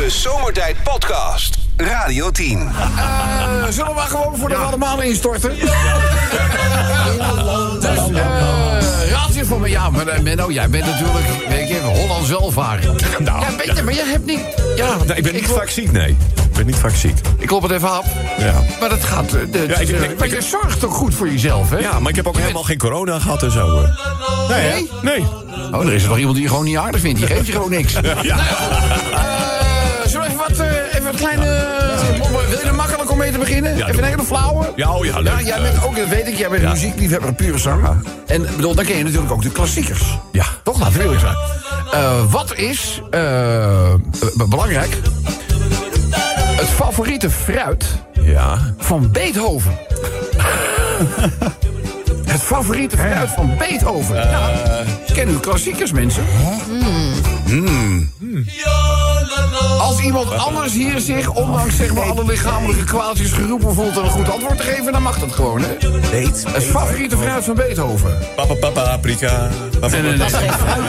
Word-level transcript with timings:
De 0.00 0.10
Zomertijd 0.10 0.76
Podcast. 0.82 1.58
Radio 1.76 2.30
10. 2.30 2.58
Eh, 2.96 3.64
zullen 3.70 3.88
we 3.88 3.94
maar 3.94 4.06
gewoon 4.06 4.36
voor 4.36 4.48
de 4.48 4.54
allemaal 4.54 5.02
instorten? 5.02 5.50
dus, 7.80 7.98
eh, 8.10 9.10
raadsel 9.10 9.44
voor 9.44 9.60
me. 9.60 9.68
Ja, 9.68 9.90
maar 9.90 10.06
eh, 10.06 10.20
Menno, 10.20 10.50
jij 10.50 10.68
bent 10.70 10.84
natuurlijk, 10.86 11.26
weet 11.48 11.68
je, 11.68 11.80
Hollands 11.80 12.28
welvaren. 12.28 12.96
Nou, 13.18 13.40
ja, 13.40 13.46
weet 13.66 13.76
je, 13.76 13.82
maar 13.82 13.94
jij 13.94 14.06
hebt 14.06 14.26
niet... 14.26 14.40
Ja, 14.76 14.96
Nee, 15.06 15.16
ik 15.16 15.22
ben 15.22 15.32
niet 15.32 15.42
klop- 15.44 15.56
vaak 15.58 15.68
ziek, 15.68 15.92
nee. 15.92 16.16
Ik 16.34 16.52
ben 16.56 16.66
niet 16.66 16.76
vaak 16.76 16.94
ziek. 16.94 17.18
Ik 17.38 17.46
klop 17.46 17.62
het 17.62 17.70
even 17.72 17.90
af. 17.90 18.06
Ja. 18.38 18.54
Maar 18.80 18.88
dat 18.88 19.04
gaat... 19.04 19.30
de, 19.30 19.64
Ja, 19.68 19.78
ik- 19.78 19.88
ik- 19.88 20.18
maar 20.18 20.26
ik- 20.26 20.34
je 20.34 20.40
zorgt 20.42 20.84
ook 20.84 20.94
goed 20.94 21.14
voor 21.14 21.28
jezelf, 21.30 21.70
hè? 21.70 21.78
Ja, 21.78 21.98
maar 21.98 22.10
ik 22.10 22.16
heb 22.16 22.26
ook 22.26 22.36
helemaal 22.38 22.62
geen 22.62 22.78
corona 22.78 23.18
gehad 23.18 23.42
en 23.42 23.50
zo. 23.52 23.86
Nee? 24.48 24.70
Nee? 24.72 24.88
Nee. 25.02 25.26
Oh, 25.72 25.86
er 25.86 25.92
is 25.92 26.02
er 26.02 26.08
nog 26.08 26.18
iemand 26.18 26.34
die 26.34 26.44
je 26.44 26.50
gewoon 26.50 26.64
niet 26.64 26.76
aardig 26.76 27.00
vindt. 27.00 27.18
Die 27.18 27.26
geeft 27.28 27.46
je 27.46 27.52
gewoon 27.52 27.70
niks. 27.70 27.92
Ja. 28.22 28.36
Even 28.38 29.59
wat, 31.12 31.20
eh, 31.20 31.26
kleine... 31.26 31.44
wil 32.48 32.58
je 32.58 32.64
er 32.64 32.74
makkelijk 32.74 33.10
om 33.10 33.18
mee 33.18 33.32
te 33.32 33.38
beginnen? 33.38 33.76
Ja, 33.76 33.88
even 33.88 34.02
een 34.02 34.08
hele 34.10 34.24
flauwe? 34.24 34.72
Ja, 34.76 34.94
oh 34.96 35.04
ja, 35.04 35.18
leuk. 35.18 35.32
Ja, 35.32 35.40
jij 35.42 35.60
bent 35.62 35.84
ook, 35.84 35.96
dat 35.96 36.08
weet 36.08 36.26
ik, 36.26 36.34
jij 36.34 36.48
bent 36.48 36.60
een 36.62 36.68
Ja. 36.68 36.72
muziekliefhebber, 36.74 37.28
een 37.28 37.34
pure 37.34 37.58
zanger. 37.58 37.96
En 38.26 38.42
bedoel, 38.56 38.74
dan 38.74 38.84
ken 38.84 38.96
je 38.96 39.04
natuurlijk 39.04 39.32
ook 39.32 39.42
de 39.42 39.50
klassiekers. 39.50 40.02
Ja. 40.32 40.44
Toch, 40.62 40.78
laten 40.78 40.96
we 40.96 41.02
eerlijk 41.02 41.20
zijn. 41.20 41.36
Eh, 41.92 42.30
wat 42.32 42.54
is, 42.54 43.00
eh, 43.10 43.94
belangrijk, 44.48 44.96
het 46.56 46.68
favoriete 46.68 47.30
fruit 47.30 47.84
Ja. 48.20 48.74
van 48.78 49.10
Beethoven? 49.12 49.78
het 52.32 52.40
favoriete 52.42 52.96
fruit 52.96 53.30
van 53.30 53.54
Beethoven? 53.58 54.16
ja, 54.16 54.50
kennen 55.14 55.34
u 55.34 55.38
klassiekers, 55.38 55.92
mensen? 55.92 56.24
Als 60.00 60.08
iemand 60.08 60.32
anders 60.32 60.72
hier 60.72 61.00
zich, 61.00 61.30
ondanks 61.30 61.76
zeg 61.76 61.94
maar, 61.94 62.04
alle 62.04 62.24
lichamelijke 62.24 62.84
kwaaltjes 62.84 63.32
geroepen 63.32 63.74
voelt... 63.74 63.96
en 63.96 64.04
een 64.04 64.10
goed 64.10 64.30
antwoord 64.30 64.56
te 64.56 64.62
geven, 64.62 64.92
dan 64.92 65.02
mag 65.02 65.18
dat 65.18 65.32
gewoon, 65.32 65.60
hè? 65.60 65.68
Date. 66.00 66.48
Het 66.50 66.64
favoriete 66.64 67.16
fruit 67.16 67.44
van 67.44 67.54
Beethoven. 67.54 68.18
Papa, 68.36 68.54
papa, 68.54 68.82
paprika. 68.82 69.48
Nee, 69.80 69.90
nee, 69.90 70.02
nee. 70.02 70.16
Dat 70.16 70.26
is 70.26 70.34
geen 70.34 70.52
fruit, 70.52 70.82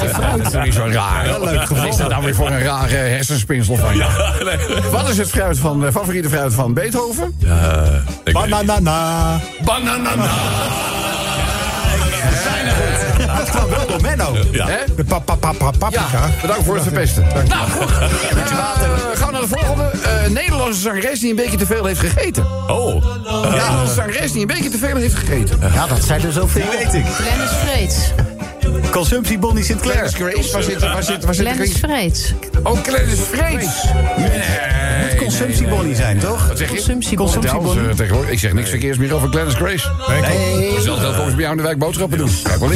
hè? 0.00 0.36
Dat 0.42 0.54
is 0.54 0.64
niet 0.64 0.74
zo 0.74 0.86
raar. 0.90 1.40
Leuk. 1.40 1.68
Wat 1.68 1.86
is 1.86 1.96
dat 1.96 2.08
nou 2.08 2.24
weer 2.24 2.34
voor 2.34 2.46
een 2.46 2.62
rare 2.62 2.96
hersenspinsel 2.96 3.76
van 3.76 3.96
je? 3.96 4.06
Wat 4.90 5.08
is 5.08 5.18
het 5.18 5.30
fruit 5.30 5.58
van, 5.58 5.86
eh, 5.86 5.92
favoriete 5.92 6.28
fruit 6.28 6.54
van 6.54 6.74
Beethoven? 6.74 7.38
Banana. 8.32 9.40
Banana. 9.64 10.14
Dat 10.14 10.97
door 13.98 14.10
Menno. 14.10 14.36
Ja. 14.50 14.66
Hè? 14.66 14.94
De 14.96 15.04
pa, 15.04 15.18
pa, 15.18 15.34
pa, 15.34 15.52
pa, 15.52 15.70
paprika. 15.70 16.06
Ja, 16.12 16.30
bedankt 16.40 16.64
voor 16.64 16.74
het 16.74 16.82
verpesten. 16.82 17.26
Nou, 17.48 17.70
goed. 17.70 17.90
Eh, 17.90 17.96
gaan 19.14 19.26
we 19.26 19.32
naar 19.32 19.40
de 19.40 19.48
volgende. 19.48 19.90
Eh, 20.02 20.30
Nederlandse 20.30 20.80
zangeres 20.80 21.20
die 21.20 21.30
een 21.30 21.36
beetje 21.36 21.56
te 21.56 21.66
veel 21.66 21.84
heeft 21.84 22.00
gegeten. 22.00 22.46
Oh. 22.68 23.04
Nederlandse 23.50 23.94
zangeres 23.94 24.32
die 24.32 24.40
een 24.40 24.46
beetje 24.46 24.70
te 24.70 24.78
veel 24.78 24.96
heeft 24.96 25.14
gegeten. 25.14 25.58
Ja, 25.74 25.86
dat 25.86 26.04
zijn 26.04 26.22
er 26.24 26.32
zoveel. 26.32 26.62
Die 26.70 26.78
weet 26.78 26.94
ik. 26.94 27.04
Glennis 27.06 27.50
Vreeds. 27.50 27.96
Consumptiebonnie 28.90 29.64
Sinclair. 29.64 30.12
Clarence 30.12 30.16
Grace, 30.16 30.52
waar 30.52 30.62
zit, 30.62 30.80
waar 30.80 31.02
zit, 31.02 31.24
waar 31.24 31.34
zit 31.34 31.46
Glennis 31.46 31.72
Vreeds. 31.78 32.34
Oh, 32.62 32.78
Vreeds. 33.30 33.84
Nee, 34.16 34.87
Consumptiebonnie 35.28 35.94
zijn, 35.94 36.18
toch? 36.18 36.48
Wat 36.48 36.58
zeg 36.58 36.70
je? 36.70 36.82
Tegenwoordig, 37.96 38.30
ik 38.30 38.38
zeg 38.38 38.52
niks 38.52 38.70
verkeers 38.70 38.98
meer 38.98 39.14
over 39.14 39.28
Clarence 39.30 39.56
Grace. 39.56 39.88
Nee. 40.08 40.80
Zelfs 40.80 41.00
dat 41.02 41.14
volgens 41.14 41.34
bij 41.34 41.44
jou 41.44 41.50
in 41.50 41.56
de 41.56 41.62
wijk 41.62 41.78
boodschappen 41.78 42.18
doen. 42.18 42.30
Kijk 42.42 42.58
wel. 42.58 42.68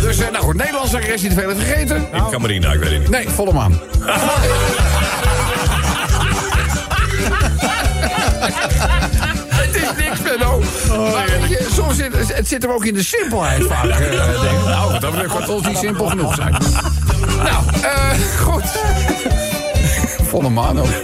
Dus, 0.00 0.18
eh, 0.18 0.30
nou 0.30 0.44
goed, 0.44 0.56
Nederlandse 0.56 0.98
die 0.98 1.28
te 1.28 1.34
veel 1.34 1.48
heeft 1.48 1.60
gegeten. 1.60 1.96
In 2.12 2.22
Camarina, 2.30 2.72
ik 2.72 2.80
weet 2.80 2.90
het 2.90 2.98
niet. 2.98 3.08
Nee, 3.08 3.28
volle 3.28 3.52
maan. 3.52 3.80
Het 9.48 9.74
is 9.74 10.04
niks, 10.04 10.22
Benno. 10.22 10.62
Maar 11.12 11.26
weet 11.26 11.48
je, 11.48 11.68
soms 11.72 11.96
zit 11.96 12.34
het 12.34 12.48
zit 12.48 12.62
hem 12.62 12.70
ook 12.70 12.84
in 12.84 12.94
de 12.94 13.02
simpelheid 13.04 13.64
vaak. 13.66 13.84
eh, 13.84 13.98
denk 13.98 14.58
ik. 14.58 14.64
Nou, 14.64 14.98
dat 14.98 15.26
kan 15.26 15.44
toch 15.44 15.66
niet 15.66 15.78
simpel 15.78 16.06
genoeg 16.06 16.34
zijn. 16.34 16.56
Nou, 17.36 17.64
eh, 17.82 18.10
goed. 18.40 18.64
Volle 20.32 20.48
maan 20.50 20.80
ook. 20.80 20.86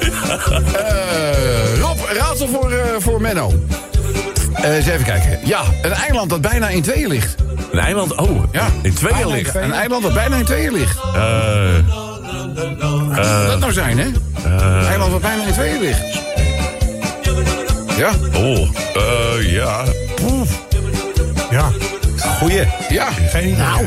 Eh, 0.79 1.81
Rob, 1.81 1.99
raadsel 2.19 2.49
voor, 2.49 2.71
eh, 2.73 2.79
voor 2.99 3.21
Menno. 3.21 3.53
Eh, 4.55 4.75
eens 4.77 4.87
even 4.87 5.05
kijken. 5.05 5.39
Ja, 5.45 5.61
een 5.83 5.93
eiland 5.93 6.31
dat 6.31 6.41
bijna 6.41 6.69
in 6.69 6.83
tweeën 6.83 7.09
ligt. 7.09 7.35
Een 7.73 7.79
eiland, 7.79 8.15
oh, 8.17 8.43
Ja. 8.53 8.67
in 8.83 8.95
tweeën 8.95 9.27
ligt. 9.29 9.55
Een 9.55 9.73
eiland 9.73 10.03
dat 10.03 10.15
bijna 10.15 10.37
in 10.37 10.45
tweeën 10.45 10.73
ligt. 10.73 10.99
Eh, 11.15 11.75
Wat 13.17 13.47
dat 13.47 13.59
nou 13.61 13.73
zijn, 13.73 13.99
hè? 13.99 14.07
Een 14.45 14.87
eiland 14.87 15.11
dat 15.11 15.21
bijna 15.21 15.47
in 15.47 15.53
tweeën 15.53 15.81
ligt. 15.81 16.03
Ja, 17.97 18.11
oh, 18.35 18.69
eh, 18.95 19.53
ja. 19.53 19.85
Ja. 21.51 21.69
Goeie. 22.39 22.67
ja. 22.89 23.09
Geen 23.31 23.43
idee. 23.49 23.57
Nou, 23.57 23.87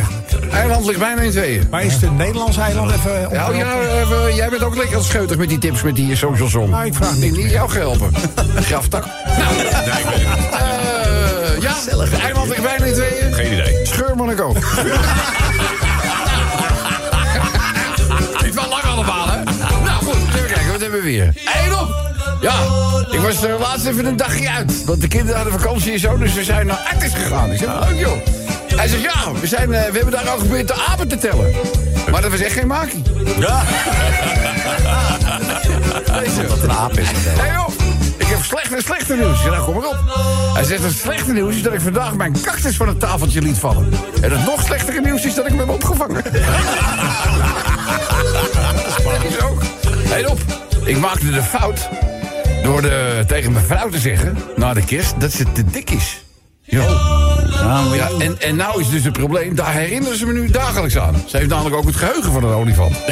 eiland 0.54 0.86
ligt 0.86 1.00
bijna 1.00 1.22
in 1.22 1.32
tweeën. 1.32 1.68
Maar 1.72 1.84
is 1.84 1.94
het 1.94 2.02
een 2.04 2.16
Nederlands 2.16 2.58
eiland 2.58 2.92
even... 2.92 3.26
op- 3.26 3.34
Nou 3.34 3.56
ja, 3.56 3.74
even, 4.02 4.36
jij 4.36 4.50
bent 4.50 4.64
ook 4.64 4.76
lekker 4.76 5.04
scheutig 5.04 5.38
met 5.38 5.50
die 5.50 5.58
tips 5.58 5.82
met 5.82 5.96
die 5.96 6.16
social 6.16 6.50
song. 6.50 6.70
Nou, 6.70 6.86
ik 6.86 6.94
vraag 6.94 7.16
niet 7.16 7.36
meer. 7.36 7.50
jou 7.50 7.70
geholpen. 7.70 8.12
Graftak. 8.70 9.06
Nou, 9.38 9.56
Nee, 9.56 9.66
ik 9.66 9.72
weet 9.72 10.28
het 10.28 10.38
niet. 10.40 10.50
eh, 10.52 11.62
ja, 12.12 12.20
eiland 12.22 12.48
ligt 12.50 12.62
bijna 12.64 12.86
in 12.86 12.94
tweeën. 12.94 13.34
Geen 13.34 13.54
idee. 13.54 13.80
Scheur 13.86 14.16
Monaco. 14.16 14.54
Niet 18.44 18.54
wel 18.56 18.70
lang 18.70 18.84
allemaal, 18.84 19.28
hè? 19.30 19.44
Nou 19.84 20.04
goed, 20.04 20.16
even 20.36 20.48
kijken, 20.54 20.72
wat 20.72 20.82
hebben 20.82 21.00
we 21.00 21.06
weer? 21.06 21.34
Eén 21.66 21.74
op! 21.80 22.10
Ja, 22.42 22.54
ik 23.12 23.20
was 23.20 23.44
er 23.44 23.60
laatst 23.60 23.86
even 23.86 24.06
een 24.06 24.18
dagje 24.18 24.50
uit. 24.50 24.86
Want 24.86 25.02
de 25.02 25.08
kinderen 25.08 25.36
hadden 25.42 25.60
vakantie 25.60 25.92
en 25.94 26.00
zo, 26.00 26.18
dus 26.18 26.34
we 26.34 26.44
zijn 26.44 26.66
naar 26.68 26.90
Artis 26.94 27.14
gegaan. 27.14 27.52
Ik 27.52 27.58
zeg, 27.58 27.70
leuk 27.90 28.00
joh. 28.00 28.18
Hij 28.76 28.88
zegt, 28.88 29.02
ja, 29.02 29.32
we, 29.40 29.48
zijn, 29.48 29.74
eh, 29.74 29.92
we 29.92 29.96
hebben 29.96 30.12
daar 30.12 30.30
al 30.30 30.38
geprobeerd 30.38 30.68
de 30.68 30.86
apen 30.88 31.08
te 31.08 31.18
tellen. 31.18 31.52
Maar 32.12 32.22
dat 32.22 32.32
was 32.32 32.40
echt 32.40 32.54
geen 32.54 32.68
makie. 32.68 33.04
Ja. 33.40 33.64
Wat 36.48 36.64
een 36.64 36.72
aap 36.72 36.98
is. 36.98 37.08
Hé 37.14 37.60
op! 37.60 37.74
Ik 38.18 38.28
heb 38.28 38.44
slechte, 38.44 38.76
slechte 38.86 39.16
nieuws. 39.16 39.42
Zeg, 39.42 39.52
nou, 39.52 39.64
kom 39.64 39.74
maar 39.74 39.88
op. 39.88 39.98
Hij 40.54 40.64
zegt, 40.64 40.84
het 40.84 40.94
slechte 40.94 41.34
nieuws 41.34 41.56
is 41.56 41.62
dat 41.62 41.74
ik 41.74 41.82
vandaag 41.82 42.16
mijn 42.16 42.42
cactus 42.42 42.76
van 42.76 42.88
het 42.88 43.00
tafeltje 43.00 43.42
liet 43.42 43.58
vallen. 43.58 43.90
En 44.22 44.32
het 44.32 44.46
nog 44.46 44.62
slechtere 44.62 45.02
nieuws 45.02 45.26
is 45.26 45.36
dat 45.36 45.46
ik 45.46 45.52
hem 45.52 45.60
heb 45.60 45.70
opgevangen. 45.70 46.24
Dat 46.24 46.34
is 49.30 49.42
ook. 49.42 49.62
Hé 49.88 50.28
op! 50.28 50.40
Ik 50.86 50.98
maakte 50.98 51.30
de 51.30 51.44
fout 51.44 51.90
door 52.64 52.82
de, 52.82 53.24
tegen 53.28 53.52
mijn 53.52 53.66
vrouw 53.66 53.90
te 53.90 54.00
zeggen, 54.00 54.38
na 54.56 54.74
de 54.74 54.86
kerst, 54.86 55.20
dat 55.20 55.32
ze 55.32 55.52
te 55.52 55.66
dik 55.66 55.90
is. 55.90 56.24
Ja. 56.72 56.86
Ja, 57.94 58.10
en, 58.20 58.36
en 58.40 58.56
nou 58.56 58.82
is 58.82 58.90
dus 58.90 59.04
het 59.04 59.14
probleem, 59.14 59.56
daar 59.56 59.74
herinneren 59.74 60.18
ze 60.18 60.26
me 60.26 60.34
nu 60.34 60.48
dagelijks 60.50 60.98
aan. 60.98 61.24
Ze 61.28 61.38
heeft 61.38 61.50
namelijk 61.50 61.76
ook 61.76 61.86
het 61.86 61.96
geheugen 61.96 62.32
van 62.32 62.44
een 62.44 62.54
olifant. 62.54 62.96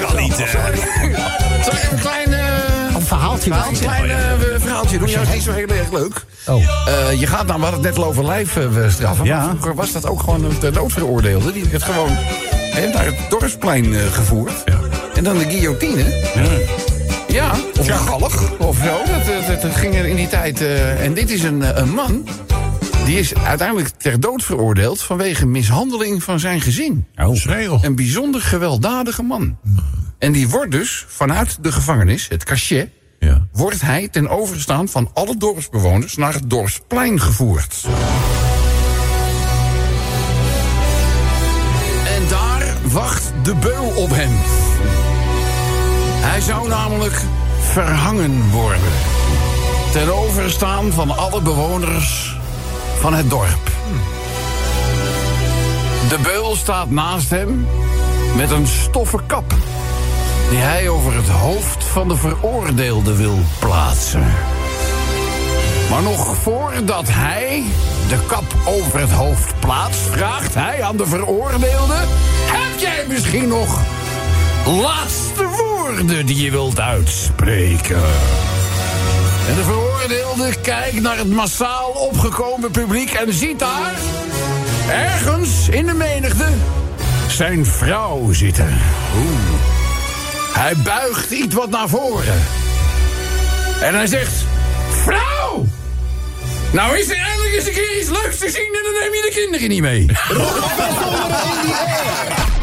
Kan 0.00 0.16
niet, 0.16 0.34
Zal 0.34 0.44
ik 0.70 1.78
even 1.78 1.92
een 1.92 1.98
klein... 2.00 2.32
eh, 2.32 2.94
Een 2.94 3.02
verhaaltje. 3.02 3.50
een 3.50 3.78
klein 3.80 4.10
eh, 4.10 4.16
verhaaltje 4.58 4.98
doen. 4.98 5.08
Ja, 5.08 5.20
is 5.20 5.32
niet 5.32 5.42
zo 5.42 5.52
heel 5.52 5.68
erg 5.68 5.92
leuk. 5.92 6.24
Oh. 6.46 6.62
Eh, 6.88 7.20
je 7.20 7.26
gaat 7.26 7.46
nou, 7.46 7.58
we 7.58 7.64
hadden 7.64 7.82
het 7.84 7.94
net 7.94 7.98
al 8.04 8.04
over 8.10 8.24
lijfstraffen. 8.24 9.24
Ja. 9.24 9.36
Maar 9.38 9.48
vroeger 9.48 9.74
was 9.74 9.92
dat 9.92 10.06
ook 10.06 10.20
gewoon 10.20 10.44
een 10.44 10.58
ter 10.58 10.72
dood 10.72 10.92
veroordeelde. 10.92 11.52
Die 11.52 11.64
werd 11.70 11.82
gewoon 11.82 12.10
hè, 12.70 12.86
naar 12.92 13.04
het 13.04 13.14
dorpsplein 13.28 13.94
eh, 13.94 14.00
gevoerd. 14.12 14.64
En 15.14 15.24
dan 15.24 15.38
de 15.38 15.44
guillotine. 15.44 16.04
Ja, 16.34 16.42
of 17.44 17.88
een 17.88 17.98
galg 17.98 18.58
of 18.58 18.76
zo. 18.76 19.02
Dat, 19.46 19.62
dat, 19.62 19.74
ging 19.74 19.94
er 19.94 20.06
in 20.06 20.16
die 20.16 20.28
tijd. 20.28 20.60
eh, 20.60 21.04
en 21.04 21.14
dit 21.14 21.30
is 21.30 21.42
een, 21.42 21.62
eh, 21.62 21.76
een 21.76 21.94
man. 21.94 22.28
Die 23.04 23.18
is 23.18 23.34
uiteindelijk 23.34 23.88
ter 23.88 24.20
dood 24.20 24.44
veroordeeld 24.44 25.02
vanwege 25.02 25.46
mishandeling 25.46 26.22
van 26.22 26.40
zijn 26.40 26.60
gezin. 26.60 27.06
Schreeuw. 27.32 27.78
Een 27.82 27.94
bijzonder 27.94 28.40
gewelddadige 28.40 29.22
man. 29.22 29.58
En 30.18 30.32
die 30.32 30.48
wordt 30.48 30.70
dus 30.70 31.04
vanuit 31.08 31.58
de 31.60 31.72
gevangenis, 31.72 32.28
het 32.28 32.44
cachet... 32.44 32.88
Ja. 33.18 33.46
wordt 33.52 33.80
hij 33.80 34.08
ten 34.08 34.28
overstaan 34.28 34.88
van 34.88 35.10
alle 35.14 35.36
dorpsbewoners 35.36 36.16
naar 36.16 36.32
het 36.32 36.50
dorpsplein 36.50 37.20
gevoerd. 37.20 37.84
En 42.06 42.28
daar 42.28 42.74
wacht 42.82 43.32
de 43.42 43.54
beul 43.54 43.92
op 43.96 44.10
hem. 44.10 44.65
Hij 46.28 46.40
zou 46.40 46.68
namelijk 46.68 47.22
verhangen 47.60 48.50
worden. 48.50 48.92
Ten 49.92 50.14
overstaan 50.14 50.92
van 50.92 51.16
alle 51.16 51.40
bewoners 51.40 52.36
van 52.98 53.14
het 53.14 53.30
dorp. 53.30 53.70
De 56.08 56.18
beul 56.22 56.56
staat 56.56 56.90
naast 56.90 57.30
hem 57.30 57.66
met 58.36 58.50
een 58.50 58.66
stoffen 58.66 59.26
kap... 59.26 59.54
die 60.50 60.58
hij 60.58 60.88
over 60.88 61.14
het 61.14 61.28
hoofd 61.28 61.84
van 61.84 62.08
de 62.08 62.16
veroordeelde 62.16 63.16
wil 63.16 63.38
plaatsen. 63.58 64.34
Maar 65.90 66.02
nog 66.02 66.36
voordat 66.36 67.08
hij 67.08 67.62
de 68.08 68.18
kap 68.26 68.54
over 68.64 69.00
het 69.00 69.12
hoofd 69.12 69.60
plaatst, 69.60 70.00
vraagt 70.00 70.54
hij 70.54 70.82
aan 70.82 70.96
de 70.96 71.06
veroordeelde: 71.06 71.96
Heb 72.46 72.78
jij 72.78 73.04
misschien 73.08 73.48
nog 73.48 73.80
laatste 74.66 75.48
woorden 75.86 76.26
die 76.26 76.44
je 76.44 76.50
wilt 76.50 76.80
uitspreken? 76.80 78.02
En 79.48 79.54
de 79.54 79.62
veroordeelde 79.62 80.60
kijkt 80.60 81.00
naar 81.00 81.16
het 81.16 81.28
massaal 81.28 81.90
opgekomen 81.90 82.70
publiek 82.70 83.10
en 83.10 83.32
ziet 83.32 83.58
daar, 83.58 83.92
ergens 84.88 85.68
in 85.68 85.86
de 85.86 85.94
menigte, 85.94 86.46
zijn 87.28 87.66
vrouw 87.66 88.32
zitten. 88.32 88.78
Oeh. 89.16 89.60
Hij 90.52 90.76
buigt 90.76 91.30
iets 91.30 91.54
wat 91.54 91.70
naar 91.70 91.88
voren. 91.88 92.42
En 93.80 93.94
hij 93.94 94.06
zegt: 94.06 94.32
Vrouw! 95.02 95.66
Nou 96.72 96.98
is 96.98 97.08
er 97.08 97.16
eindelijk 97.16 97.54
eens 97.54 97.66
een 97.66 97.72
keer 97.72 98.00
iets 98.00 98.08
leuks 98.08 98.38
te 98.38 98.50
zien 98.50 98.74
en 98.74 98.82
dan 98.82 98.92
neem 98.92 99.14
je 99.14 99.22
de 99.28 99.34
kinderen 99.40 99.68
niet 99.68 99.80
mee. 99.80 100.06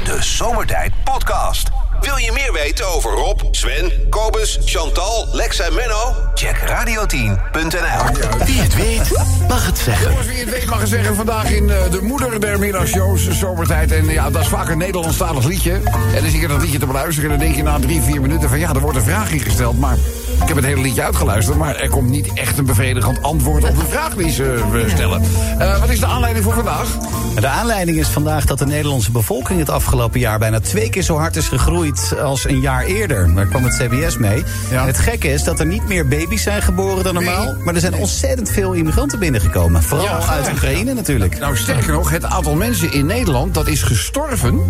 De 0.17 0.17
Zomertijd 0.21 0.91
Podcast. 1.03 1.82
Wil 2.03 2.17
je 2.17 2.31
meer 2.31 2.53
weten 2.53 2.87
over 2.87 3.11
Rob, 3.11 3.41
Sven, 3.51 3.91
Kobus, 4.09 4.59
Chantal, 4.65 5.27
Lex 5.31 5.59
en 5.59 5.73
Menno? 5.73 6.15
Check 6.33 6.55
radio10.nl. 6.57 8.25
Wie 8.45 8.61
het 8.61 8.75
weet, 8.75 9.11
mag 9.47 9.65
het 9.65 9.77
zeggen. 9.77 10.09
Jongens, 10.09 10.27
wie 10.27 10.37
het 10.39 10.49
weet 10.49 10.65
mag 10.65 10.81
ik 10.81 10.87
zeggen, 10.87 11.15
vandaag 11.15 11.51
in 11.51 11.69
eh, 11.69 11.91
de 11.91 12.01
moeder 12.01 12.39
der 12.39 12.59
middagshows, 12.59 13.29
zomertijd. 13.29 13.91
En 13.91 14.05
ja, 14.05 14.29
dat 14.29 14.41
is 14.41 14.47
vaak 14.47 14.69
een 14.69 14.77
Nederlandstalig 14.77 15.45
liedje. 15.45 15.71
En 16.15 16.21
dan 16.21 16.29
zie 16.29 16.39
je 16.39 16.47
dat 16.47 16.61
liedje 16.61 16.79
te 16.79 16.85
beluisteren 16.85 17.31
en 17.31 17.37
dan 17.37 17.45
denk 17.45 17.57
je 17.57 17.63
na 17.63 17.79
drie, 17.79 18.01
vier 18.01 18.21
minuten 18.21 18.49
van... 18.49 18.59
ja, 18.59 18.73
er 18.73 18.79
wordt 18.79 18.97
een 18.97 19.03
vraag 19.03 19.31
ingesteld, 19.31 19.79
maar 19.79 19.97
ik 20.43 20.49
heb 20.49 20.57
het 20.57 20.65
hele 20.65 20.81
liedje 20.81 21.03
uitgeluisterd... 21.03 21.57
maar 21.57 21.75
er 21.75 21.89
komt 21.89 22.09
niet 22.09 22.33
echt 22.33 22.57
een 22.57 22.65
bevredigend 22.65 23.21
antwoord 23.21 23.63
op 23.69 23.75
de 23.79 23.85
vraag 23.85 24.15
die 24.15 24.31
ze 24.31 24.63
eh, 24.73 24.89
stellen. 24.89 25.21
Eh, 25.57 25.79
wat 25.79 25.89
is 25.89 25.99
de 25.99 26.05
aanleiding 26.05 26.45
voor 26.45 26.53
vandaag? 26.53 26.97
De 27.39 27.47
aanleiding 27.47 27.97
is 27.97 28.07
vandaag 28.07 28.45
dat 28.45 28.59
de 28.59 28.65
Nederlandse 28.65 29.11
bevolking 29.11 29.59
het 29.59 29.69
afgelopen 29.69 30.19
jaar 30.19 30.39
bijna 30.39 30.59
twee 30.59 30.89
keer 30.89 31.01
zo 31.01 31.17
hard 31.17 31.35
is 31.35 31.47
gegroeid 31.47 32.15
als 32.23 32.47
een 32.47 32.59
jaar 32.59 32.83
eerder. 32.83 33.33
Daar 33.35 33.45
kwam 33.45 33.63
het 33.63 33.77
CBS 33.77 34.17
mee. 34.17 34.43
Ja. 34.71 34.85
Het 34.85 34.97
gekke 34.97 35.27
is 35.27 35.43
dat 35.43 35.59
er 35.59 35.65
niet 35.65 35.87
meer 35.87 36.07
baby's 36.07 36.43
zijn 36.43 36.61
geboren 36.61 37.03
dan 37.03 37.13
normaal. 37.13 37.55
Maar 37.63 37.73
er 37.73 37.79
zijn 37.79 37.95
ontzettend 37.95 38.49
veel 38.49 38.73
immigranten 38.73 39.19
binnengekomen. 39.19 39.83
Vooral 39.83 40.05
Ja, 40.05 40.27
uit. 40.27 40.49
Oekraïne 40.51 40.93
natuurlijk. 40.93 41.39
Nou, 41.39 41.57
sterker 41.57 41.93
nog, 41.93 42.09
het 42.09 42.25
aantal 42.25 42.55
mensen 42.55 42.91
in 42.91 43.05
Nederland 43.05 43.53
dat 43.53 43.67
is 43.67 43.81
gestorven... 43.81 44.61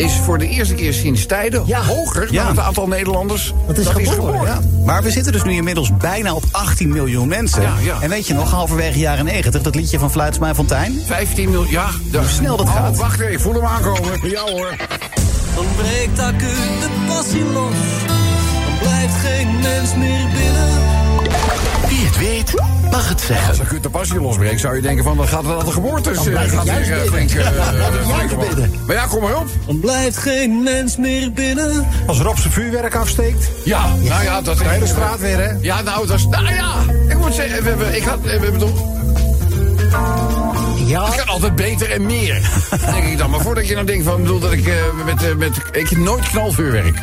is 0.00 0.12
voor 0.24 0.38
de 0.38 0.48
eerste 0.48 0.74
keer 0.74 0.92
sinds 0.92 1.26
tijden 1.26 1.62
Ja. 1.66 1.82
hoger 1.82 2.32
Ja. 2.32 2.42
dan 2.42 2.56
het 2.56 2.64
aantal 2.64 2.86
Nederlanders 2.88 3.54
Dat 3.66 3.78
is 3.78 3.86
geboren, 3.86 4.42
Ja. 4.42 4.60
Maar 4.84 5.02
we 5.02 5.10
zitten 5.10 5.32
dus 5.32 5.42
nu 5.42 5.52
inmiddels 5.52 5.96
bijna 5.96 6.34
op 6.34 6.44
18 6.50 6.88
miljoen 6.88 7.28
mensen. 7.28 7.62
Ja, 7.62 7.74
ja. 7.82 7.96
En 8.00 8.08
weet 8.10 8.26
je 8.26 8.34
nog, 8.34 8.50
halverwege 8.50 8.98
jaren 8.98 9.24
90, 9.24 9.62
dat 9.62 9.74
liedje 9.74 9.98
van 9.98 10.10
Fluitsma 10.10 10.48
en 10.48 10.54
Fontijn? 10.54 11.00
15 11.06 11.50
miljoen, 11.50 11.70
ja. 11.70 11.88
Hoe 12.12 12.28
snel 12.28 12.56
dat 12.56 12.68
gaat. 12.68 12.96
wacht 12.96 13.20
even, 13.20 13.40
voel 13.40 13.54
hem 13.54 13.64
aankomen. 13.64 14.28
Ja 14.30 14.40
hoor. 14.40 14.76
Dan 15.54 15.66
breekt 15.76 16.18
acuut 16.18 16.80
de 16.80 16.88
passie 17.06 17.44
los. 17.44 17.74
Dan 18.06 18.78
blijft 18.80 19.14
geen 19.14 19.58
mens 19.60 19.94
meer 19.94 20.26
binnen. 20.32 20.89
Wie 22.00 22.08
het 22.08 22.18
weet, 22.18 22.62
mag 22.90 23.08
het 23.08 23.20
zeggen. 23.20 23.48
Als 23.48 23.58
ik 23.58 23.82
de 23.82 23.90
passie 23.90 24.20
losbreekt, 24.20 24.60
zou 24.60 24.76
je 24.76 24.82
denken 24.82 25.04
van... 25.04 25.16
dan 25.16 25.28
gaat 25.28 25.44
het 25.44 25.58
aan 25.58 25.64
de 25.64 25.72
geboortes. 25.72 26.22
blijft 26.22 26.54
het 26.54 26.68
gaat 26.68 26.86
weer, 26.86 26.96
flink, 26.96 27.30
eh, 27.30 27.44
dan. 28.30 28.70
Maar 28.86 28.96
ja, 28.96 29.06
kom 29.06 29.22
maar 29.22 29.36
op. 29.36 29.48
Dan 29.66 29.80
blijft 29.80 30.16
geen 30.16 30.62
mens 30.62 30.96
meer 30.96 31.32
binnen. 31.32 31.86
Als 32.06 32.20
Rob 32.20 32.36
zijn 32.36 32.52
vuurwerk 32.52 32.94
afsteekt. 32.94 33.50
Ja, 33.64 33.86
nou 33.86 34.22
ja, 34.24 34.40
dat 34.40 34.54
is... 34.54 34.62
De 34.62 34.68
hele 34.68 34.86
straat 34.86 35.20
weer, 35.20 35.38
hè? 35.38 35.50
Ja, 35.60 35.82
nou, 35.82 36.06
dat 36.06 36.16
is... 36.16 36.26
Nou 36.26 36.54
ja, 36.54 36.74
ik 37.08 37.18
moet 37.18 37.34
zeggen, 37.34 37.62
we 37.62 37.68
hebben... 37.68 37.96
Ik 37.96 38.02
had... 38.02 38.20
We 38.22 38.28
hebben 38.28 38.58
toch... 38.58 38.82
Ja. 40.86 41.04
Het 41.04 41.14
kan 41.14 41.26
altijd 41.26 41.56
beter 41.56 41.90
en 41.90 42.06
meer. 42.06 42.50
denk 42.92 43.04
ik 43.04 43.18
dan. 43.18 43.30
Maar 43.30 43.40
voordat 43.40 43.68
je 43.68 43.74
dan 43.74 43.86
denkt 43.86 44.04
van, 44.04 44.22
bedoel 44.22 44.38
dat 44.38 44.52
ik 44.52 44.66
eh, 44.66 44.74
met, 45.04 45.22
eh, 45.22 45.34
met. 45.34 45.56
Ik 45.72 45.88
heb 45.88 45.98
nooit 45.98 46.28
knalvuurwerk. 46.28 46.98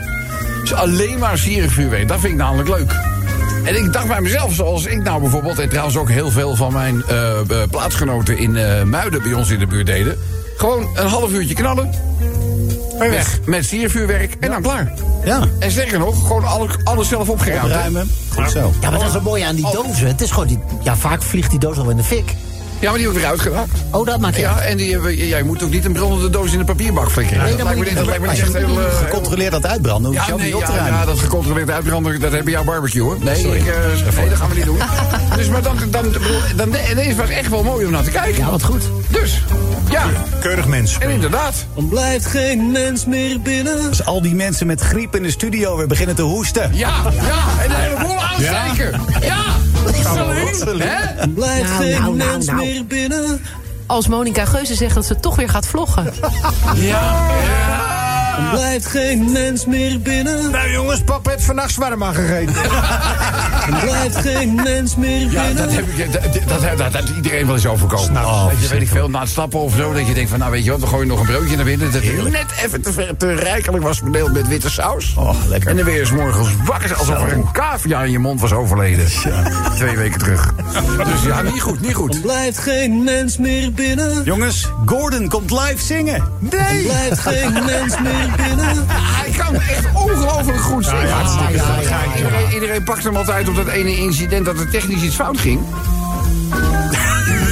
Dus 0.61 0.73
alleen 0.73 1.19
maar 1.19 1.38
sierenvuurwerk. 1.38 2.07
Dat 2.07 2.19
vind 2.19 2.31
ik 2.31 2.39
namelijk 2.39 2.69
leuk. 2.69 3.16
En 3.67 3.75
ik 3.75 3.93
dacht 3.93 4.07
bij 4.07 4.21
mezelf, 4.21 4.53
zoals 4.53 4.85
ik 4.85 5.03
nou 5.03 5.21
bijvoorbeeld, 5.21 5.59
en 5.59 5.69
trouwens 5.69 5.97
ook 5.97 6.09
heel 6.09 6.31
veel 6.31 6.55
van 6.55 6.73
mijn 6.73 7.03
eh, 7.07 7.39
eh, 7.39 7.69
plaatsgenoten 7.69 8.37
in 8.37 8.55
eh, 8.55 8.83
Muiden 8.83 9.23
bij 9.23 9.33
ons 9.33 9.49
in 9.49 9.59
de 9.59 9.67
buurt 9.67 9.85
deden. 9.85 10.17
Gewoon 10.57 10.87
een 10.95 11.07
half 11.07 11.31
uurtje 11.31 11.53
knallen. 11.53 11.91
En 12.99 13.09
weg. 13.09 13.39
Met 13.45 13.65
siervuurwerk 13.65 14.35
en 14.39 14.49
dan 14.49 14.61
klaar. 14.61 14.93
Ja. 15.25 15.47
En 15.59 15.71
sterker 15.71 15.99
nog, 15.99 16.27
gewoon 16.27 16.43
alle, 16.43 16.67
alles 16.83 17.07
zelf 17.07 17.29
opgeruimd. 17.29 17.71
hè? 17.71 17.77
Ruimen. 17.77 18.11
Goed 18.33 18.51
zo. 18.51 18.73
Ja, 18.81 18.89
maar 18.89 18.99
dat 18.99 19.07
is 19.07 19.13
het 19.13 19.23
mooie 19.23 19.45
aan 19.45 19.55
die 19.55 19.71
dozen. 19.71 20.07
Het 20.07 20.21
is 20.21 20.31
gewoon 20.31 20.47
die, 20.47 20.59
ja, 20.83 20.95
vaak 20.95 21.21
vliegt 21.21 21.49
die 21.49 21.59
doos 21.59 21.77
al 21.77 21.89
in 21.89 21.97
de 21.97 22.03
fik. 22.03 22.33
Ja, 22.79 22.89
maar 22.89 22.97
die 22.97 23.07
heb 23.07 23.15
ik 23.15 23.21
weer 23.21 23.29
uitgeraakt. 23.31 23.69
Oh, 23.91 24.06
dat 24.06 24.19
maakt 24.19 24.38
Ja, 24.38 24.59
en 24.59 24.77
die, 24.77 24.91
hebben- 24.91 25.15
jij 25.27 25.44
moet 25.44 25.63
ook 25.63 25.69
niet 25.69 25.85
een 25.85 25.94
brandende 25.94 26.29
doos 26.29 26.51
in 26.51 26.57
de 26.59 26.65
papierbak 26.65 27.12
flikkeren. 27.12 27.44
Nee, 27.44 27.56
dat, 27.56 27.57
dat 27.57 27.68
lijkt 27.68 27.79
me 27.79 27.85
moet 27.85 27.95
niet, 27.95 28.06
je 28.06 28.12
dat 28.12 28.21
lijkt 28.21 28.41
me 28.41 28.45
niet 28.45 28.56
echt 28.56 28.68
doen. 28.68 28.79
heel... 28.81 28.89
heel- 28.89 28.97
Gecontroleerd 29.06 29.53
aan 29.53 29.62
het 29.62 29.71
uitbranden, 29.71 30.12
Ja, 30.12 30.27
nee, 30.35 30.45
niet 30.45 30.56
op 30.56 30.63
te 30.65 30.71
ja, 30.71 31.06
dat 31.06 31.19
gecontroleerd 31.19 31.69
uitbranden, 31.71 32.19
dat 32.19 32.31
heb 32.31 32.44
je 32.45 32.51
jouw 32.51 32.63
barbecue, 32.63 33.01
hoor. 33.01 33.18
Nee, 33.19 33.35
ik, 33.57 33.65
eh, 33.68 33.75
nee 34.18 34.29
dat 34.29 34.38
gaan 34.38 34.50
we 34.50 34.56
niet 34.56 34.65
doen. 34.65 34.77
Dus, 35.35 35.47
maar 35.50 35.62
dan, 35.62 35.77
dan, 35.89 36.06
dan, 36.56 36.71
deze 36.95 37.15
was 37.15 37.29
echt 37.29 37.50
wel 37.50 37.63
mooi 37.63 37.85
om 37.85 37.91
naar 37.91 38.03
te 38.03 38.09
kijken. 38.12 38.38
Ja, 38.44 38.50
wat 38.51 38.63
goed. 38.63 38.81
Dus, 39.09 39.41
ja, 39.89 40.03
Keurig 40.41 40.68
mens. 40.68 40.97
en 40.97 41.09
inderdaad. 41.09 41.65
Dan 41.75 41.88
blijft 41.89 42.25
geen 42.25 42.71
mens 42.71 43.06
meer 43.06 43.41
binnen. 43.41 43.88
Als 43.89 44.06
al 44.06 44.21
die 44.21 44.35
mensen 44.35 44.68
met 44.68 44.81
griep 44.81 45.15
in 45.15 45.23
de 45.23 45.31
studio 45.31 45.77
weer 45.77 45.88
beginnen 45.88 46.15
te 46.15 46.21
hoesten. 46.21 46.69
Ja, 46.73 46.89
ja, 47.13 47.63
en 47.63 47.69
de 47.69 47.75
hele 47.75 47.95
boel 48.07 48.18
aansteken. 48.19 49.01
Ja. 49.21 49.41
Hè? 49.95 51.15
Dan 51.19 51.33
blijft 51.33 51.69
Nou, 51.69 51.83
geen 51.83 51.91
nou, 52.01 52.15
nou, 52.15 52.31
mens 52.31 52.45
nou. 52.45 52.57
meer 52.57 52.85
binnen. 52.85 53.41
Als 53.85 54.07
Monica 54.07 54.45
Geuze 54.45 54.75
zegt 54.75 54.95
dat 54.95 55.05
ze 55.05 55.19
toch 55.19 55.35
weer 55.35 55.49
gaat 55.49 55.67
vloggen. 55.67 56.13
Ja, 56.75 57.27
Dan 58.37 58.49
blijft 58.49 58.85
geen 58.85 59.31
mens 59.31 59.65
meer 59.65 59.99
binnen. 59.99 60.51
Nou 60.51 60.71
jongens, 60.71 61.03
papa 61.03 61.29
heeft 61.31 61.43
vannacht 61.43 61.71
zwarma 61.71 62.11
gegeten. 62.11 62.53
Dan 63.69 63.79
blijft 63.89 64.15
geen 64.15 64.55
mens 64.55 64.95
meer 64.95 65.31
ja 65.31 65.45
binnen. 65.45 65.55
dat, 65.55 65.75
heb 65.75 65.87
ik, 65.87 66.11
dat, 66.11 66.21
dat, 66.47 66.61
dat, 66.61 66.77
dat 66.77 66.93
heeft 66.93 67.15
iedereen 67.15 67.45
wel 67.45 67.55
eens 67.55 67.65
overkomen. 67.65 68.21
Oh, 68.25 68.47
weet 68.47 68.61
je, 68.61 68.67
weet 68.67 68.81
ik 68.81 68.87
veel, 68.87 69.09
na 69.09 69.19
het 69.19 69.29
stappen 69.29 69.59
of 69.59 69.75
zo, 69.75 69.93
dat 69.93 70.07
je 70.07 70.13
denkt 70.13 70.29
van, 70.29 70.39
nou 70.39 70.51
weet 70.51 70.63
je 70.63 70.71
wat, 70.71 70.79
we 70.79 70.87
gooien 70.87 71.07
nog 71.07 71.19
een 71.19 71.25
broodje 71.25 71.55
naar 71.55 71.65
binnen. 71.65 71.91
Dat 71.91 72.01
het 72.03 72.31
net 72.31 72.45
even 72.65 72.81
te, 72.81 72.91
ver- 72.93 73.17
te 73.17 73.33
rijkelijk 73.33 73.83
was 73.83 74.01
bedeeld 74.01 74.33
met 74.33 74.47
witte 74.47 74.69
saus. 74.69 75.13
Oh, 75.17 75.35
lekker. 75.47 75.69
En 75.69 75.75
dan 75.75 75.85
weer 75.85 75.99
eens 75.99 76.11
morgens 76.11 76.47
wakker, 76.65 76.95
alsof 76.95 77.23
er 77.23 77.31
een 77.33 77.51
cavia 77.51 78.03
in 78.03 78.11
je 78.11 78.19
mond 78.19 78.41
was 78.41 78.51
overleden. 78.53 79.05
Twee 79.75 79.97
weken 79.97 80.19
terug. 80.19 80.53
Dus 80.97 81.23
ja, 81.23 81.41
niet 81.41 81.61
goed, 81.61 81.81
niet 81.81 81.93
goed. 81.95 82.11
Dan 82.11 82.21
blijft 82.21 82.57
geen 82.57 83.03
mens 83.03 83.37
meer 83.37 83.71
binnen. 83.73 84.23
Jongens, 84.23 84.67
Gordon 84.85 85.27
komt 85.27 85.51
live 85.51 85.85
zingen. 85.85 86.23
Dan 86.39 86.59
blijft 86.83 87.19
geen 87.19 87.53
mens 87.53 87.99
meer 88.01 88.26
binnen. 88.35 88.85
Hij 89.21 89.31
kan 89.37 89.55
echt 89.55 89.85
ongelooflijk 89.93 90.61
goed 90.61 90.85
zingen. 90.85 91.07
Iedereen, 92.15 92.53
iedereen 92.53 92.83
pakt 92.83 93.03
hem 93.03 93.15
altijd 93.15 93.49
op 93.49 93.55
dat 93.55 93.67
ene 93.67 93.97
incident 93.97 94.45
dat 94.45 94.59
er 94.59 94.69
technisch 94.69 95.01
iets 95.01 95.15
fout 95.15 95.39
ging. 95.39 95.59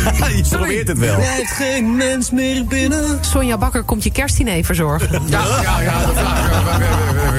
Je 0.36 0.44
probeert 0.50 0.88
het 0.88 0.98
wel. 0.98 1.16
Blijft 1.16 1.52
geen 1.52 1.96
mens 1.96 2.32
meer 2.32 2.66
binnen. 2.66 3.18
Sonja 3.22 3.58
Bakker 3.58 3.84
komt 3.84 4.04
je 4.04 4.12
kerstdiner 4.12 4.64
verzorgen. 4.64 5.22
Ja, 5.26 5.42
ja, 5.62 5.82
ja. 5.82 5.94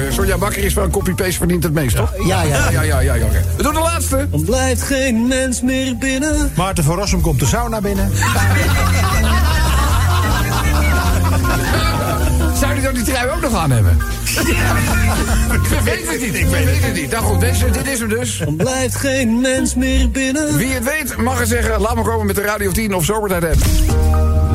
Sonja 0.09 0.37
Bakker 0.37 0.63
is 0.63 0.73
wel 0.73 0.83
een 0.83 0.91
copy-paste 0.91 1.37
verdient 1.37 1.63
het 1.63 1.73
meest, 1.73 1.95
toch? 1.95 2.13
Ja, 2.25 2.41
ja. 2.41 2.69
Ja, 2.71 2.81
ja, 2.81 2.99
ja, 2.99 3.13
ja. 3.13 3.25
oké. 3.25 3.43
We 3.57 3.63
doen 3.63 3.73
de 3.73 3.79
laatste. 3.79 4.27
Dan 4.31 4.43
blijft 4.43 4.81
geen 4.81 5.27
mens 5.27 5.61
meer 5.61 5.97
binnen. 5.97 6.51
Maarten 6.55 6.83
van 6.83 6.95
Rossum 6.95 7.21
komt 7.21 7.39
de 7.39 7.45
sauna 7.45 7.81
binnen. 7.81 8.11
trui 13.07 13.29
ook 13.29 13.41
nog 13.41 13.55
aan 13.55 13.71
hebben? 13.71 13.97
ik 15.75 15.81
weet 15.83 16.11
het 16.11 16.21
niet, 16.21 16.35
ik 16.35 16.47
weet 16.47 16.83
het 16.83 16.93
niet. 16.93 17.11
Nou 17.11 17.23
goed, 17.23 17.39
mensen, 17.39 17.73
dit 17.73 17.87
is 17.87 17.99
hem 17.99 18.09
dus. 18.09 18.37
Dan 18.37 18.55
blijft 18.55 18.95
geen 18.95 19.41
mens 19.41 19.75
meer 19.75 20.11
binnen. 20.11 20.57
Wie 20.57 20.73
het 20.73 20.83
weet 20.83 21.17
mag 21.17 21.39
er 21.39 21.47
zeggen, 21.47 21.81
laat 21.81 21.95
maar 21.95 22.03
komen 22.03 22.25
met 22.25 22.35
de 22.35 22.41
Radio 22.41 22.71
10 22.71 22.95
of 22.95 23.05
Zomertijd 23.05 23.43
app. 23.43 23.63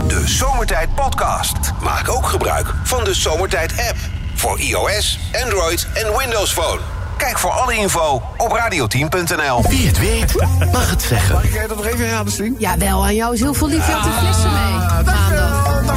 De 0.09 0.23
Zomertijd 0.25 0.95
Podcast. 0.95 1.57
Maak 1.83 2.09
ook 2.09 2.27
gebruik 2.27 2.67
van 2.85 3.05
de 3.05 3.15
Zomertijd 3.15 3.73
app. 3.89 3.97
Voor 4.35 4.61
iOS, 4.61 5.19
Android 5.45 5.87
en 5.95 6.19
Windows 6.19 6.53
Phone. 6.53 6.81
Kijk 7.17 7.39
voor 7.39 7.51
alle 7.51 7.75
info 7.77 8.23
op 8.37 8.59
radio10.nl. 8.59 9.63
Wie 9.69 9.87
het 9.87 9.99
weet, 9.99 10.35
mag 10.73 10.91
het 10.91 11.03
zeggen. 11.03 11.35
Mag 11.35 11.45
ik 11.45 11.53
jij 11.53 11.67
dat 11.67 11.77
nog 11.77 11.87
even 11.87 12.09
raden, 12.09 12.33
Stien? 12.33 12.57
Ja, 12.59 12.79
wel, 12.79 13.05
aan 13.05 13.15
jou 13.15 13.35
is 13.35 13.41
heel 13.41 13.55
veel 13.55 13.69
lief. 13.69 13.87
Je 13.87 13.93
had 13.93 14.03
de 14.03 14.19
flessen 14.19 14.51
mee. 14.53 15.22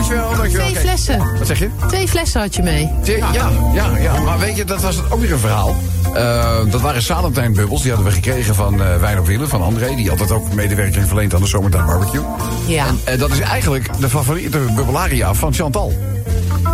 Dankjewel, 0.07 0.37
dankjewel. 0.37 0.67
Twee 0.67 0.81
flessen. 0.81 1.37
Wat 1.37 1.47
zeg 1.47 1.59
je? 1.59 1.69
Twee 1.87 2.07
flessen 2.07 2.41
had 2.41 2.55
je 2.55 2.63
mee. 2.63 2.91
Ja, 3.03 3.15
ja, 3.33 3.49
ja, 3.73 3.97
ja, 3.97 4.19
maar 4.19 4.39
weet 4.39 4.55
je, 4.57 4.65
dat 4.65 4.81
was 4.81 4.97
ook 5.09 5.19
weer 5.19 5.31
een 5.31 5.39
verhaal. 5.39 5.75
Eh, 6.13 6.71
dat 6.71 6.81
waren 6.81 7.01
Salentijnbubbels, 7.01 7.81
die 7.81 7.91
hadden 7.91 8.09
we 8.09 8.15
gekregen 8.15 8.55
van 8.55 8.81
eh 8.81 8.97
Wijn 8.99 9.19
op 9.19 9.25
Wielen, 9.25 9.49
van 9.49 9.61
André. 9.61 9.95
Die 9.95 10.09
altijd 10.09 10.31
ook 10.31 10.53
medewerking 10.53 11.07
verleent 11.07 11.33
aan 11.33 11.41
de 11.41 11.47
Zomertijd 11.47 11.85
Barbecue. 11.85 12.21
Ja. 12.67 12.85
En 13.03 13.19
dat 13.19 13.31
is 13.31 13.39
eigenlijk 13.39 13.99
de 13.99 14.09
favoriete 14.09 14.57
bubbelaria 14.57 15.33
van 15.33 15.53
Chantal. 15.53 15.93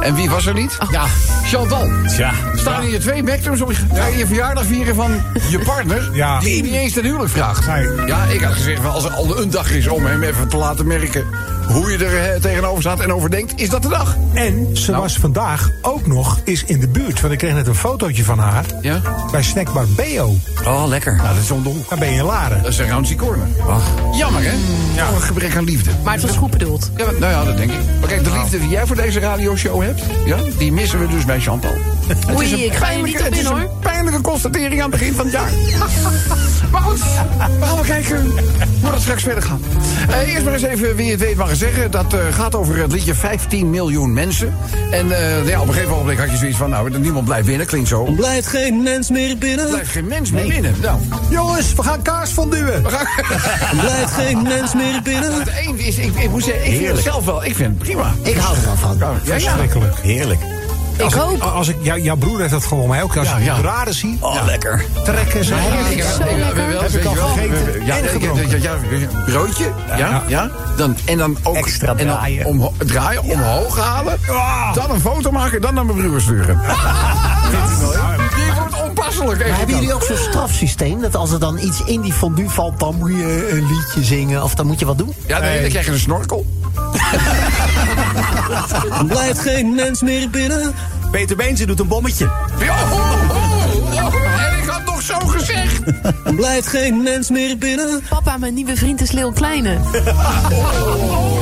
En 0.01 0.15
wie 0.15 0.29
was 0.29 0.45
er 0.45 0.53
niet? 0.53 0.77
Ja, 0.91 1.05
Chantal. 1.43 1.89
Tja. 2.07 2.31
Staan 2.55 2.83
hier 2.83 2.99
twee 2.99 3.21
op 3.21 3.71
je, 3.71 3.75
ga 3.93 4.05
je 4.05 4.17
je 4.17 4.25
verjaardag 4.25 4.65
vieren 4.65 4.95
van 4.95 5.11
je 5.49 5.59
partner... 5.59 6.09
Ja. 6.13 6.39
die 6.39 6.63
niet 6.63 6.73
eens 6.73 6.93
ten 6.93 7.03
huwelijk 7.03 7.31
vraagt. 7.31 7.67
Nee. 7.67 8.07
Ja, 8.07 8.23
ik 8.23 8.41
had 8.41 8.53
gezegd, 8.53 8.85
als 8.85 9.03
er 9.03 9.11
al 9.11 9.41
een 9.41 9.49
dag 9.49 9.71
is 9.71 9.87
om 9.87 10.05
hem 10.05 10.23
even 10.23 10.47
te 10.47 10.57
laten 10.57 10.87
merken... 10.87 11.25
hoe 11.71 11.91
je 11.91 12.05
er 12.05 12.33
eh, 12.33 12.41
tegenover 12.41 12.81
staat 12.81 12.99
en 12.99 13.13
over 13.13 13.29
denkt, 13.29 13.61
is 13.61 13.69
dat 13.69 13.81
de 13.81 13.87
dag. 13.89 14.17
En 14.33 14.67
ze 14.77 14.91
Nou. 14.91 15.01
was 15.03 15.17
vandaag 15.17 15.69
ook 15.81 16.07
nog 16.07 16.39
eens 16.43 16.63
in 16.63 16.79
de 16.79 16.87
buurt. 16.87 17.21
Want 17.21 17.33
ik 17.33 17.39
kreeg 17.39 17.53
net 17.53 17.67
een 17.67 17.75
fotootje 17.75 18.23
van 18.23 18.39
haar. 18.39 18.65
Ja? 18.81 19.01
Bij 19.31 19.43
Snackbar 19.43 19.85
Beo. 19.95 20.35
Oh, 20.65 20.83
lekker. 20.87 21.15
Nou, 21.15 21.27
dat 21.33 21.43
is 21.43 21.51
om 21.51 21.63
de 21.63 21.69
hoek. 21.69 21.89
Daar 21.89 21.99
ben 21.99 22.11
je 22.11 22.17
in 22.17 22.23
Laren. 22.25 22.61
Dat 22.63 22.71
is 22.71 22.77
een 22.77 23.15
Corner. 23.17 23.47
Jammer, 24.13 24.41
hè? 24.43 24.51
Ja. 24.95 25.07
een 25.07 25.21
gebrek 25.21 25.55
aan 25.55 25.63
liefde. 25.63 25.91
Maar 26.03 26.13
het 26.13 26.21
was 26.21 26.37
goed 26.37 26.51
bedoeld. 26.51 26.91
Ja, 26.97 27.05
maar- 27.05 27.13
nou 27.19 27.31
ja, 27.31 27.43
dat 27.43 27.57
denk 27.57 27.71
ik. 27.71 27.79
Maar 27.99 28.09
kijk, 28.09 28.23
de 28.23 28.31
liefde 28.31 28.59
die 28.59 28.69
jij 28.69 28.85
voor 28.85 28.95
deze 28.95 29.19
radioshow 29.19 29.81
hebt... 29.81 30.01
Ja, 30.25 30.37
die 30.57 30.71
missen 30.71 30.99
we 30.99 31.07
dus 31.07 31.25
bij 31.25 31.39
Chantal. 31.39 31.73
Het 32.07 32.35
Oei, 32.35 32.45
is 32.45 32.51
een 32.51 32.65
ik 32.65 32.73
ga 32.73 32.89
je 32.89 33.03
niet 33.03 33.19
op 33.21 33.27
in, 33.27 33.45
hoor. 33.45 33.57
een 33.57 33.67
pijnlijke 33.79 34.21
constatering 34.21 34.81
aan 34.83 34.91
het 34.91 34.99
begin 34.99 35.13
van 35.13 35.25
het 35.25 35.33
jaar. 35.33 35.49
maar 36.71 36.81
goed, 36.81 36.99
we 36.99 37.05
gaan 37.39 37.59
wel 37.59 37.83
kijken 37.85 38.21
hoe 38.81 38.91
dat 38.91 39.01
straks 39.01 39.23
verder 39.23 39.43
gaat. 39.43 39.59
Eh, 40.09 40.33
eerst 40.33 40.43
maar 40.43 40.53
eens 40.53 40.63
even, 40.63 40.95
wie 40.95 41.11
het 41.11 41.19
weet 41.19 41.35
mag 41.35 41.49
eens 41.49 41.60
zeggen... 41.61 41.91
dat 41.91 42.13
eh, 42.13 42.19
gaat 42.31 42.55
over 42.55 42.77
het 42.77 42.91
liedje 42.91 43.15
15 43.15 43.69
miljoen 43.69 44.13
mensen. 44.13 44.53
En 44.91 45.11
eh, 45.11 45.47
ja, 45.47 45.61
op 45.61 45.67
een 45.67 45.73
gegeven 45.73 45.95
moment 45.95 46.19
had 46.19 46.31
je 46.31 46.37
zoiets 46.37 46.57
van... 46.57 46.69
nou, 46.69 46.99
niemand 46.99 47.25
blijft 47.25 47.45
binnen, 47.47 47.67
klinkt 47.67 47.87
zo. 47.87 48.05
Er 48.05 48.13
Blijft 48.13 48.47
geen 48.47 48.83
mens 48.83 49.09
meer 49.09 49.37
binnen. 49.37 49.69
blijft 49.69 49.91
geen 49.91 50.07
mens 50.07 50.31
meer 50.31 50.47
binnen. 50.47 50.75
Nou, 50.81 50.99
Jongens, 51.29 51.73
we 51.73 51.83
gaan 51.83 52.01
kaars 52.01 52.31
we 52.83 52.89
gaan... 52.89 53.07
Blijft 53.79 54.11
geen 54.11 54.41
mens 54.41 54.73
meer 54.73 55.01
binnen. 55.03 55.33
Het 55.33 55.51
een 55.67 55.79
is, 55.79 55.97
ik, 55.97 56.15
ik 56.15 56.29
moet 56.29 56.43
zeggen, 56.43 56.65
ik 56.65 56.77
vind 56.77 56.91
het 56.91 57.03
zelf 57.03 57.25
wel, 57.25 57.45
ik 57.45 57.55
vind 57.55 57.69
het 57.69 57.77
prima. 57.77 58.13
Ik 58.23 58.35
hou 58.35 58.57
er 58.57 58.63
wel 58.63 58.75
van. 58.75 58.97
Ja, 58.99 59.13
ja, 59.23 59.35
ja. 59.35 59.39
Verschrikkelijk. 59.39 59.99
Heerlijk. 60.01 60.39
Ik 61.05 61.13
hoop. 61.13 61.41
Als 61.41 61.67
ik, 61.67 61.75
jou- 61.81 62.01
jouw 62.01 62.15
broer 62.15 62.39
heeft 62.39 62.51
dat 62.51 62.65
gewoon 62.65 62.89
mij 62.89 63.03
ook. 63.03 63.17
Als 63.17 63.27
Ja, 63.27 63.37
ik 63.37 63.43
ja. 63.63 63.91
zie, 63.91 64.17
Oh, 64.19 64.45
lekker. 64.45 64.85
trekken 65.03 65.45
ze. 65.45 65.53
Ik 65.89 65.97
heb- 65.97 66.07
Zo 66.07 66.23
ik- 66.23 66.37
lekker. 66.37 66.67
wel- 66.67 66.81
Heb 66.81 66.91
ik 66.91 67.05
al 67.05 67.11
je 67.13 67.17
wel, 67.17 67.27
gegeten 67.27 67.85
Ja, 67.85 67.97
en 67.97 68.03
ik- 68.03 68.09
gedronken. 68.09 68.49
ja, 68.49 68.57
ja, 68.57 68.75
ja, 68.97 69.07
broodje, 69.25 69.71
ja, 69.87 69.97
ja. 69.97 70.23
Ja. 70.27 70.49
Dan, 70.77 70.97
en 71.05 71.17
dan 71.17 71.37
ook 71.43 71.55
Extra 71.55 71.87
en 71.95 71.97
dan 72.07 72.15
draaien. 72.17 72.45
omho- 72.45 72.73
draaien, 72.77 73.23
omhoog 73.23 73.77
halen. 73.79 74.17
Dan 74.73 74.91
een 74.91 75.01
foto 75.01 75.31
maken, 75.31 75.61
dan 75.61 75.73
naar 75.73 75.85
mijn 75.85 75.97
broer 75.97 76.21
sturen. 76.21 76.59
Die 78.35 78.53
wordt 78.59 78.81
onpasselijk. 78.83 79.37
Maar 79.39 79.47
Echt. 79.47 79.57
hebben 79.57 79.75
jullie 79.75 79.93
ook 79.93 80.03
zo'n 80.03 80.17
strafsysteem? 80.17 81.01
Dat 81.01 81.15
als 81.15 81.31
er 81.31 81.39
dan 81.39 81.57
iets 81.59 81.83
in 81.85 82.01
die 82.01 82.13
fondue 82.13 82.49
valt, 82.49 82.79
dan 82.79 82.95
moet 82.95 83.09
je 83.11 83.49
een 83.51 83.67
liedje 83.67 84.03
zingen 84.03 84.43
of 84.43 84.55
dan 84.55 84.67
moet 84.67 84.79
je 84.79 84.85
wat 84.85 84.97
doen? 84.97 85.13
Ja, 85.25 85.39
nee, 85.39 85.61
dan 85.61 85.69
krijg 85.69 85.85
je 85.85 85.91
een 85.91 85.99
snorkel. 85.99 86.45
Blijft 89.07 89.39
geen 89.39 89.75
mens 89.75 90.01
meer 90.01 90.29
binnen. 90.29 90.73
Peter 91.11 91.35
Beense 91.35 91.65
doet 91.65 91.79
een 91.79 91.87
bommetje. 91.87 92.29
Ja, 92.59 92.75
oh, 92.83 92.91
oh, 92.91 94.05
oh. 94.05 94.51
En 94.51 94.57
ik 94.57 94.69
had 94.69 94.85
nog 94.85 95.01
zo 95.01 95.19
gezegd. 95.19 95.81
Blijft 96.35 96.67
geen 96.67 97.03
mens 97.03 97.29
meer 97.29 97.57
binnen. 97.57 98.03
Papa, 98.09 98.37
mijn 98.37 98.53
nieuwe 98.53 98.75
vriend 98.75 99.01
is 99.01 99.11
Leeuw 99.11 99.31
Kleine. 99.31 99.77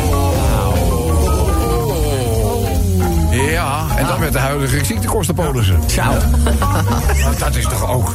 Ja, 3.31 3.85
en 3.95 4.05
dan 4.07 4.19
met 4.19 4.33
de 4.33 4.39
huidige 4.39 4.85
ziektekostenpolissen. 4.85 5.79
Ciao. 5.87 6.13
Maar 7.23 7.37
Dat 7.37 7.55
is 7.55 7.63
toch 7.63 7.89
ook... 7.91 8.13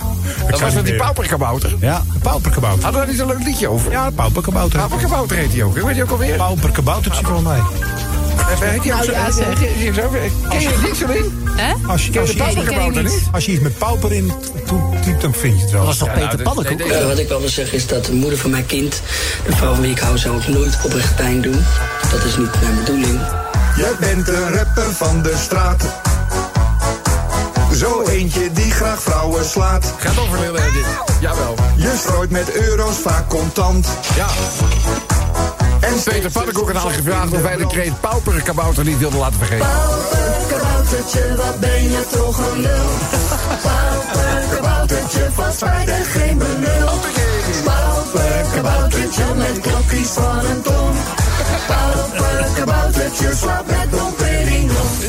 Dat 0.51 0.61
was 0.61 0.75
met 0.75 0.85
die 0.85 0.97
pauperkabouter. 0.97 1.75
Ja. 1.81 2.03
Pauperkabouter. 2.23 2.83
Hadden 2.85 3.01
we 3.01 3.07
daar 3.07 3.17
niet 3.17 3.17
zo'n 3.17 3.37
leuk 3.39 3.47
liedje 3.47 3.69
over? 3.69 3.91
Ja, 3.93 4.11
pauperkabouter. 4.11 4.79
Pauperkabouter 4.79 5.37
heet 5.37 5.53
hij 5.53 5.63
ook. 5.63 5.79
Weet 5.79 5.97
je 5.97 6.03
ook 6.03 6.11
alweer? 6.11 6.37
Pauperkaboutertje 6.37 7.25
volgens 7.25 7.49
mij. 7.49 7.61
Heet 8.37 8.85
hij 8.85 8.95
ook 8.95 9.05
zo? 9.05 9.11
ja, 9.13 9.31
zeg. 9.31 9.47
Zo? 9.95 10.09
Ken 10.49 10.61
je 10.61 10.69
het 10.69 10.83
niet 10.83 10.97
zo 10.97 11.07
in? 11.07 11.49
Hè? 11.57 11.73
Als 11.87 12.07
je, 12.07 12.11
Ken 12.11 12.21
als 12.21 12.31
je 12.31 12.37
de 12.37 12.43
je, 12.45 12.53
pauperkabouter 12.55 13.03
niet. 13.03 13.13
niet? 13.13 13.29
als 13.33 13.45
je 13.47 13.53
iets 13.53 13.63
met 13.63 13.79
pauper 13.79 14.13
in 14.13 14.33
toetypt, 14.67 15.21
dan 15.21 15.35
vind 15.35 15.57
je 15.57 15.63
het 15.63 15.71
wel. 15.71 15.79
Dat 15.85 15.89
was 15.89 15.99
toch 15.99 16.13
Peter 16.13 16.29
nou, 16.29 16.43
Pannenkoek? 16.43 16.79
nee, 16.79 16.89
nee, 16.89 16.99
Eh, 16.99 17.07
wat 17.07 17.19
ik 17.19 17.29
wel 17.29 17.41
wil 17.41 17.49
zeggen 17.49 17.77
is 17.77 17.87
dat 17.87 18.05
de 18.05 18.13
moeder 18.13 18.39
van 18.39 18.51
mijn 18.51 18.67
kind, 18.67 19.03
de 19.47 19.57
vrouw 19.57 19.73
van 19.73 19.81
wie 19.83 19.91
ik 19.91 19.99
hou, 19.99 20.19
zou 20.19 20.37
ik 20.41 20.49
nooit 20.49 20.79
oprecht 20.85 21.17
pijn 21.17 21.41
doen. 21.41 21.65
Dat 22.11 22.25
is 22.25 22.37
niet 22.37 22.61
mijn 22.63 22.77
bedoeling. 22.77 23.21
Jij 23.77 23.93
bent 24.01 24.29
een 24.29 24.53
rapper 24.57 24.93
van 24.93 25.23
de 25.23 25.35
straat. 25.45 25.83
Zo 27.75 28.03
eentje 28.03 28.53
die 28.53 28.71
graag 28.71 29.03
vrouwen 29.03 29.45
slaat. 29.45 29.95
Gaat 29.99 30.19
over 30.19 30.39
dit. 30.53 30.85
Jawel. 31.21 31.55
Je 31.77 31.95
strooit 31.99 32.31
met 32.31 32.53
euro's 32.53 32.97
vaak 32.97 33.29
contant. 33.29 33.87
Ja. 34.17 34.27
Peter 36.03 36.31
Pannenkoek 36.31 36.73
had 36.73 36.93
gevraagd 36.93 37.33
of 37.33 37.43
wij 37.43 37.57
de 37.57 37.67
kreet 37.67 38.01
pauperkabouter 38.01 38.85
niet 38.85 38.99
wilden 38.99 39.19
laten 39.19 39.39
vergeten. 39.39 39.67
Kaboutertje, 40.49 41.35
wat 41.37 41.61
ben 41.61 41.83
je 41.83 42.05
toch 42.11 42.39
een 42.39 42.61
lul. 42.61 42.89
Kaboutertje 44.55 45.29
van 45.33 45.53
spijt 45.53 45.91
geen 45.91 46.39
benul. 46.39 46.91
Kaboutertje 48.55 49.25
met 49.37 49.61
klokjes 49.61 50.09
van 50.09 50.39
een 50.39 50.63
ton. 50.63 50.97
Kaboutertje 52.55 53.33
slaapt 53.35 53.67
met. 53.67 54.04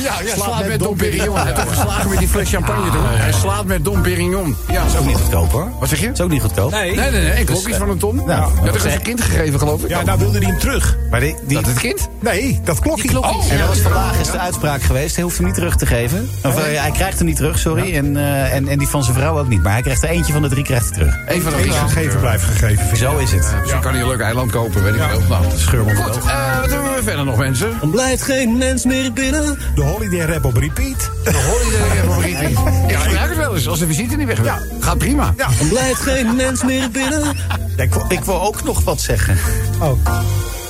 Ja, 0.04 0.14
ja 0.26 0.36
slaat 0.36 0.68
met 0.68 0.80
Dom 0.80 0.96
Perignon. 0.98 1.36
Hij 1.36 1.44
heeft 1.46 1.56
toch 1.56 1.68
geslagen 1.70 2.10
met 2.10 2.18
die 2.20 2.28
fles 2.28 2.50
champagne 2.50 2.92
toen. 2.92 3.02
Hij 3.06 3.32
slaat 3.32 3.66
met 3.66 3.84
Dom 3.86 4.02
Perignon. 4.02 4.56
Ja, 4.68 4.84
Dat 4.84 4.92
is 4.94 4.98
ook 5.00 5.06
niet 5.06 5.16
goedkoop 5.18 5.52
hoor. 5.52 5.70
Wat 5.80 5.90
zeg 5.90 6.00
je? 6.00 6.06
Dat 6.06 6.16
is 6.16 6.22
ook 6.22 6.30
niet 6.32 6.42
goedkoop. 6.42 6.72
Nee, 6.72 6.96
nee, 6.96 7.12
nee. 7.12 7.40
Een 7.40 7.46
klokjes 7.46 7.78
van 7.78 7.90
een 7.90 7.98
ton. 7.98 8.16
Nou, 8.16 8.28
Ja, 8.30 8.40
dat 8.56 8.66
dat 8.66 8.76
is 8.76 8.84
een 8.84 8.90
is- 8.90 9.02
kind 9.02 9.22
gegeven, 9.22 9.60
geloof 9.60 9.84
ik. 9.84 9.90
Ja, 9.90 10.04
nou 10.04 10.20
wilde 10.20 10.38
hij 10.38 10.48
hem 10.48 10.60
terug. 10.60 10.98
Maar 11.10 11.20
die, 11.20 11.36
die, 11.48 11.58
Dat 11.58 11.66
het 11.66 11.78
kind? 11.80 12.08
Nee, 12.20 12.60
dat 12.64 12.80
klokje. 12.80 13.08
klokjes. 13.08 13.50
en 13.50 13.58
dat 13.58 13.68
was 13.68 13.78
vandaag 13.80 14.20
is 14.20 14.32
de 14.32 14.40
uitspraak 14.40 14.82
geweest. 14.82 15.16
Hij 15.16 15.24
hoeft 15.24 15.38
hem 15.38 15.46
niet 15.46 15.56
terug 15.56 15.76
te 15.76 15.86
geven. 15.86 16.30
Of, 16.44 16.58
eh, 16.58 16.82
hij 16.82 16.92
krijgt 16.92 17.18
hem 17.18 17.28
niet 17.28 17.36
terug, 17.36 17.60
sorry. 17.60 17.96
En, 17.96 18.18
eh, 18.18 18.54
en, 18.54 18.68
en 18.68 18.78
die 18.80 18.88
van 18.88 19.04
zijn 19.04 19.16
vrouw 19.16 19.40
ook 19.40 19.48
niet. 19.48 19.64
Maar 19.64 19.72
hij 19.74 19.82
krijgt 19.82 20.04
er 20.04 20.10
eentje 20.10 20.34
van 20.34 20.42
de 20.42 20.50
drie 20.50 20.64
krijgt 20.64 20.86
hij 20.86 20.94
terug. 20.94 21.16
Een 21.28 21.42
van 21.42 21.52
de 21.52 21.58
drie. 21.58 21.72
gegeven 21.72 22.20
blijft 22.20 22.44
gegeven. 22.44 22.90
ik. 22.90 22.96
Zo 22.96 23.18
is 23.18 23.32
het. 23.32 23.54
Misschien 23.60 23.82
kan 23.82 23.92
hij 23.92 24.02
een 24.02 24.08
leuk 24.08 24.20
eiland 24.20 24.52
kopen, 24.52 24.84
weet 24.84 24.94
ik 24.94 25.00
wel. 25.00 25.20
Nou, 25.30 25.46
Scheur 25.58 25.84
me 25.86 25.96
Goed, 25.96 26.16
eh, 26.18 26.60
wat 26.62 26.72
hebben 26.72 26.96
we 26.96 27.00
verder 27.04 27.26
nog, 27.26 27.38
mensen? 27.38 27.80
Blijft 27.92 28.22
geen 28.24 28.58
mens 28.58 28.86
meer 28.86 29.14
binnen. 29.14 29.58
De 29.76 29.82
Holiday 29.82 30.26
Rap 30.26 30.46
op 30.46 30.58
repeat. 30.58 31.10
De 31.24 31.34
holiday 31.34 31.98
favoriet. 31.98 32.40
Ik 32.90 32.98
gebruik 32.98 33.30
het 33.30 33.38
wel 33.38 33.56
eens 33.56 33.68
als 33.68 33.80
de 33.80 33.88
visite 33.88 34.16
niet 34.16 34.28
weg 34.28 34.40
wil. 34.40 34.54
Gaat 34.80 34.98
prima. 34.98 35.34
Ja. 35.38 35.48
Blijft 35.70 36.00
geen 36.02 36.36
mens 36.36 36.64
meer 36.64 36.92
binnen. 36.92 37.24
Ja, 37.78 37.84
ik, 37.84 37.94
wil, 37.94 38.06
ik 38.08 38.24
wil 38.24 38.42
ook 38.42 38.64
nog 38.64 38.84
wat 38.84 39.02
zeggen. 39.02 39.38
Oh. 39.80 39.92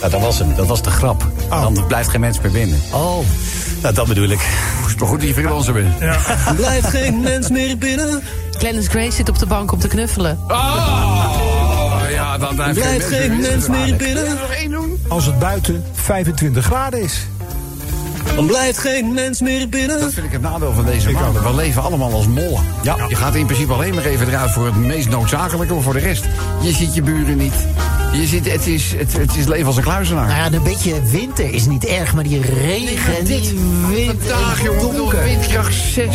Nou, 0.01 0.11
dat 0.11 0.21
was 0.21 0.39
hem. 0.39 0.55
Dat 0.55 0.67
was 0.67 0.81
de 0.81 0.89
grap. 0.89 1.27
Dan 1.49 1.87
blijft 1.87 2.09
geen 2.09 2.19
mens 2.19 2.41
meer 2.41 2.51
binnen. 2.51 2.79
Oh, 2.91 3.19
Nou, 3.81 3.93
dat 3.93 4.07
bedoel 4.07 4.29
ik. 4.29 4.39
Is 4.87 4.95
toch 4.95 5.09
goed 5.09 5.19
dat 5.19 5.27
je 5.27 5.33
freelancer 5.33 5.73
bent. 5.73 5.97
Blijft 6.55 6.87
geen 6.87 7.21
mens 7.21 7.49
meer 7.49 7.77
binnen. 7.77 8.21
Clarence 8.57 8.89
Grace 8.89 9.11
zit 9.11 9.29
op 9.29 9.39
de 9.39 9.45
bank 9.45 9.71
om 9.71 9.79
te 9.79 9.87
knuffelen. 9.87 10.39
Oh, 10.47 12.01
ja, 12.09 12.37
dan 12.37 12.55
blijft 12.55 12.79
Blijft 12.79 13.07
geen 13.07 13.39
mens 13.39 13.67
meer 13.67 13.95
binnen. 13.95 14.25
Zullen 14.25 14.35
we 14.35 14.41
nog 14.41 14.51
één 14.51 14.71
doen? 14.71 14.99
Als 15.07 15.25
het 15.25 15.39
buiten 15.39 15.83
25 15.93 16.65
graden 16.65 17.01
is. 17.01 17.27
Dan 18.35 18.47
blijft 18.47 18.77
geen 18.77 19.13
mens 19.13 19.41
meer 19.41 19.69
binnen. 19.69 19.99
Dat 19.99 20.13
vind 20.13 20.25
ik 20.25 20.31
het 20.31 20.41
nadeel 20.41 20.73
van 20.73 20.85
deze 20.85 21.11
maanden. 21.11 21.43
We 21.43 21.55
leven 21.55 21.81
allemaal 21.81 22.11
als 22.11 22.27
mollen. 22.27 22.63
Ja. 22.83 22.95
Je 23.07 23.15
gaat 23.15 23.35
in 23.35 23.45
principe 23.45 23.73
alleen 23.73 23.95
maar 23.95 24.05
even 24.05 24.27
eruit 24.27 24.51
voor 24.51 24.65
het 24.65 24.75
meest 24.75 25.09
noodzakelijke, 25.09 25.73
maar 25.73 25.83
voor 25.83 25.93
de 25.93 25.99
rest. 25.99 26.25
Je 26.61 26.71
ziet 26.71 26.95
je 26.95 27.01
buren 27.01 27.37
niet. 27.37 27.53
Je 28.15 28.27
ziet, 28.27 28.51
het, 28.51 28.67
is, 28.67 28.93
het, 28.97 29.17
het 29.17 29.35
is 29.35 29.45
leven 29.45 29.65
als 29.65 29.77
een 29.77 29.83
kluizenaar. 29.83 30.27
nou 30.27 30.37
ja, 30.51 30.57
een 30.57 30.63
beetje 30.63 31.01
winter 31.03 31.53
is 31.53 31.65
niet 31.65 31.85
erg, 31.85 32.13
maar 32.13 32.23
die 32.23 32.41
regen 32.41 33.17
en 33.17 33.25
die 33.25 33.59
wind. 33.89 34.23
Vandaag, 34.23 34.63
jongen, 34.63 35.23
windkracht 35.23 35.73
6. 35.73 36.07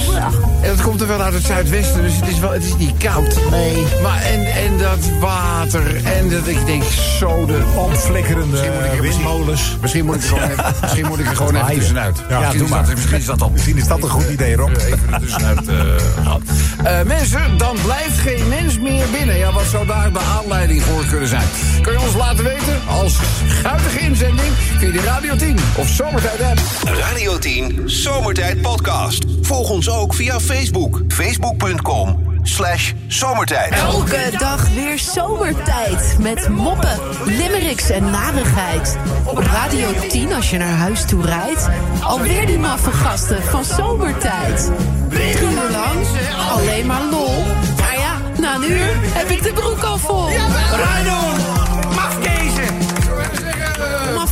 En 0.63 0.69
dat 0.77 0.83
komt 0.83 1.01
er 1.01 1.07
wel 1.07 1.21
uit 1.21 1.35
het 1.35 1.43
zuidwesten, 1.45 2.03
dus 2.03 2.15
het 2.21 2.29
is, 2.29 2.39
wel, 2.39 2.51
het 2.51 2.65
is 2.65 2.77
niet 2.77 2.97
koud. 2.99 3.39
Nee. 3.51 3.85
Maar 4.03 4.23
en, 4.23 4.47
en 4.47 4.79
dat 4.79 5.19
water, 5.21 6.05
en 6.05 6.29
dat 6.29 6.47
ik 6.47 6.67
denk, 6.67 6.83
zo 7.19 7.47
de... 7.47 7.59
Omflikkerende 7.77 8.47
Misschien 8.47 8.73
moet 8.73 8.85
ik 8.85 8.93
er 8.93 9.03
misschien- 9.03 9.25
windmolens. 9.25 9.77
Misschien 9.81 10.05
moet 10.05 10.15
ik 10.15 10.23
er 10.23 10.29
gewoon 10.29 10.51
even, 10.51 10.65
misschien 10.83 11.07
moet 11.07 11.19
ik 11.19 11.27
er 11.27 11.37
gewoon 11.37 11.55
even 11.57 11.75
tussenuit. 11.75 12.23
Ja, 12.29 12.53
doe 12.53 12.69
maar. 12.69 12.87
dat, 12.87 12.95
misschien 12.95 13.17
is 13.19 13.25
dat 13.25 13.43
al. 13.43 13.51
Misschien 13.51 13.77
is 13.77 13.87
dat 13.87 14.03
een 14.03 14.09
goed 14.11 14.29
idee, 14.29 14.57
Rob. 14.57 14.77
Even 14.77 15.13
er 15.13 15.21
tussenuit 15.21 15.69
eh, 15.69 15.75
gehad. 16.23 16.41
Eh, 16.85 17.03
mensen, 17.07 17.59
dan 17.59 17.77
blijft 17.85 18.19
geen 18.19 18.49
mens 18.49 18.79
meer 18.79 19.05
binnen. 19.13 19.37
Ja, 19.39 19.53
wat 19.53 19.65
zou 19.71 19.87
daar 19.87 20.13
de 20.13 20.19
aanleiding 20.19 20.83
voor 20.83 21.05
kunnen 21.05 21.29
zijn? 21.29 21.47
Kun 21.91 21.99
je 21.99 22.05
ons 22.05 22.15
laten 22.15 22.45
weten 22.45 22.81
als 22.89 23.17
guitige 23.63 23.99
inzending 23.99 24.53
via 24.79 24.91
de 24.91 25.01
Radio 25.01 25.37
10 25.37 25.57
of 25.77 25.89
Zomertijd 25.89 26.43
app. 26.43 26.61
Radio 26.85 27.39
10 27.39 27.83
Zomertijd 27.85 28.63
Podcast. 28.63 29.25
Volg 29.43 29.71
ons 29.71 29.91
ook 29.91 30.15
via 30.15 30.41
Facebook. 30.41 31.01
Facebook.com 31.09 32.39
slash 32.43 32.93
zomertijd. 33.07 33.73
Elke 33.73 34.31
dag 34.39 34.69
weer 34.75 34.99
zomertijd. 34.99 36.17
Met 36.19 36.49
moppen, 36.49 36.99
limericks 37.25 37.91
en 37.91 38.11
narigheid. 38.11 38.97
Op 39.25 39.39
Radio 39.39 39.89
10 40.09 40.33
als 40.33 40.51
je 40.51 40.59
naar 40.59 40.77
huis 40.77 41.05
toe 41.05 41.23
rijdt. 41.23 41.69
Alweer 42.03 42.47
die 42.47 42.59
maffe 42.59 42.91
gasten 42.91 43.43
van 43.43 43.65
zomertijd. 43.65 44.71
Drie 45.09 45.41
uur 45.41 45.71
lang, 45.71 46.07
alleen 46.51 46.87
maar 46.87 47.05
lol. 47.11 47.45
Maar 47.79 47.99
ja, 47.99 48.41
na 48.41 48.55
een 48.55 48.71
uur 48.71 48.95
heb 48.95 49.29
ik 49.29 49.43
de 49.43 49.53
broek 49.53 49.83
al 49.83 49.99
vol. 49.99 50.29
Rijdoen! 50.75 51.60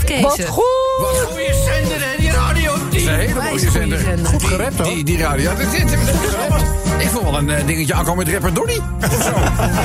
Mafkezen! 0.09 0.23
Mafkezen. 0.23 0.63
Wat 1.01 1.27
goede 1.31 1.55
zender, 1.65 2.09
hè, 2.11 2.17
die 2.19 2.31
Radio 2.31 2.73
10. 2.91 3.01
Ze 3.01 3.11
hele 3.11 3.23
hele 3.23 3.43
mooie 3.43 3.71
zender. 3.71 3.99
zender. 3.99 4.27
Goed 4.27 4.45
gerept, 4.45 4.79
hoor. 4.79 4.95
Die, 4.95 5.05
die 5.05 5.19
radio. 5.19 5.55
Dit, 5.55 5.71
dit, 5.71 5.89
dit- 5.89 6.88
ik 6.99 7.09
vond 7.09 7.25
wel 7.25 7.39
een 7.39 7.51
eh, 7.51 7.67
dingetje 7.67 7.95
aankomen 7.95 8.25
met 8.25 8.33
rapper 8.33 8.55
Donny. 8.55 8.81
Of 9.01 9.23
zo. 9.23 9.33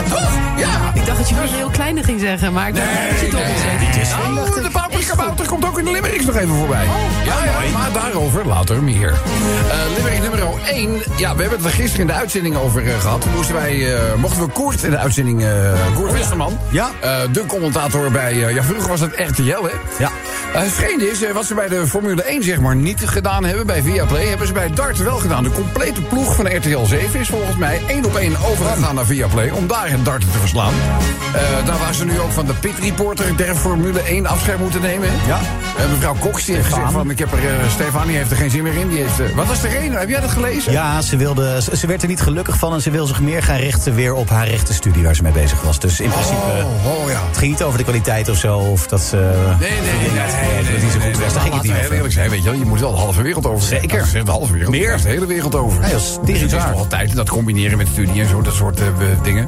Toch? 0.09 0.31
Ja. 0.57 0.91
Ik 0.93 1.05
dacht 1.05 1.17
dat 1.17 1.29
je 1.29 1.35
wel 1.35 1.43
een 1.43 1.49
heel 1.53 1.69
kleine 1.69 2.03
ging 2.03 2.19
zeggen, 2.19 2.53
maar 2.53 2.67
ik 2.67 2.75
dacht 2.75 2.87
dat 3.09 3.19
je 3.19 3.27
toch 3.27 3.47
niet 3.47 3.57
zeggen. 4.07 4.33
Nou, 4.33 4.61
de 4.61 4.69
paprikabouter 4.71 5.45
komt 5.47 5.65
ook 5.65 5.79
in 5.79 5.85
de 5.85 5.91
Limericks 5.91 6.25
nog 6.25 6.35
even 6.35 6.55
voorbij. 6.55 6.85
ja, 7.25 7.43
ja, 7.43 7.77
maar 7.77 7.91
daarover 7.93 8.47
later 8.47 8.83
meer. 8.83 9.09
Eh 9.69 9.77
Limerick 9.95 10.21
nummer 10.21 10.39
1. 10.65 11.01
Ja, 11.17 11.35
we 11.35 11.41
hebben 11.41 11.57
het 11.57 11.67
er 11.67 11.73
gisteren 11.73 11.99
in 12.01 12.07
de 12.07 12.13
uitzending 12.13 12.55
over 12.55 12.87
eh, 12.87 12.99
gehad. 12.99 13.21
Toen 13.21 13.31
moesten 13.35 13.55
wij, 13.55 13.95
eh, 13.95 14.13
mochten 14.17 14.45
we 14.45 14.51
Koert 14.51 14.83
in 14.83 14.89
de 14.89 14.97
uitzending... 14.97 15.43
eh 15.43 15.49
Koert 15.95 16.11
Westerman. 16.11 16.57
Ja. 16.69 16.91
Eh, 17.01 17.19
de 17.31 17.45
commentator 17.45 18.11
bij... 18.11 18.35
ja, 18.35 18.63
vroeger 18.63 18.89
was 18.89 18.99
het 18.99 19.13
RTL, 19.15 19.63
hè? 19.63 19.71
Ja. 19.99 20.11
Het 20.53 20.71
vreemde 20.71 21.09
is, 21.11 21.23
eh, 21.23 21.31
wat 21.31 21.45
ze 21.45 21.53
bij 21.53 21.67
de 21.67 21.87
Formule 21.87 22.23
1 22.23 22.43
zeg 22.43 22.59
maar 22.59 22.75
niet 22.75 23.01
gedaan 23.05 23.43
hebben 23.45 23.65
bij 23.65 23.81
Viaplay... 23.81 24.25
hebben 24.25 24.47
ze 24.47 24.53
bij 24.53 24.69
Dart 24.73 24.97
wel 25.03 25.17
gedaan. 25.17 25.43
De 25.43 25.49
complete 25.51 26.01
ploeg 26.01 26.35
van 26.35 26.55
RTL 26.55 26.85
7 26.85 27.02
is 27.11 27.27
volgens 27.29 27.57
mij 27.57 27.81
één 27.87 28.05
op 28.05 28.15
één 28.15 28.35
overgegaan 28.45 28.95
naar 28.95 29.05
Viaplay... 29.05 29.49
om 29.49 29.67
daar 29.67 29.89
het 29.89 30.05
darten 30.05 30.31
te 30.31 30.37
verslaan. 30.37 30.73
Eh, 31.33 31.65
daar 31.65 31.77
waar 31.77 31.93
ze 31.93 32.05
nu 32.05 32.19
ook 32.19 32.31
van 32.31 32.45
de 32.45 32.53
pit 32.53 32.79
reporter 32.79 33.37
der 33.37 33.55
Formule 33.55 34.01
1 34.01 34.25
afscheid 34.25 34.59
moeten 34.59 34.81
nemen. 34.81 35.09
Ja. 35.27 35.39
Eh, 35.77 35.89
mevrouw 35.89 36.15
Cox 36.19 36.45
heeft 36.47 36.65
gezegd 36.65 36.91
van... 36.91 37.09
Ik 37.09 37.19
heb 37.19 37.31
er, 37.31 37.59
eh, 37.59 37.69
Stefanie 37.69 38.15
heeft 38.15 38.31
er 38.31 38.37
geen 38.37 38.49
zin 38.49 38.63
meer 38.63 38.73
in. 38.73 38.89
Die 38.89 38.97
heeft, 38.97 39.33
wat 39.33 39.47
was 39.47 39.61
de 39.61 39.67
reden? 39.67 39.99
Heb 39.99 40.09
jij 40.09 40.19
dat 40.19 40.29
gelezen? 40.29 40.71
Ja, 40.71 41.01
ze, 41.01 41.17
wilde, 41.17 41.61
ze, 41.61 41.77
ze 41.77 41.87
werd 41.87 42.01
er 42.01 42.07
niet 42.07 42.21
gelukkig 42.21 42.57
van 42.57 42.73
en 42.73 42.81
ze 42.81 42.91
wil 42.91 43.05
zich 43.05 43.19
meer 43.21 43.43
gaan 43.43 43.57
richten 43.57 43.95
weer 43.95 44.13
op 44.13 44.29
haar 44.29 44.47
rechtenstudie 44.47 45.03
waar 45.03 45.15
ze 45.15 45.23
mee 45.23 45.31
bezig 45.31 45.61
was. 45.61 45.79
Dus 45.79 45.99
in 45.99 46.09
principe, 46.09 46.35
Oh, 46.35 47.01
oh 47.03 47.09
ja. 47.09 47.21
het 47.27 47.37
ging 47.37 47.51
niet 47.51 47.63
over 47.63 47.77
de 47.77 47.83
kwaliteit 47.83 48.29
of 48.29 48.37
zo, 48.37 48.57
of 48.57 48.87
dat 48.87 49.01
ze... 49.01 49.15
Nee, 49.59 49.69
nee, 49.69 49.79
nee, 49.81 49.95
nee, 49.95 50.63
dat 50.63 50.73
het 50.73 50.83
niet 50.83 50.91
zo 50.91 50.99
goed 50.99 51.19
was. 51.19 51.33
Daar 51.33 51.41
ging 51.41 51.53
het 51.53 51.63
niet 51.63 51.71
over. 51.71 51.91
eerlijk 51.91 52.13
zijn, 52.13 52.29
weet 52.29 52.43
je 52.43 52.49
wel. 52.49 52.59
Je 52.59 52.65
moet 52.65 52.79
wel 52.79 52.91
de 52.91 52.97
halve 52.97 53.21
wereld 53.21 53.45
over. 53.45 53.67
Zeker. 53.67 54.07
Dat 54.13 54.25
de 54.25 54.31
halve 54.31 54.53
wereld. 54.53 54.71
Meer. 54.71 54.91
Dat 54.91 55.01
de 55.01 55.09
hele 55.09 55.25
wereld 55.25 55.55
over. 55.55 55.81
Ja, 55.81 55.89
dat 55.89 55.99
is 56.01 56.41
het 56.41 56.51
is 56.51 56.53
tijd 56.97 57.15
dat 57.15 57.29
combineren 57.29 57.77
met 57.77 57.87
studie 57.87 58.21
en 58.21 58.29
zo, 58.29 58.41
dat 58.41 58.53
soort 58.53 58.79
eh, 58.79 58.87
dingen. 59.23 59.47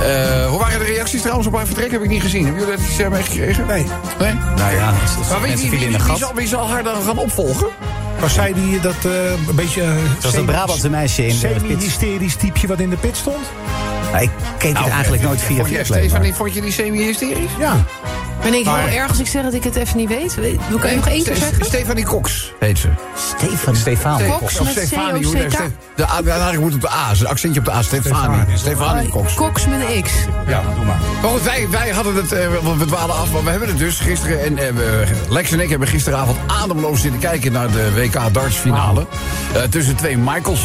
Eh, 0.00 0.46
hoe 0.48 0.58
waren 0.58 0.78
de 0.78 0.84
reacties 0.84 1.20
trouwens 1.20 1.46
op 1.46 1.54
haar 1.54 1.66
vertrek? 1.66 1.90
Heb 1.90 2.02
ik 2.02 2.08
niet 2.08 2.22
gezien. 2.22 2.44
Hebben 2.44 2.60
jullie 2.60 2.76
dat 2.76 2.86
iets 2.86 2.98
eh, 2.98 3.08
meegekregen? 3.08 3.66
Nee. 3.66 3.86
Nee? 4.18 4.32
Nou 4.56 4.74
ja, 4.74 4.92
Maar 5.30 5.40
wie, 5.42 5.56
wie, 5.56 5.70
wie, 5.70 5.78
in 5.78 5.90
wie, 5.90 6.16
zal, 6.16 6.34
wie 6.34 6.46
zal 6.46 6.68
haar 6.68 6.82
dan 6.82 7.02
gaan 7.02 7.18
opvolgen? 7.18 7.66
Was 8.20 8.34
zij 8.34 8.52
die 8.52 8.80
dat 8.80 8.94
eh, 9.04 9.30
een 9.48 9.54
beetje... 9.54 9.82
Dat 10.14 10.22
was 10.22 10.34
een 10.34 10.44
Brabantse 10.44 10.90
meisje 10.90 11.26
in 11.26 11.38
de 11.40 11.46
pit. 11.48 11.60
Semi-hysterisch 11.60 12.36
typeje 12.36 12.66
wat 12.66 12.80
in 12.80 12.90
de 12.90 12.96
pit 12.96 13.16
stond? 13.16 13.44
Nou, 14.12 14.22
ik 14.22 14.30
keek 14.58 14.78
het 14.78 14.88
eigenlijk 14.88 15.22
nooit 15.22 15.42
via 15.42 15.64
Vond. 15.64 15.86
Stefanie, 15.86 16.28
maar- 16.28 16.36
vond 16.38 16.54
je 16.54 16.60
die 16.60 16.72
semi-hysterisch? 16.72 17.50
Ja. 17.58 17.84
Ben 18.50 18.54
ik 18.58 18.64
Maar- 18.64 18.88
heel 18.88 18.98
erg 18.98 19.08
als 19.08 19.18
ik 19.18 19.26
zeg 19.26 19.42
dat 19.42 19.52
ik 19.54 19.64
het 19.64 19.76
even 19.76 19.96
niet 19.96 20.08
weet? 20.08 20.34
Weet- 20.34 20.58
Kan 20.80 20.90
je 20.90 20.96
nog 20.96 21.08
één 21.08 21.22
keer 21.24 21.36
Ste- 21.36 21.44
zeggen? 21.44 21.64
Stefanie 21.64 22.04
Cox 22.04 22.52
heet 22.58 22.78
ze. 22.78 22.88
Stefan. 23.36 23.76
Stefan. 23.76 24.20
Cox 24.38 24.58
Of 24.58 24.64
met 24.64 24.72
Stefanie, 24.86 25.24
hoe 25.26 25.34
C-O-C-K? 25.34 25.56
de- 25.56 25.70
De 25.96 26.08
A, 26.08 26.20
eigenlijk 26.22 26.60
moet 26.60 26.72
het 26.72 26.84
op 26.84 26.90
de 26.90 26.96
A. 26.96 27.10
Een 27.20 27.26
accentje 27.26 27.60
op 27.60 27.66
de 27.66 27.72
A. 27.72 27.82
Stefanie. 27.82 28.40
Stefanie 28.54 29.08
Cox. 29.08 29.34
Cox 29.34 29.66
met 29.66 29.80
een 29.80 30.02
X. 30.02 30.10
Ja, 30.46 30.62
doe 30.74 30.84
maar. 30.84 30.98
Maar 31.22 31.30
goed, 31.30 31.42
wij, 31.42 31.66
wij 31.70 31.88
hadden 31.90 32.14
het, 32.14 32.32
eh, 32.32 32.46
want 32.62 32.78
we 32.78 32.84
dwalen 32.84 33.14
af, 33.16 33.32
maar 33.32 33.44
we 33.44 33.50
hebben 33.50 33.68
het 33.68 33.78
dus 33.78 33.98
gisteren... 34.00 34.44
en 34.44 34.58
eh, 34.58 34.72
we- 34.74 35.04
Lex 35.28 35.50
en 35.52 35.60
ik 35.60 35.70
hebben 35.70 35.88
gisteravond 35.88 36.38
ademloos 36.46 37.00
zitten 37.00 37.20
kijken 37.20 37.52
naar 37.52 37.70
de 37.70 37.92
WK 37.94 38.34
darts 38.34 38.56
finale. 38.56 39.06
Eh, 39.54 39.62
tussen 39.62 39.96
twee 39.96 40.18
Michaels. 40.18 40.62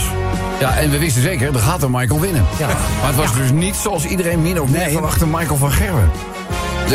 Ja, 0.59 0.77
en 0.77 0.89
we 0.91 0.97
wisten 0.97 1.21
zeker, 1.21 1.53
er 1.53 1.59
gaat 1.59 1.81
een 1.83 1.91
Michael 1.91 2.19
winnen. 2.19 2.45
Ja. 2.59 2.67
Maar 2.67 3.07
het 3.07 3.15
was 3.15 3.33
dus 3.35 3.51
niet 3.51 3.75
zoals 3.75 4.05
iedereen 4.05 4.41
min 4.41 4.61
of 4.61 4.69
meer 4.69 4.79
Nee. 4.79 4.91
verwachtte 4.91 5.25
Michael 5.27 5.57
van 5.57 5.71
Gerwen. 5.71 6.11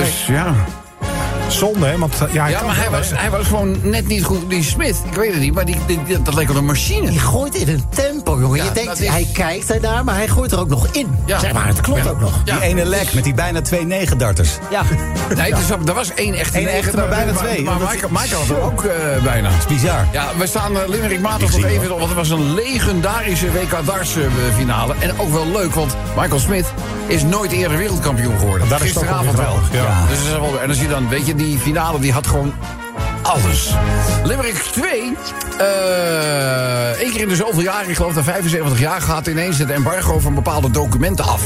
Dus 0.04 0.26
ja. 0.26 0.54
Zonde, 1.48 1.86
hè? 1.86 1.98
Want 1.98 2.14
eh, 2.26 2.32
ja, 2.34 2.42
hij 2.42 2.50
Ja, 2.50 2.62
maar 2.62 2.76
hij 2.76 2.90
was, 2.90 3.10
hij 3.14 3.30
was 3.30 3.46
gewoon 3.46 3.76
net 3.82 4.06
niet 4.06 4.24
goed. 4.24 4.50
Die 4.50 4.62
Smith, 4.64 4.96
ik 5.10 5.16
weet 5.16 5.30
het 5.32 5.40
niet, 5.40 5.54
maar 5.54 5.64
die, 5.64 5.76
die- 5.86 6.02
die- 6.06 6.22
dat 6.22 6.34
leek 6.34 6.48
wel 6.48 6.56
een 6.56 6.64
machine. 6.64 7.10
Die 7.10 7.18
gooit 7.18 7.54
in 7.54 7.68
een 7.68 7.84
tempo, 7.88 8.40
jongen. 8.40 8.56
Ja, 8.58 8.64
je 8.64 8.70
denkt, 8.72 8.88
dat 8.88 8.98
is- 8.98 9.08
hij 9.08 9.26
kijkt 9.32 9.70
ernaar, 9.70 10.04
maar 10.04 10.14
hij 10.14 10.28
gooit 10.28 10.52
er 10.52 10.58
ook 10.60 10.68
nog 10.68 10.86
in. 10.92 11.06
Ja. 11.26 11.38
Zeg 11.38 11.52
maar, 11.52 11.66
het 11.66 11.80
klopt 11.80 12.04
Ja. 12.04 12.10
ook 12.10 12.20
nog. 12.20 12.40
Ja. 12.44 12.54
Die 12.54 12.62
ene 12.64 12.84
lek 12.84 13.14
met 13.14 13.24
die 13.24 13.34
bijna 13.34 13.60
twee 13.62 13.84
negen-darters. 13.86 14.50
Ja. 14.70 14.82
Nee, 15.36 15.54
dus, 15.54 15.70
er 15.70 15.94
was 15.94 16.14
één 16.14 16.34
echte 16.34 16.60
Eén 16.60 16.68
echte, 16.68 16.96
maar 16.96 17.08
bijna 17.08 17.32
twee. 17.32 17.62
Maar, 17.62 17.78
Dat- 17.78 17.90
Michael, 17.92 18.12
Michael 18.12 18.40
had 18.40 18.48
er 18.56 18.62
ook 18.62 18.84
eh, 18.84 19.22
bijna. 19.22 19.50
Bizar. 19.68 20.06
Ja, 20.12 20.26
we 20.38 20.46
staan 20.46 20.72
uh, 20.72 20.78
Limerick 20.86 21.20
maandag 21.20 21.50
nog 21.50 21.64
even, 21.64 21.88
want 21.88 22.02
het 22.04 22.14
was 22.14 22.30
een 22.30 22.54
legendarische 22.54 23.52
WK 23.52 23.86
darts 23.86 24.16
finale. 24.56 24.94
En 24.98 25.18
ook 25.20 25.32
wel 25.32 25.46
leuk, 25.46 25.74
want 25.74 25.96
Michael 26.16 26.40
Smith 26.40 26.66
is 27.06 27.22
nooit 27.22 27.52
eerder 27.52 27.78
wereldkampioen 27.78 28.38
geworden. 28.38 28.68
Dat 28.68 28.80
Gisteravond 28.80 29.36
wel 29.36 29.44
geweldig, 29.44 29.72
ja. 29.72 30.06
Dus 30.08 30.18
dat 30.18 30.26
is 30.26 30.32
wel, 30.32 30.60
en 30.60 30.68
als 30.68 30.80
je 30.80 30.88
dan, 30.88 31.08
weet 31.08 31.26
je, 31.26 31.34
die 31.34 31.58
finale 31.58 32.00
die 32.00 32.12
had 32.12 32.26
gewoon 32.26 32.52
alles. 33.22 33.74
Limerick 34.24 34.54
2, 34.54 35.16
eh 35.58 37.00
één 37.00 37.10
keer 37.10 37.20
in 37.20 37.28
de 37.28 37.36
zoveel 37.36 37.60
jaar, 37.62 37.88
ik 37.88 37.96
geloof 37.96 38.12
dat 38.12 38.24
75 38.24 38.78
jaar, 38.78 39.00
gaat 39.00 39.26
ineens 39.26 39.58
het 39.58 39.70
embargo 39.70 40.18
van 40.18 40.34
bepaalde 40.34 40.70
documenten 40.70 41.24
af. 41.24 41.42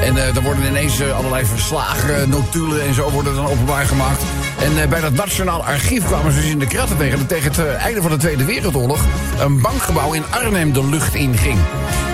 En 0.00 0.16
eh 0.16 0.36
er 0.36 0.42
worden 0.42 0.66
ineens 0.66 1.00
eh, 1.00 1.16
allerlei 1.16 1.44
verslagen, 1.44 2.28
notulen 2.28 2.82
en 2.86 2.94
zo 2.94 3.10
worden 3.10 3.34
dan 3.34 3.46
openbaar 3.46 3.86
gemaakt. 3.86 4.22
En 4.58 4.88
bij 4.88 5.00
dat 5.00 5.12
Nationaal 5.12 5.64
Archief 5.64 6.04
kwamen 6.04 6.32
ze 6.32 6.40
dus 6.40 6.50
in 6.50 6.58
de 6.58 6.66
kratten 6.66 6.96
tegen... 6.96 7.18
dat 7.18 7.28
tegen 7.28 7.50
het 7.50 7.74
einde 7.74 8.02
van 8.02 8.10
de 8.10 8.16
Tweede 8.16 8.44
Wereldoorlog... 8.44 9.00
een 9.38 9.60
bankgebouw 9.60 10.12
in 10.12 10.24
Arnhem 10.30 10.72
de 10.72 10.88
lucht 10.88 11.14
inging. 11.14 11.58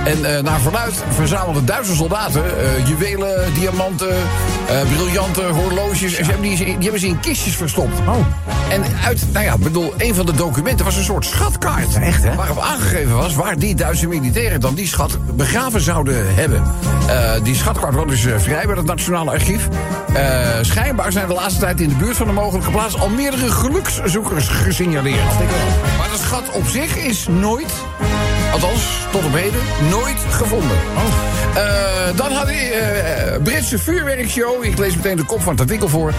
En 0.04 0.36
eh, 0.36 0.42
naar 0.42 0.60
verluid 0.60 1.04
verzamelden 1.08 1.66
Duitse 1.66 1.94
soldaten... 1.94 2.44
eh, 2.44 2.86
juwelen, 2.88 3.54
diamanten, 3.54 4.16
eh, 4.68 4.80
briljanten, 4.96 5.50
horloges... 5.50 6.14
En 6.14 6.24
ze 6.24 6.30
hebben 6.30 6.48
die, 6.48 6.56
die 6.56 6.74
hebben 6.80 7.00
ze 7.00 7.06
in 7.06 7.20
kistjes 7.20 7.56
verstopt. 7.56 7.98
Oh. 7.98 8.16
En 8.68 8.82
uit, 9.04 9.26
nou 9.32 9.44
ja, 9.44 9.52
ik 9.54 9.60
bedoel, 9.60 9.94
een 9.98 10.14
van 10.14 10.26
de 10.26 10.34
documenten 10.34 10.84
was 10.84 10.96
een 10.96 11.04
soort 11.04 11.24
schatkaart. 11.24 11.94
Echt, 11.94 12.22
hè? 12.22 12.34
Waarop 12.34 12.58
aangegeven 12.58 13.16
was 13.16 13.34
waar 13.34 13.58
die 13.58 13.74
Duitse 13.74 14.06
militairen 14.06 14.60
dan 14.60 14.74
die 14.74 14.86
schat 14.86 15.18
begraven 15.36 15.80
zouden 15.80 16.34
hebben. 16.34 16.62
Die 17.42 17.54
schatkaart 17.54 17.94
was 17.94 18.06
dus 18.06 18.42
vrij 18.42 18.66
bij 18.66 18.76
het 18.76 18.86
Nationale 18.86 19.30
Archief. 19.30 19.68
Schijnbaar 20.60 21.12
zijn 21.12 21.28
de 21.28 21.34
laatste 21.34 21.60
tijd 21.60 21.80
in 21.80 21.88
de 21.88 21.94
buurt 21.94 22.16
van 22.16 22.26
de 22.26 22.32
mogelijke 22.32 22.70
plaats 22.70 22.98
al 22.98 23.08
meerdere 23.08 23.50
gelukszoekers 23.50 24.48
gesignaleerd. 24.48 25.38
Maar 25.98 26.08
de 26.10 26.18
schat 26.18 26.50
op 26.52 26.66
zich 26.66 26.96
is 26.96 27.26
nooit, 27.30 27.72
althans 28.52 28.82
tot 29.12 29.24
op 29.24 29.32
heden, 29.32 29.60
nooit 29.90 30.18
gevonden. 30.30 30.76
Eh, 31.54 31.62
dan 32.16 32.32
had 32.32 32.46
hij 32.46 32.72
eh, 32.72 33.42
Britse 33.42 33.78
vuurwerkshow. 33.78 34.64
Ik 34.64 34.78
lees 34.78 34.96
meteen 34.96 35.16
de 35.16 35.24
kop 35.24 35.42
van 35.42 35.52
het 35.52 35.60
artikel 35.60 35.88
voor. 35.88 36.12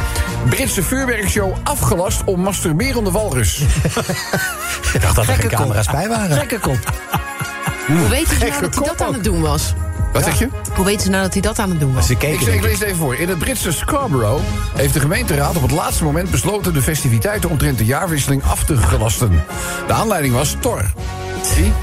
Britse 0.49 0.83
vuurwerkshow 0.83 1.53
afgelast 1.63 2.21
om 2.25 2.39
masturberende 2.41 3.11
walrus. 3.11 3.59
Ik 4.93 5.01
dacht 5.01 5.15
dat 5.15 5.27
er 5.27 5.33
geen 5.33 5.49
camera's 5.49 5.87
bij 5.91 6.07
waren. 6.07 6.37
Gekke 6.37 6.59
kop. 6.59 6.77
Hoe 7.87 8.07
weten 8.07 8.35
ze 8.37 8.39
nou 8.45 8.61
dat 8.61 8.75
hij 8.75 8.87
dat 8.87 9.01
aan 9.01 9.13
het 9.13 9.23
doen 9.23 9.41
was? 9.41 9.73
Wat 10.13 10.23
zeg 10.23 10.39
je? 10.39 10.47
Hoe 10.75 10.85
weten 10.85 11.01
ze 11.01 11.09
nou 11.09 11.23
dat 11.23 11.33
hij 11.33 11.41
dat 11.41 11.59
aan 11.59 11.69
het 11.69 11.79
doen 11.79 11.93
was? 11.93 12.05
Ze 12.05 12.11
Ik, 12.11 12.19
keken 12.19 12.47
ik 12.47 12.53
ik. 12.53 12.61
lees 12.61 12.73
het 12.79 12.81
even 12.83 12.97
voor. 12.97 13.15
In 13.15 13.29
het 13.29 13.37
Britse 13.39 13.71
Scarborough 13.71 14.43
heeft 14.75 14.93
de 14.93 14.99
gemeenteraad 14.99 15.55
op 15.55 15.61
het 15.61 15.71
laatste 15.71 16.03
moment 16.03 16.31
besloten 16.31 16.73
de 16.73 16.81
festiviteiten 16.81 17.49
omtrent 17.49 17.77
de 17.77 17.85
jaarwisseling 17.85 18.43
af 18.43 18.63
te 18.63 18.77
gelasten. 18.77 19.43
De 19.87 19.93
aanleiding 19.93 20.33
was 20.33 20.55
Thor. 20.59 20.91
Zie? 21.55 21.73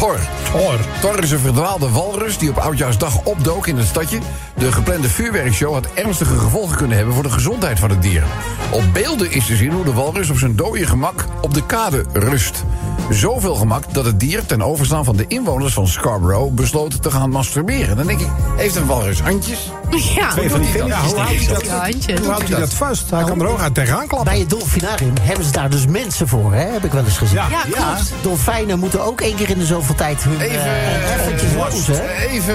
Thor. 0.00 0.18
Thor. 0.52 0.78
Thor 1.00 1.22
is 1.22 1.30
een 1.30 1.38
verdwaalde 1.38 1.88
walrus 1.90 2.38
die 2.38 2.50
op 2.50 2.56
oudjaarsdag 2.56 3.24
opdook 3.24 3.66
in 3.66 3.76
het 3.76 3.86
stadje. 3.86 4.18
De 4.56 4.72
geplande 4.72 5.08
vuurwerkshow 5.08 5.72
had 5.72 5.92
ernstige 5.94 6.38
gevolgen 6.38 6.76
kunnen 6.76 6.96
hebben 6.96 7.14
voor 7.14 7.22
de 7.22 7.30
gezondheid 7.30 7.78
van 7.78 7.90
het 7.90 8.02
dier. 8.02 8.24
Op 8.70 8.82
beelden 8.92 9.30
is 9.30 9.46
te 9.46 9.56
zien 9.56 9.72
hoe 9.72 9.84
de 9.84 9.92
walrus 9.92 10.30
op 10.30 10.38
zijn 10.38 10.56
dode 10.56 10.86
gemak 10.86 11.26
op 11.40 11.54
de 11.54 11.66
kade 11.66 12.04
rust. 12.12 12.64
Zoveel 13.10 13.54
gemak 13.54 13.94
dat 13.94 14.04
het 14.04 14.20
dier 14.20 14.46
ten 14.46 14.62
overstaan 14.62 15.04
van 15.04 15.16
de 15.16 15.24
inwoners 15.28 15.72
van 15.72 15.88
Scarborough 15.88 16.52
besloot 16.54 17.02
te 17.02 17.10
gaan 17.10 17.30
masturberen. 17.30 17.96
Dan 17.96 18.06
denk 18.06 18.20
ik, 18.20 18.28
heeft 18.56 18.76
een 18.76 18.86
walrus 18.86 19.20
handjes? 19.20 19.70
Ja, 20.14 20.28
Twee 20.30 20.50
van 20.50 20.60
die 20.60 20.70
vingertjes 20.70 21.00
Ja, 21.00 21.06
hoe 21.08 21.18
houdt 21.18 21.38
hij 21.38 21.54
dat? 21.54 21.64
Ja, 21.64 21.80
handje. 21.82 22.18
Hoe 22.18 22.28
houdt 22.30 22.48
hij 22.48 22.60
dat 22.60 22.74
vast? 22.74 23.10
Hij 23.10 23.24
kan 23.24 23.40
er 23.40 23.46
ook 23.46 23.60
uit 23.60 23.74
tegenaan 23.74 24.06
klappen. 24.06 24.30
Bij 24.30 24.40
het 24.40 24.50
dolfinarium 24.50 25.12
hebben 25.20 25.44
ze 25.44 25.52
daar 25.52 25.70
dus 25.70 25.86
mensen 25.86 26.28
voor, 26.28 26.52
hè? 26.52 26.64
heb 26.72 26.84
ik 26.84 26.92
wel 26.92 27.04
eens 27.04 27.18
gezien. 27.18 27.36
Ja. 27.36 27.48
Ja, 27.50 27.62
klopt. 27.70 28.12
Dolfijnen 28.22 28.78
moeten 28.78 29.04
ook 29.04 29.20
één 29.20 29.34
keer 29.36 29.50
in 29.50 29.58
de 29.58 29.66
zoveel 29.66 29.94
tijd 29.94 30.22
hun 30.22 30.40
Even, 30.40 30.60
eh, 30.60 31.14
eventjes 31.20 31.54
lozen. 31.54 32.08
even... 32.18 32.54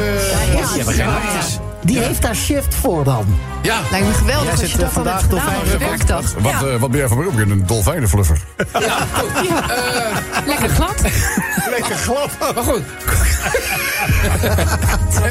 Ja, 0.55 0.65
geen 0.91 1.07
handjes. 1.07 1.57
Die 1.85 1.99
heeft 1.99 2.21
daar 2.21 2.35
shift 2.35 2.75
voor 2.75 3.03
dan. 3.03 3.25
Ja. 3.61 3.79
Lijkt 3.91 4.07
me 4.07 4.13
geweldig 4.13 4.43
Jij 4.43 4.51
als 4.51 4.59
zit, 4.61 4.71
je 4.71 4.77
dat 4.77 4.87
eh, 4.87 4.93
vandaag 4.93 5.27
dolfijnen- 5.27 5.71
de 5.71 5.77
werkdag. 5.77 6.33
Wat, 6.39 6.51
Ja, 6.51 6.67
eh, 6.67 6.79
wat 6.79 6.89
ben 6.91 6.99
jij 6.99 7.07
van 7.07 7.17
beroep? 7.17 7.37
Een 7.37 7.63
dolfijnenfluffer. 7.65 8.37
lekker 10.45 10.69
glad. 10.69 10.95
Lekker 11.75 11.95
glad. 11.95 12.29
Maar 12.39 12.63
goed. 12.63 12.81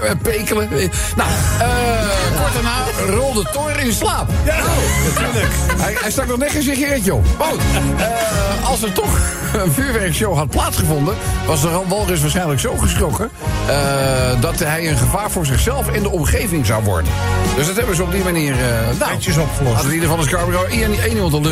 En 0.03 0.19
Pekelen. 0.23 0.69
Nou, 1.17 1.31
eh 1.61 2.15
kort 2.41 2.53
daarna 2.53 3.17
rolde 3.17 3.43
Thor 3.53 3.79
in 3.79 3.93
slaap. 3.93 4.29
Ja, 4.45 4.57
natuurlijk. 5.05 5.53
Hij, 5.77 5.97
hij 6.01 6.11
stak 6.11 6.27
nog 6.27 6.39
net 6.39 6.51
geen 6.51 6.63
sigaretje 6.63 7.15
op. 7.15 7.27
Maar 7.39 7.47
goed, 7.47 7.61
eh, 7.97 8.69
als 8.71 8.83
er 8.83 8.93
toch 8.93 9.19
een 9.53 9.73
vuurwerkshow 9.73 10.37
had 10.37 10.49
plaatsgevonden... 10.49 11.15
was 11.47 11.61
de 11.61 11.81
walrus 11.89 12.21
waarschijnlijk 12.21 12.61
zo 12.61 12.77
geschrokken... 12.77 13.31
eh, 13.69 14.41
dat 14.41 14.59
hij 14.59 14.89
een 14.89 14.97
gevaar 14.97 15.31
voor 15.31 15.47
zichzelf 15.47 15.89
en 15.89 16.03
de 16.03 16.11
omgeving 16.11 16.67
zou 16.67 16.85
worden. 16.85 17.13
Dus 17.57 17.67
dat 17.67 17.77
hebben 17.77 17.97
ze 17.97 18.03
op 18.03 18.13
die 18.13 18.25
manier... 18.25 18.55
nou, 18.99 19.13
Netjes 19.13 19.37
opgelost. 19.37 19.75
Hadden 19.75 19.93
in 19.93 20.01
ieder 20.01 20.09
geval 20.09 20.25
een 20.25 20.31
Scarborough 20.31 20.73
één 20.73 21.13
iemand 21.13 21.33
een, 21.33 21.45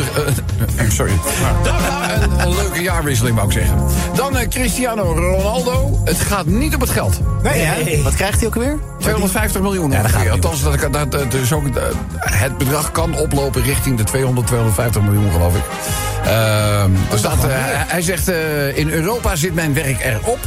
eh, 0.75 0.89
sorry. 0.89 1.11
een, 2.21 2.39
een 2.39 2.55
leuke 2.55 2.81
jaarwisseling, 2.81 3.35
wou 3.35 3.47
ik 3.47 3.53
zeggen. 3.53 3.77
Dan 4.15 4.37
eh, 4.37 4.49
Cristiano 4.83 5.13
Ronaldo. 5.13 5.99
Het 6.03 6.19
gaat 6.19 6.45
niet 6.45 6.75
op 6.75 6.81
het 6.81 6.89
geld. 6.89 7.19
Nee, 7.43 7.61
hè? 7.61 8.01
Wat 8.01 8.15
krijgt 8.15 8.37
hij 8.39 8.47
ook 8.47 8.55
weer? 8.55 8.79
250 8.99 9.61
miljoen 9.61 9.91
Ja, 9.91 10.01
het 10.01 10.29
Althans, 10.29 10.63
dat, 10.63 10.93
dat, 10.93 11.11
dat, 11.11 11.31
dus 11.31 11.53
ook, 11.53 11.65
eh, 11.75 11.83
het 12.19 12.57
bedrag 12.57 12.91
kan 12.91 13.15
oplopen 13.15 13.63
richting 13.63 13.97
de 13.97 14.03
200, 14.03 14.47
250 14.47 15.01
miljoen, 15.01 15.31
geloof 15.31 15.55
ik. 15.55 15.63
Ehm, 16.23 16.91
er 17.11 17.17
staat, 17.17 17.43
eh, 17.43 17.49
hij- 17.87 18.01
zegt, 18.01 18.27
eh, 18.27 18.77
in 18.77 18.89
Europa 18.89 19.35
zit 19.35 19.53
mijn 19.53 19.73
werk 19.73 20.03
erop. 20.03 20.39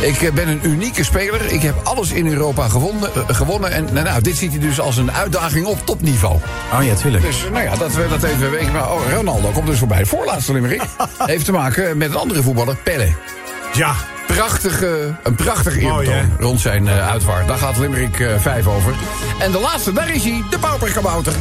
Ik 0.00 0.34
ben 0.34 0.48
een 0.48 0.60
unieke 0.62 1.04
speler. 1.04 1.52
Ik 1.52 1.62
heb 1.62 1.74
alles 1.82 2.10
in 2.10 2.26
Europa 2.26 2.68
gewonnen. 2.68 3.10
gewonnen 3.26 3.72
en 3.72 3.88
nou, 3.92 4.06
nou, 4.06 4.22
dit 4.22 4.36
ziet 4.36 4.50
hij 4.50 4.60
dus 4.60 4.80
als 4.80 4.96
een 4.96 5.12
uitdaging 5.12 5.66
op 5.66 5.86
topniveau. 5.86 6.36
Oh 6.72 6.84
ja, 6.84 6.94
tuurlijk. 6.94 7.24
Dus 7.24 7.44
nou 7.52 7.64
ja, 7.64 7.76
dat 7.76 7.94
we 7.94 8.06
dat 8.08 8.22
even 8.22 8.50
weten. 8.50 8.72
Maar 8.72 8.92
oh, 8.92 9.00
Ronaldo 9.14 9.48
komt 9.48 9.66
dus 9.66 9.78
voorbij. 9.78 10.04
Voorlaatste 10.06 10.52
limerick. 10.52 10.82
Heeft 11.18 11.44
te 11.44 11.52
maken 11.52 11.96
met 11.96 12.10
een 12.10 12.16
andere 12.16 12.42
voetballer, 12.42 12.76
Pelle. 12.76 13.08
Ja. 13.72 13.94
Prachtige, 14.26 15.14
een 15.22 15.34
prachtig 15.34 15.80
Mooi, 15.80 16.08
eerbetoon 16.08 16.36
rond 16.40 16.60
zijn 16.60 16.88
eh, 16.88 17.10
uitvaart. 17.10 17.48
Daar 17.48 17.58
gaat 17.58 17.78
Limerick 17.78 18.20
eh 18.20 18.38
5 18.38 18.66
over. 18.66 18.94
En 19.38 19.50
de 19.52 19.58
laatste, 19.58 19.92
daar 19.92 20.14
is 20.14 20.24
hij, 20.24 20.42
de 20.50 20.58
pauperkabouter. 20.58 21.32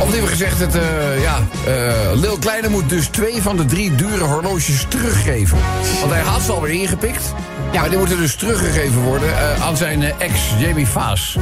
Of 0.00 0.10
liever 0.10 0.28
gezegd, 0.28 0.58
het, 0.60 0.74
eh, 0.74 1.22
ja, 1.22 1.38
eh, 1.66 1.72
Lil 2.14 2.38
Kleine 2.38 2.68
moet 2.68 2.88
dus 2.88 3.06
twee 3.06 3.42
van 3.42 3.56
de 3.56 3.64
drie 3.64 3.94
dure 3.94 4.24
horloges 4.24 4.86
teruggeven. 4.88 5.58
Want 6.00 6.12
hij 6.12 6.20
had 6.20 6.42
ze 6.42 6.52
alweer 6.52 6.72
ingepikt. 6.72 7.34
Maar 7.72 7.88
die 7.88 7.98
moeten 7.98 8.16
dus 8.16 8.34
teruggegeven 8.34 9.00
worden 9.00 9.28
eh, 9.28 9.66
aan 9.66 9.76
zijn 9.76 10.02
eh, 10.02 10.12
ex, 10.18 10.32
Jamie 10.58 10.86
Vaas. 10.86 11.36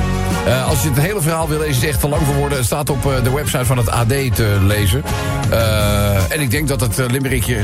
Eh, 0.46 0.68
als 0.68 0.82
je 0.82 0.88
het 0.88 0.98
hele 0.98 1.20
verhaal 1.20 1.48
wil 1.48 1.58
lezen, 1.58 1.74
is 1.74 1.80
het 1.80 1.90
echt 1.90 2.00
te 2.00 2.08
lang 2.08 2.22
voor 2.26 2.34
woorden. 2.34 2.58
Het 2.58 2.66
staat 2.66 2.90
op 2.90 3.06
eh, 3.06 3.24
de 3.24 3.32
website 3.32 3.64
van 3.64 3.76
het 3.76 3.90
AD 3.90 4.08
te 4.08 4.56
lezen. 4.60 5.02
Eh, 5.50 6.32
en 6.32 6.40
ik 6.40 6.50
denk 6.50 6.68
dat 6.68 6.80
het 6.80 6.98
uh, 6.98 7.06
Limerickje 7.06 7.56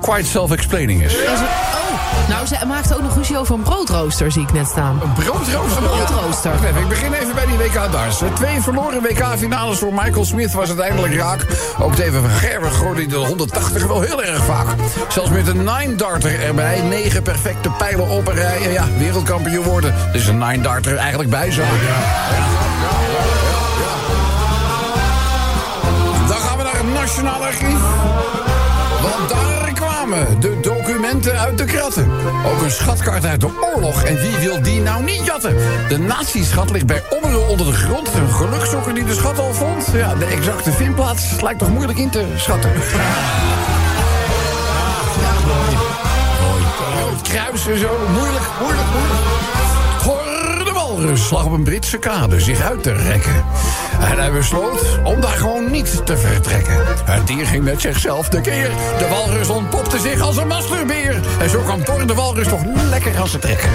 quite 0.00 0.26
self-explaining 0.28 1.02
is. 1.04 1.14
Nou, 2.28 2.46
ze 2.46 2.56
maakt 2.66 2.94
ook 2.94 3.02
nog 3.02 3.16
ruzie 3.16 3.38
over 3.38 3.54
een 3.54 3.62
broodrooster, 3.62 4.32
zie 4.32 4.42
ik 4.42 4.52
net 4.52 4.66
staan. 4.68 5.00
Een 5.02 5.12
broodrooster? 5.12 5.82
Een 5.82 5.88
broodrooster. 5.88 6.52
Even, 6.54 6.80
ik 6.80 6.88
begin 6.88 7.12
even 7.12 7.34
bij 7.34 7.46
die 7.46 7.56
WK-darts. 7.56 8.22
Twee 8.34 8.60
verloren 8.60 9.02
WK-finales 9.02 9.78
voor 9.78 9.92
Michael 9.94 10.24
Smith 10.24 10.52
was 10.52 10.68
uiteindelijk 10.68 11.14
raak. 11.14 11.46
Ook 11.78 11.96
David 11.96 12.12
van 12.12 12.30
Gerwen 12.30 12.72
gooide 12.72 13.06
de 13.06 13.16
180 13.16 13.86
wel 13.86 14.00
heel 14.00 14.22
erg 14.22 14.44
vaak. 14.44 14.66
Zelfs 15.08 15.30
met 15.30 15.46
een 15.46 15.64
nine-darter 15.64 16.42
erbij. 16.42 16.80
Negen 16.80 17.22
perfecte 17.22 17.70
pijlen 17.70 18.08
op 18.08 18.28
een 18.28 18.34
rij. 18.34 18.62
En 18.62 18.72
ja, 18.72 18.84
wereldkampioen 18.98 19.64
worden. 19.64 19.94
Dus 20.12 20.26
een 20.26 20.38
nine-darter 20.38 20.96
eigenlijk 20.96 21.30
bij 21.30 21.50
zou. 21.50 21.66
Dan 26.28 26.36
gaan 26.36 26.56
we 26.56 26.62
naar 26.62 26.76
het 26.76 26.92
Nationaal 26.92 27.44
Archief. 27.44 27.78
De 30.06 30.60
documenten 30.60 31.38
uit 31.38 31.58
de 31.58 31.64
kratten. 31.64 32.10
Ook 32.46 32.62
een 32.62 32.70
schatkaart 32.70 33.24
uit 33.24 33.40
de 33.40 33.48
oorlog. 33.74 34.02
En 34.02 34.20
wie 34.20 34.36
wil 34.36 34.62
die 34.62 34.80
nou 34.80 35.04
niet 35.04 35.24
jatten? 35.24 35.56
De 35.88 35.98
natieschat 35.98 36.70
ligt 36.70 36.86
bij 36.86 37.02
Ommerul 37.10 37.42
onder 37.42 37.66
de 37.66 37.72
grond. 37.72 38.14
Een 38.14 38.28
gelukzoeker 38.28 38.94
die 38.94 39.04
de 39.04 39.14
schat 39.14 39.38
al 39.38 39.54
vond. 39.54 39.86
Ja, 39.92 40.14
de 40.14 40.24
exacte 40.24 40.72
vindplaats 40.72 41.40
lijkt 41.40 41.58
toch 41.58 41.70
moeilijk 41.70 41.98
in 41.98 42.10
te 42.10 42.26
schatten. 42.36 42.70
Kruis 47.22 47.66
en 47.66 47.78
zo. 47.78 47.98
Moeilijk, 48.12 48.44
moeilijk, 48.60 48.86
moeilijk. 48.92 49.22
Hoor 50.02 50.64
de 50.64 50.72
walrus 50.72 51.30
lag 51.30 51.44
op 51.44 51.52
een 51.52 51.64
Britse 51.64 51.98
kade 51.98 52.40
zich 52.40 52.60
uit 52.60 52.82
te 52.82 52.92
rekken. 52.92 53.44
En 54.00 54.18
hij 54.18 54.32
besloot 54.32 54.98
om 55.04 55.20
daar 55.20 55.36
gewoon 55.36 55.70
niet 55.70 56.06
te 56.06 56.16
vertrekken. 56.16 56.84
Het 57.04 57.26
dier 57.26 57.46
ging 57.46 57.64
met 57.64 57.80
zichzelf 57.80 58.28
de 58.28 58.40
keer. 58.40 58.70
De 58.98 59.08
walrus 59.08 59.48
ontpopte 59.48 59.98
zich 59.98 60.20
als 60.20 60.36
een 60.36 60.46
masterbeer. 60.46 61.20
En 61.40 61.50
zo 61.50 61.60
kwam 61.60 61.84
Thor 61.84 62.06
de 62.06 62.14
walrus 62.14 62.48
toch 62.48 62.62
lekker 62.90 63.16
aan 63.16 63.28
zijn 63.28 63.42
trekken. 63.42 63.70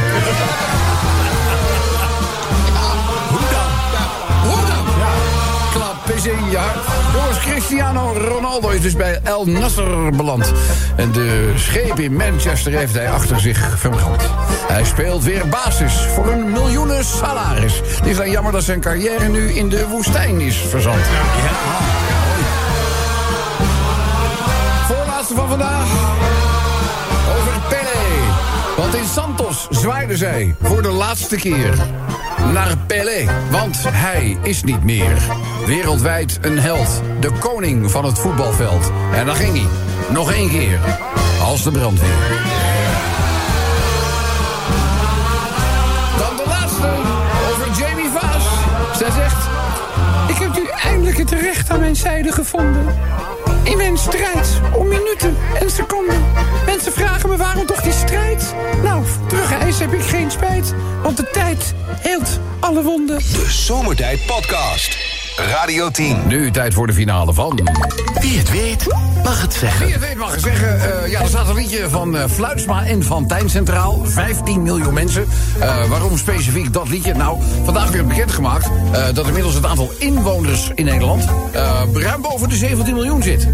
Is 6.25 6.27
in 6.27 6.49
je 6.49 6.57
hart. 6.57 6.77
Jongens, 7.13 7.39
Cristiano 7.39 8.13
Ronaldo 8.13 8.69
is 8.69 8.81
dus 8.81 8.95
bij 8.95 9.19
El 9.23 9.45
Nasser 9.45 10.15
beland. 10.15 10.53
En 10.95 11.11
de 11.11 11.53
scheep 11.55 11.99
in 11.99 12.15
Manchester 12.15 12.71
heeft 12.71 12.93
hij 12.93 13.11
achter 13.11 13.39
zich 13.39 13.79
verbrand. 13.79 14.21
Hij 14.67 14.83
speelt 14.83 15.23
weer 15.23 15.47
basis 15.47 15.93
voor 15.93 16.27
een 16.27 16.51
miljoenen 16.51 17.05
salaris. 17.05 17.81
Het 17.97 18.05
is 18.05 18.17
dan 18.17 18.29
jammer 18.29 18.51
dat 18.51 18.63
zijn 18.63 18.81
carrière 18.81 19.27
nu 19.27 19.51
in 19.51 19.69
de 19.69 19.87
woestijn 19.87 20.41
is 20.41 20.57
verzand. 20.57 21.01
Voorlaatste 24.85 25.35
van 25.35 25.49
vandaag. 25.49 25.87
Over 27.37 27.61
Pelé. 27.69 28.33
Want 28.77 28.95
in 28.95 29.07
Santos 29.13 29.67
zwaaiden 29.69 30.17
zij 30.17 30.55
voor 30.61 30.81
de 30.81 30.91
laatste 30.91 31.35
keer 31.35 31.75
naar 32.53 32.77
Pelé. 32.87 33.25
Want 33.49 33.77
hij 33.87 34.37
is 34.41 34.63
niet 34.63 34.83
meer. 34.83 35.17
Wereldwijd 35.71 36.39
een 36.41 36.59
held. 36.59 37.01
De 37.19 37.31
koning 37.31 37.91
van 37.91 38.05
het 38.05 38.19
voetbalveld. 38.19 38.91
En 39.13 39.25
dan 39.25 39.35
ging 39.35 39.57
hij. 39.57 39.67
Nog 40.09 40.31
één 40.31 40.49
keer. 40.49 40.79
Als 41.41 41.63
de 41.63 41.71
brandweer. 41.71 42.17
Dan 46.17 46.35
de 46.35 46.43
laatste. 46.47 46.87
Over 47.51 47.79
Jamie 47.79 48.09
Vaas. 48.09 48.43
Zij 48.97 49.11
zegt... 49.11 49.47
Ik 50.27 50.35
heb 50.35 50.53
nu 50.53 50.67
eindelijk 50.67 51.17
het 51.17 51.31
recht 51.31 51.69
aan 51.69 51.79
mijn 51.79 51.95
zijde 51.95 52.31
gevonden. 52.31 52.85
In 53.63 53.77
mijn 53.77 53.97
strijd 53.97 54.61
om 54.73 54.87
minuten 54.87 55.37
en 55.59 55.69
seconden. 55.69 56.23
Mensen 56.65 56.91
vragen 56.91 57.29
me 57.29 57.37
waarom 57.37 57.65
toch 57.65 57.81
die 57.81 57.93
strijd? 57.93 58.55
Nou, 58.83 59.03
terug 59.27 59.79
heb 59.79 59.93
ik 59.93 60.03
geen 60.03 60.31
spijt. 60.31 60.73
Want 61.03 61.17
de 61.17 61.29
tijd 61.31 61.73
heelt 61.99 62.39
alle 62.59 62.83
wonden. 62.83 63.17
De 63.17 63.45
Zomertijd 63.49 64.25
Podcast. 64.25 65.20
Radio 65.35 65.89
10. 65.89 66.17
Nu 66.27 66.51
tijd 66.51 66.73
voor 66.73 66.87
de 66.87 66.93
finale 66.93 67.33
van... 67.33 67.59
Wie 68.21 68.37
het 68.37 68.51
weet, 68.51 68.85
mag 69.23 69.41
het 69.41 69.53
zeggen. 69.53 69.85
Wie 69.85 69.93
het 69.95 70.03
weet 70.03 70.15
mag 70.17 70.33
ik 70.33 70.39
zeggen, 70.39 71.03
eh, 71.03 71.11
ja, 71.11 71.21
er 71.21 71.27
staat 71.27 71.49
een 71.49 71.55
liedje 71.55 71.89
van 71.89 72.17
eh, 72.17 72.23
Fluitsma 72.29 72.85
en 72.85 73.03
van 73.03 73.27
Tijn 73.27 73.49
Centraal. 73.49 74.01
15 74.05 74.61
miljoen 74.63 74.93
mensen. 74.93 75.27
Eh, 75.59 75.85
waarom 75.89 76.17
specifiek 76.17 76.73
dat 76.73 76.89
liedje? 76.89 77.13
Nou, 77.13 77.37
vandaag 77.63 77.89
werd 77.91 78.07
bekendgemaakt 78.07 78.69
eh, 78.91 79.03
dat 79.13 79.27
inmiddels 79.27 79.53
het 79.53 79.65
aantal 79.65 79.91
inwoners 79.97 80.71
in 80.75 80.85
Nederland... 80.85 81.25
eh, 81.51 81.81
ruim 81.93 82.21
boven 82.21 82.49
de 82.49 82.55
17 82.55 82.93
miljoen 82.93 83.23
zit. 83.23 83.47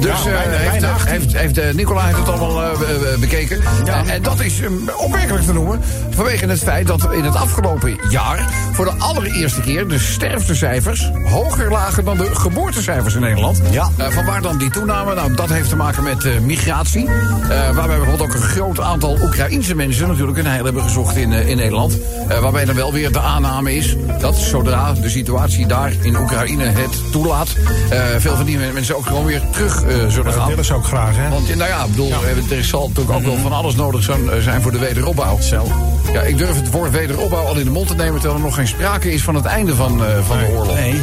Dus 0.00 0.10
eh, 0.26 0.32
heeft, 0.36 0.82
eh, 0.82 1.04
heeft, 1.04 1.36
heeft 1.36 1.58
eh, 1.58 1.74
Nicola 1.74 2.04
heeft 2.04 2.18
het 2.18 2.28
allemaal 2.28 2.62
eh, 2.62 2.78
be- 2.78 2.98
be- 3.00 3.16
bekeken. 3.20 3.60
En, 3.84 4.08
en 4.08 4.22
dat 4.22 4.40
is 4.40 4.60
eh, 4.60 4.68
opmerkelijk 4.96 5.44
te 5.44 5.52
noemen 5.52 5.80
vanwege 6.10 6.46
het 6.46 6.58
feit 6.62 6.86
dat 6.86 7.12
in 7.12 7.24
het 7.24 7.34
afgelopen 7.36 7.98
jaar... 8.10 8.48
voor 8.72 8.84
de 8.84 8.92
allereerste 8.98 9.60
keer 9.60 9.88
de 9.88 9.98
sterftecijfers 9.98 11.10
hoger 11.24 11.70
lagen 11.70 12.04
dan 12.04 12.16
de 12.16 12.34
geboortecijfers 12.34 13.14
in 13.14 13.20
Nederland. 13.20 13.60
Ja. 13.70 13.88
Eh, 13.96 14.06
van 14.08 14.24
waar 14.24 14.42
dan 14.42 14.58
die 14.58 14.70
toename? 14.70 15.14
Nou, 15.14 15.34
dat 15.34 15.48
heeft 15.48 15.68
te 15.68 15.76
maken 15.76 16.02
met 16.02 16.24
eh, 16.24 16.38
migratie. 16.38 17.06
Eh, 17.06 17.48
waarbij 17.48 17.96
bijvoorbeeld 17.96 18.20
ook 18.30 18.34
een 18.34 18.42
groot 18.48 18.80
aantal 18.80 19.18
Oekraïense 19.22 19.74
mensen 19.74 20.08
natuurlijk 20.08 20.38
een 20.38 20.46
heil 20.46 20.64
hebben 20.64 20.82
gezocht 20.82 21.16
in, 21.16 21.32
eh, 21.32 21.48
in 21.48 21.56
Nederland. 21.56 21.98
Eh, 22.28 22.38
waarbij 22.40 22.64
dan 22.64 22.74
wel 22.74 22.92
weer 22.92 23.12
de 23.12 23.20
aanname 23.20 23.76
is 23.76 23.96
dat 24.20 24.36
zodra 24.36 24.92
de 24.92 25.08
situatie 25.08 25.66
daar 25.66 25.92
in 26.00 26.16
Oekraïne 26.16 26.64
het 26.64 27.12
toelaat, 27.12 27.48
eh, 27.90 28.00
veel 28.18 28.36
van 28.36 28.44
die 28.44 28.58
mensen 28.72 28.96
ook 28.96 29.06
gewoon 29.06 29.24
weer 29.24 29.42
terug 29.52 29.67
eh, 29.74 29.94
zullen 30.08 30.24
Dat 30.24 30.34
gaan. 30.34 30.48
willen 30.48 30.64
ze 30.64 30.74
ook 30.74 30.84
graag, 30.84 31.16
hè? 31.16 31.28
Want 31.28 31.56
nou 31.56 31.68
ja, 31.70 31.82
ik 31.84 31.90
bedoel, 31.90 32.12
er 32.50 32.64
zal 32.64 32.88
natuurlijk 32.88 33.16
ook 33.16 33.24
wel 33.24 33.36
van 33.36 33.52
alles 33.52 33.74
nodig 33.74 34.02
zijn, 34.02 34.30
eh, 34.30 34.40
zijn 34.40 34.62
voor 34.62 34.72
de 34.72 34.78
wederopbouw. 34.78 35.40
Zo. 35.40 35.66
Ja, 36.12 36.20
ik 36.22 36.38
durf 36.38 36.56
het 36.56 36.70
woord 36.70 36.90
wederopbouw 36.90 37.44
al 37.44 37.56
in 37.56 37.64
de 37.64 37.70
mond 37.70 37.88
te 37.88 37.94
nemen... 37.94 38.14
terwijl 38.14 38.34
er 38.34 38.46
nog 38.46 38.54
geen 38.54 38.68
sprake 38.68 39.12
is 39.12 39.22
van 39.22 39.34
het 39.34 39.44
einde 39.44 39.74
van, 39.74 40.04
eh, 40.04 40.10
van 40.26 40.38
de 40.38 40.48
oorlog. 40.56 40.74
Nee. 40.74 41.00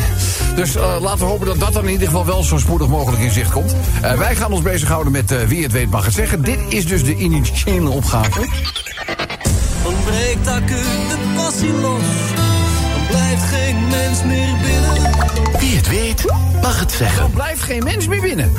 Dus 0.55 0.73
laten 1.01 1.19
we 1.19 1.25
hopen 1.25 1.45
dat 1.45 1.59
dat 1.59 1.73
dan 1.73 1.83
in 1.85 1.91
ieder 1.91 2.07
geval 2.07 2.25
wel 2.25 2.43
zo 2.43 2.57
spoedig 2.57 2.87
mogelijk 2.87 3.23
in 3.23 3.31
zicht 3.31 3.51
komt. 3.51 3.75
Eh, 4.01 4.17
wij 4.17 4.35
gaan 4.35 4.51
ons 4.51 4.61
bezighouden 4.61 5.11
met 5.11 5.31
eh, 5.31 5.39
wie 5.47 5.63
het 5.63 5.71
weet 5.71 5.89
mag 5.89 6.05
het 6.05 6.13
zeggen. 6.13 6.41
Dit 6.41 6.59
is 6.69 6.87
dus 6.87 7.03
de 7.03 7.15
initiële 7.15 7.89
opgave. 7.89 8.39
Dan 9.83 9.93
breekt 10.05 10.47
acuut 10.47 11.09
de 11.09 11.33
passie 11.35 11.73
los. 11.73 12.44
Blijft 13.15 13.43
geen 13.43 13.87
mens 13.87 14.23
meer 14.23 14.55
binnen. 14.61 15.13
Wie 15.59 15.75
het 15.75 15.89
weet, 15.89 16.25
mag 16.61 16.79
het 16.79 16.91
zeggen. 16.91 17.23
Er 17.23 17.29
blijft 17.29 17.61
geen 17.61 17.83
mens 17.83 18.07
meer 18.07 18.21
binnen. 18.21 18.51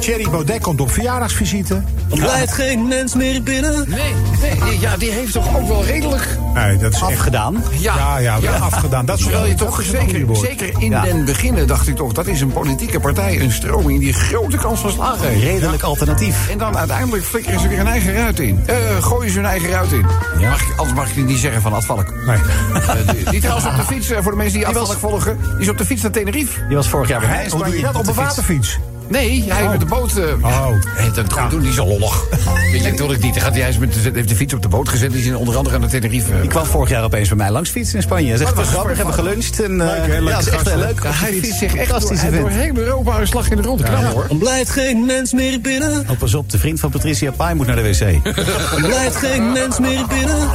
Thierry 0.00 0.30
Baudet 0.30 0.60
komt 0.62 0.80
op 0.80 0.90
verjaardagsvisite. 0.90 1.74
Er 2.10 2.18
blijft 2.18 2.52
geen 2.52 2.88
mens 2.88 3.14
meer 3.14 3.42
binnen. 3.42 3.84
Nee, 3.88 4.12
nee, 4.60 4.80
ja, 4.80 4.96
die 4.96 5.10
heeft 5.10 5.32
toch 5.32 5.56
ook 5.56 5.68
wel 5.68 5.84
redelijk... 5.84 6.38
Nee, 6.54 6.76
dat 6.76 6.92
is 6.94 7.00
echt... 7.00 7.10
Afgedaan. 7.10 7.62
Ja, 7.78 8.18
ja, 8.18 8.40
wel 8.40 8.52
afgedaan. 8.52 9.06
Dat 9.06 9.18
is 9.18 9.24
Terwijl 9.24 9.46
je 9.46 9.54
toch 9.54 9.82
zeker, 9.82 10.36
zeker 10.36 10.72
in 10.78 10.90
Ja. 10.90 11.02
den 11.02 11.24
beginnen 11.24 11.66
dacht 11.66 11.88
ik 11.88 11.96
toch... 11.96 12.12
dat 12.12 12.26
is 12.26 12.40
een 12.40 12.52
politieke 12.52 13.00
partij, 13.00 13.40
een 13.40 13.52
stroming 13.52 14.00
die 14.00 14.12
grote 14.12 14.56
kans 14.56 14.80
van 14.80 14.90
slagen 14.90 15.28
heeft. 15.28 15.42
Redelijk 15.42 15.82
alternatief. 15.82 16.48
En 16.50 16.58
dan 16.58 16.76
uiteindelijk 16.76 17.24
flikkeren 17.24 17.60
ze 17.60 17.68
weer 17.68 17.80
een 17.80 17.86
eigen 17.86 18.14
ruit 18.14 18.40
in. 18.40 18.62
Eh 18.66 18.76
gooien 19.00 19.30
ze 19.30 19.36
hun 19.38 19.48
eigen 19.48 19.70
ruit 19.70 19.92
in. 19.92 20.06
Mag 20.40 20.60
ik, 20.62 20.68
anders 20.76 20.96
mag 20.96 21.10
ik 21.16 21.24
niet 21.24 21.38
zeggen 21.38 21.62
van 21.62 21.72
Advalk. 21.72 22.14
Nee. 22.26 22.36
Eh, 22.36 23.14
die, 23.14 23.30
die 23.30 23.40
trouwens 23.40 23.66
op 23.68 23.76
de 23.76 23.82
fiets, 23.98 24.10
eh, 24.10 24.22
voor 24.22 24.30
de 24.30 24.36
mensen 24.36 24.56
die 24.58 24.64
Die 24.66 24.74
was- 24.78 24.88
Advalk 24.90 25.10
volgen... 25.10 25.38
die 25.52 25.60
is 25.60 25.68
op 25.68 25.78
de 25.78 25.84
fiets 25.84 26.02
naar 26.02 26.10
Tenerife. 26.10 26.66
Die 26.66 26.76
was 26.76 26.88
vorig 26.88 27.08
jaar 27.08 27.20
doe 27.20 27.28
je 27.30 27.48
Spanje. 27.48 27.80
dat? 27.80 27.88
Op 27.94 27.94
een 28.00 28.02
de 28.06 28.12
fiets. 28.14 28.16
waterfiets? 28.16 28.78
Nee, 29.08 29.44
hij 29.48 29.62
is 29.64 29.70
met 29.70 29.80
de 29.80 29.86
boot... 29.86 30.16
eh 30.16 30.24
Oh. 30.42 30.66
Hey, 30.86 31.10
dat 31.14 31.32
gaat 31.32 31.50
doen, 31.50 31.60
die 31.60 31.70
is 31.70 31.78
al 31.78 31.86
lollig. 31.86 32.24
Weet 32.72 32.84
je, 32.84 32.90
natuurlijk 32.90 33.22
niet. 33.22 33.34
Dan 33.34 33.42
gaat 33.42 33.52
hij, 33.52 33.60
hij 33.60 33.70
is 33.70 33.78
met, 33.78 33.92
de- 34.02 34.10
heeft 34.14 34.28
de 34.28 34.34
fiets 34.34 34.54
op 34.54 34.62
de 34.62 34.68
boot 34.68 34.88
gezet. 34.88 35.10
Die 35.10 35.20
is 35.20 35.26
in- 35.26 35.36
onder 35.36 35.56
andere 35.56 35.74
aan 35.74 35.80
de 35.80 35.86
Tenerife. 35.88 36.32
eh, 36.32 36.40
Die 36.40 36.50
kwam 36.50 36.64
vorig 36.64 36.88
jaar 36.88 37.04
opeens 37.04 37.28
bij 37.28 37.36
mij 37.36 37.50
langs 37.50 37.70
fietsen 37.70 37.96
in 37.96 38.02
Spanje. 38.02 38.28
Hij 38.28 38.36
zegt, 38.36 38.50
Oh, 38.50 38.56
dat 38.56 38.64
het 38.66 38.74
was 38.74 38.82
grappig, 38.82 38.96
hebben 38.96 39.24
geluncht. 39.24 39.60
En, 39.62 39.70
eh, 39.70 39.86
Leuk, 39.86 40.06
hè? 40.06 40.16
Ja, 40.16 40.30
dat 40.30 40.40
is 40.40 40.48
echt 40.48 40.68
heel 40.68 40.76
leuk. 40.78 41.02
Ja, 41.02 41.10
hij 41.12 41.32
fietst 41.32 41.58
zich 41.58 41.74
echt 41.74 41.90
door, 42.00 42.10
hij 42.14 42.30
door 42.38 42.50
heel 42.50 42.76
Europa 42.76 43.20
een 43.20 43.26
slag 43.26 43.50
in 43.50 43.56
de 43.56 43.62
rond. 43.62 43.82
Knap 43.82 44.12
hoor. 44.12 44.26
Er 44.30 44.36
blijft 44.36 44.70
geen 44.70 45.06
mens 45.06 45.32
meer 45.32 45.60
binnen. 45.60 46.06
Oh, 46.10 46.18
pas 46.18 46.34
op, 46.34 46.50
de 46.50 46.58
vriend 46.58 46.80
van 46.80 46.90
Patricia 46.90 47.30
Pai 47.30 47.54
moet 47.54 47.66
naar 47.66 47.76
de 47.76 47.82
wc. 47.82 48.00
Er 48.00 48.80
blijft 48.86 49.16
geen 49.16 49.52
mens 49.52 49.78
meer 49.78 50.06
binnen. 50.08 50.48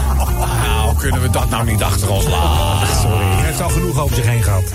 Nou, 0.63 0.95
kunnen 0.97 1.21
we 1.21 1.29
dat 1.29 1.49
nou 1.49 1.65
niet 1.65 1.83
achter 1.83 2.09
ons 2.09 2.25
laten? 2.27 2.95
Sorry, 3.01 3.17
hij 3.17 3.22
heeft 3.53 3.71
al 3.71 3.79
genoeg 3.79 4.01
over 4.01 4.15
zich 4.15 4.25
heen 4.25 4.43
gehad. 4.43 4.63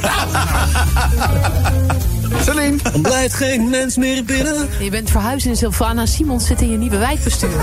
Celine. 2.44 2.76
Er 2.92 3.00
blijft 3.00 3.34
geen 3.34 3.70
mens 3.70 3.96
meer 3.96 4.24
binnen. 4.24 4.68
Je 4.78 4.90
bent 4.90 5.10
verhuisd 5.10 5.46
in 5.46 5.56
Sylvana 5.56 6.06
Simons 6.06 6.46
zit 6.46 6.60
in 6.60 6.70
je 6.70 6.76
nieuwe 6.76 6.96
wijkbestuur. 6.98 7.48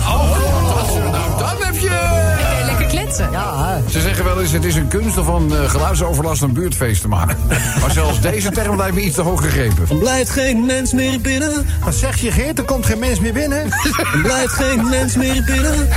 Oh, 0.00 0.76
dat 0.76 0.86
is- 0.88 0.94
nou, 0.94 1.38
dan 1.38 1.56
heb 1.66 1.78
je... 1.78 2.18
Lekker 2.64 2.86
kletsen. 2.86 3.28
Ze 3.90 4.00
zeggen 4.00 4.24
wel 4.24 4.40
eens, 4.40 4.52
het 4.52 4.64
is 4.64 4.74
een 4.74 4.88
kunst 4.88 5.18
om 5.18 5.24
van 5.24 5.56
eh, 5.56 5.70
geluidsoverlast 5.70 6.42
een 6.42 6.52
buurtfeest 6.52 7.00
te 7.00 7.08
maken. 7.08 7.36
Maar 7.80 7.90
zelfs 7.90 8.20
deze 8.20 8.50
term 8.50 8.76
lijkt 8.76 8.94
me 8.94 9.00
iets 9.00 9.14
te 9.14 9.22
hoog 9.22 9.40
gegrepen. 9.42 9.86
Er 9.90 9.96
blijft 9.96 10.30
geen 10.30 10.66
mens 10.66 10.92
meer 10.92 11.20
binnen. 11.20 11.66
Wat 11.84 11.94
zeg 11.94 12.20
je, 12.20 12.30
Geert? 12.32 12.58
Er 12.58 12.64
komt 12.64 12.86
geen 12.86 12.98
mens 12.98 13.20
meer 13.20 13.32
binnen. 13.32 13.58
Er 14.12 14.20
blijft 14.22 14.52
geen 14.52 14.88
mens 14.88 15.16
meer 15.16 15.42
binnen. 15.44 15.88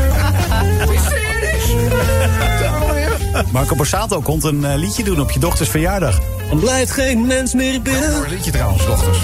Marco 3.51 3.75
Borsato 3.75 4.21
komt 4.21 4.43
een 4.43 4.65
eh, 4.65 4.75
liedje 4.75 5.03
doen 5.03 5.19
op 5.21 5.31
je 5.31 5.39
dochters 5.39 5.69
verjaardag. 5.69 6.19
Er 6.51 6.57
blijft 6.59 6.91
geen 6.91 7.25
mens 7.27 7.53
meer 7.53 7.81
binnen. 7.81 8.13
Een 8.23 8.29
liedje 8.29 8.51
trouwens, 8.51 8.85
dochters. 8.85 9.17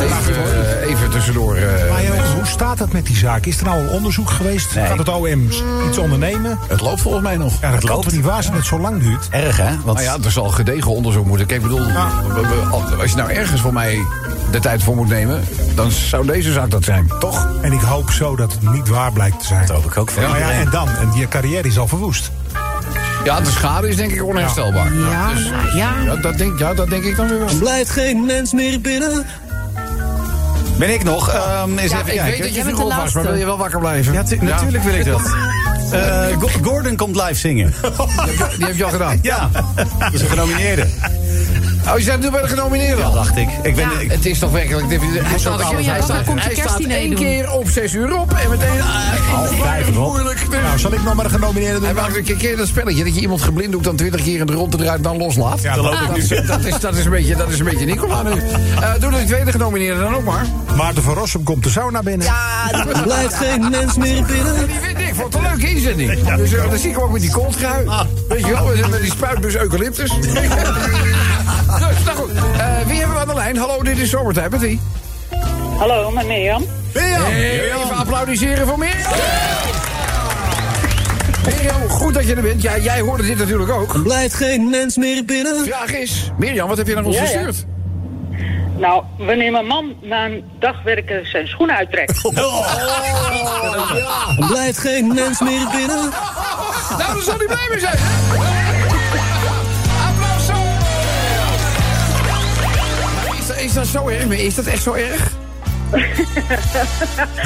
Even, 0.00 0.34
eh, 0.82 0.90
even 0.90 1.10
tussendoor. 1.10 1.56
eh, 1.56 1.90
Maar 1.90 2.02
joh, 2.04 2.34
hoe 2.34 2.46
staat 2.46 2.78
het 2.78 2.92
met 2.92 3.06
die 3.06 3.16
zaak? 3.16 3.46
Is 3.46 3.58
er 3.58 3.64
nou 3.64 3.86
al 3.88 3.94
onderzoek 3.94 4.30
geweest? 4.30 4.74
Nee. 4.74 4.86
Gaat 4.86 4.98
het 4.98 5.08
OM 5.08 5.48
iets 5.88 5.98
ondernemen? 5.98 6.58
het 6.68 6.80
loopt 6.80 7.00
volgens 7.00 7.22
mij 7.24 7.36
nog. 7.36 7.52
Ja, 7.60 7.70
dat 7.70 7.84
kan 7.84 8.00
toch 8.00 8.12
niet 8.12 8.24
waar 8.24 8.42
zijn 8.42 8.54
dat 8.54 8.62
het 8.62 8.70
zo 8.74 8.78
lang 8.80 9.00
duurt? 9.02 9.28
Erg, 9.30 9.56
hè? 9.56 9.70
Want 9.84 9.98
Nou 9.98 10.02
ja, 10.02 10.16
er 10.24 10.30
zal 10.30 10.48
gedegen 10.48 10.90
onderzoek 10.90 11.26
moeten. 11.26 11.46
Kijk, 11.46 11.62
ik 11.62 11.68
bedoel, 11.68 11.86
als 13.00 13.10
je 13.10 13.16
nou 13.16 13.30
ergens 13.30 13.60
voor 13.60 13.72
mij 13.72 13.98
de 14.50 14.60
tijd 14.60 14.82
voor 14.82 14.96
moet 14.96 15.08
nemen... 15.08 15.44
dan 15.74 15.90
zou 15.90 16.26
deze 16.26 16.52
zaak 16.52 16.70
dat 16.70 16.84
zijn, 16.84 17.10
toch? 17.18 17.48
En 17.62 17.72
ik 17.72 17.80
hoop 17.80 18.10
zo 18.10 18.36
dat 18.36 18.52
het 18.52 18.70
niet 18.72 18.88
waar 18.88 19.12
blijkt 19.12 19.40
te 19.40 19.46
zijn. 19.46 19.66
dat 19.66 19.76
hoop 19.76 19.84
ik 19.84 19.96
ook 19.98 20.10
voor 20.10 20.22
Maar 20.22 20.30
ja, 20.30 20.36
iedereen. 20.38 20.64
en 20.66 20.70
dan? 20.70 20.88
En 20.88 21.10
die 21.10 21.28
carrière 21.28 21.68
is 21.68 21.78
al 21.78 21.88
verwoest. 21.88 22.30
Ja, 23.24 23.40
de 23.40 23.50
schade 23.50 23.88
is 23.88 23.96
denk 23.96 24.10
ik 24.10 24.24
onherstelbaar. 24.24 24.94
Ja, 24.94 25.32
Dus, 25.34 25.44
nou, 25.50 25.76
ja. 25.76 25.94
ja, 26.04 26.16
dat 26.16 26.38
denk, 26.38 26.58
ja, 26.58 26.74
dat 26.74 26.88
denk 26.90 27.04
ik 27.04 27.16
dan 27.16 27.28
weer 27.28 27.38
wel. 27.38 27.48
Er 27.48 27.54
blijft 27.56 27.90
geen 27.90 28.24
mens 28.26 28.52
meer 28.52 28.80
binnen. 28.80 29.26
Ben 30.78 30.92
ik 30.92 31.04
nog? 31.04 31.30
Ehm 31.30 31.78
eens 31.78 31.90
Ja, 31.90 31.98
even 31.98 32.12
ik 32.12 32.18
kijken. 32.18 32.24
weet 32.24 32.38
dat 32.42 32.54
je 32.54 32.62
vroeg 32.62 32.88
de 32.88 32.94
was, 32.96 33.12
maar 33.12 33.22
wil 33.22 33.34
je 33.34 33.44
wel 33.44 33.58
wakker 33.58 33.78
blijven? 33.78 34.12
Ja, 34.12 34.22
tu- 34.22 34.38
natuurlijk 34.44 34.84
wil 34.84 34.94
ik 34.94 35.04
dat. 35.04 35.20
Eh, 35.92 36.26
Go- 36.38 36.48
Gordon 36.62 36.96
komt 36.96 37.16
live 37.16 37.34
zingen. 37.34 37.74
Die 38.56 38.66
heb 38.66 38.76
je 38.76 38.84
al 38.84 38.90
gedaan. 38.90 39.18
Ja, 39.22 39.50
dat 39.98 40.12
is 40.12 40.20
een 40.20 40.28
genomineerde. 40.28 40.86
Oh, 41.92 41.98
je 41.98 42.04
bent 42.04 42.22
nu 42.22 42.30
bij 42.30 42.42
de 42.42 42.48
genomineerden. 42.48 43.04
Ja, 43.04 43.10
dacht 43.10 43.36
ik. 43.36 43.48
ik 43.62 43.74
ben, 43.74 43.90
Ja. 43.90 43.98
ik- 44.00 44.10
Het 44.10 44.26
is 44.26 44.38
toch 44.38 44.50
werkelijk... 44.50 44.86
Hij 44.88 45.38
staat, 45.38 45.62
hij 45.72 45.82
Ja, 45.82 46.02
staat, 46.02 46.24
hij 46.26 46.54
staat 46.54 46.80
één 46.80 47.10
doen. 47.10 47.18
keer 47.18 47.52
op 47.52 47.68
zes 47.68 47.92
uur 47.92 48.18
op 48.20 48.32
en 48.32 48.50
meteen... 48.50 48.80
Half 49.30 49.60
vijf. 49.62 49.90
Moeilijk. 49.92 50.50
Dus- 50.50 50.60
Nou, 50.62 50.78
zal 50.78 50.92
ik 50.92 51.02
nog 51.02 51.14
maar 51.14 51.24
de 51.24 51.30
genomineerde 51.30 51.78
Hij 51.84 51.92
doen? 51.94 52.02
maakt 52.02 52.16
een 52.16 52.36
keer- 52.36 52.56
dat 52.56 52.66
spelletje 52.66 53.04
dat 53.04 53.14
je 53.14 53.20
iemand 53.20 53.42
geblinddoekt 53.42 53.84
dan 53.84 53.96
twintig 53.96 54.22
keer 54.22 54.40
in 54.40 54.46
de 54.46 54.52
ronde 54.52 54.76
eruit 54.84 55.02
dan 55.02 55.16
loslaat. 55.16 55.62
Ja, 55.62 55.74
dat, 55.74 55.84
loop 55.84 55.92
ik 55.94 56.16
is, 56.16 56.28
dat, 56.28 56.64
is, 56.64 56.80
dat, 56.80 56.96
is 56.96 57.04
een 57.04 57.10
beetje, 57.10 57.36
dat 57.36 57.48
is 57.48 57.58
een 57.58 57.64
beetje 57.64 57.84
Nicola 57.86 58.22
nu. 58.22 58.30
Eh 58.80 58.92
doe 59.00 59.10
de 59.10 59.24
tweede 59.26 59.50
genomineerde 59.50 60.00
dan 60.00 60.14
ook 60.14 60.24
maar. 60.24 60.44
Maarten 60.76 61.02
van 61.02 61.14
Rossum 61.14 61.42
komt 61.42 61.64
de 61.64 61.70
sauna 61.70 62.02
binnen. 62.02 62.26
Er 62.26 63.02
blijft 63.02 63.34
geen 63.34 63.70
mens 63.70 63.96
meer 63.96 64.24
binnen. 64.24 64.66
Die 64.66 64.76
vind 64.82 64.98
ik, 64.98 65.14
vond 65.14 65.34
het 65.34 65.42
een 65.42 65.50
leuke 65.50 65.70
inzending. 65.70 66.34
Dus 66.36 66.52
eh, 66.52 66.68
dan 66.70 66.78
zie 66.78 66.88
ik 66.88 66.94
hem 66.94 67.04
ook 67.04 67.12
met 67.12 67.20
die 67.20 67.30
kooltrui. 67.30 67.88
Weet 68.28 68.46
je 68.46 68.52
wel, 68.52 68.88
met 68.90 69.00
die 69.00 69.10
spuitbus 69.10 69.56
eucalyptus. 69.56 70.10
dus, 71.78 72.04
nou 72.04 72.16
goed. 72.16 72.30
Eh, 72.32 72.86
wie 72.86 72.98
hebben 72.98 73.14
we 73.14 73.20
aan 73.20 73.28
de 73.28 73.34
lijn? 73.34 73.56
Hallo, 73.56 73.82
dit 73.82 73.98
is 73.98 74.10
Zomertijd 74.10 74.50
met 74.50 74.60
wie? 74.60 74.80
Hallo, 75.78 76.10
met 76.10 76.26
Mirjam. 76.26 76.64
Hey, 76.92 77.62
even 77.62 77.96
applaudisseren 77.96 78.66
voor 78.66 78.78
Mirjam. 78.78 79.12
Mirjam, 81.44 81.88
goed 81.88 82.14
dat 82.14 82.26
je 82.26 82.34
er 82.34 82.42
bent. 82.42 82.62
Ja, 82.62 82.78
jij 82.78 83.00
hoorde 83.00 83.22
dit 83.22 83.38
natuurlijk 83.38 83.70
ook. 83.70 83.94
Er 83.94 84.02
blijft 84.02 84.34
geen 84.34 84.70
mens 84.70 84.96
meer 84.96 85.24
binnen. 85.24 85.64
Vraag 85.64 85.90
is, 85.94 86.30
Mirjam, 86.38 86.68
wat 86.68 86.76
heb 86.76 86.86
je 86.86 86.94
naar 86.94 87.04
ons 87.04 87.16
Ja, 87.16 87.22
ja. 87.22 87.28
gestuurd? 87.28 87.66
Nou, 88.78 89.02
wanneer 89.18 89.52
mijn 89.52 89.66
man 89.66 89.94
na 90.02 90.24
een 90.26 90.44
dag 90.58 90.82
werken 90.82 91.26
zijn 91.30 91.46
schoenen 91.48 91.76
uittrekt. 91.76 92.24
Er 94.38 94.46
blijft 94.46 94.78
geen 94.78 95.14
mens 95.14 95.40
meer 95.40 95.66
binnen. 95.70 96.10
Nou, 96.98 97.12
dan 97.12 97.22
zal 97.22 97.36
hij 97.36 97.46
blij 97.46 97.66
mee 97.70 97.80
zijn. 97.80 97.98
Dat, 103.78 103.86
is 103.86 103.92
dat 103.92 104.02
zo 104.02 104.08
erg? 104.08 104.38
Is 104.38 104.54
dat 104.54 104.64
echt 104.64 104.82
zo 104.82 104.92
erg? 104.92 105.30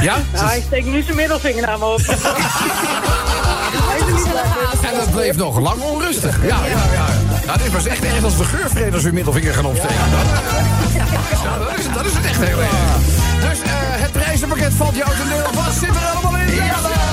Ja? 0.01 0.17
Nou, 0.33 0.47
hij 0.47 0.63
steekt 0.67 0.87
nu 0.87 1.03
zijn 1.03 1.17
middelvinger 1.17 1.67
naar 1.67 1.79
me 1.79 1.85
op. 1.85 2.01
En 4.83 4.95
dat 4.95 5.11
bleef 5.11 5.37
nog 5.37 5.59
lang 5.59 5.83
onrustig. 5.83 6.43
Ja, 6.43 6.59
ja, 6.65 6.83
ja. 6.93 7.07
Nou, 7.47 7.59
dit 7.59 7.73
was 7.73 7.87
echt 7.87 8.05
erg 8.05 8.25
als 8.25 8.37
de 8.37 8.45
geurvreders 8.45 9.03
hun 9.03 9.15
middelvinger 9.15 9.55
gaan 9.55 9.65
opsteken. 9.65 9.95
Ja, 11.43 11.59
dat 11.59 11.79
is, 11.79 11.85
dat 11.95 12.05
is 12.05 12.13
het 12.15 12.25
echt 12.25 12.39
heel 12.39 12.61
erg. 12.61 12.71
Dus 13.51 13.63
eh, 13.63 13.71
het 13.75 14.13
prijzenpakket 14.13 14.73
valt 14.73 14.97
jou 14.97 15.11
ten 15.17 15.29
deel 15.29 15.63
vast. 15.63 15.79
Zit 15.79 15.89
er 15.89 16.07
allemaal 16.15 16.37
in? 16.41 16.55
Jan, 16.55 17.12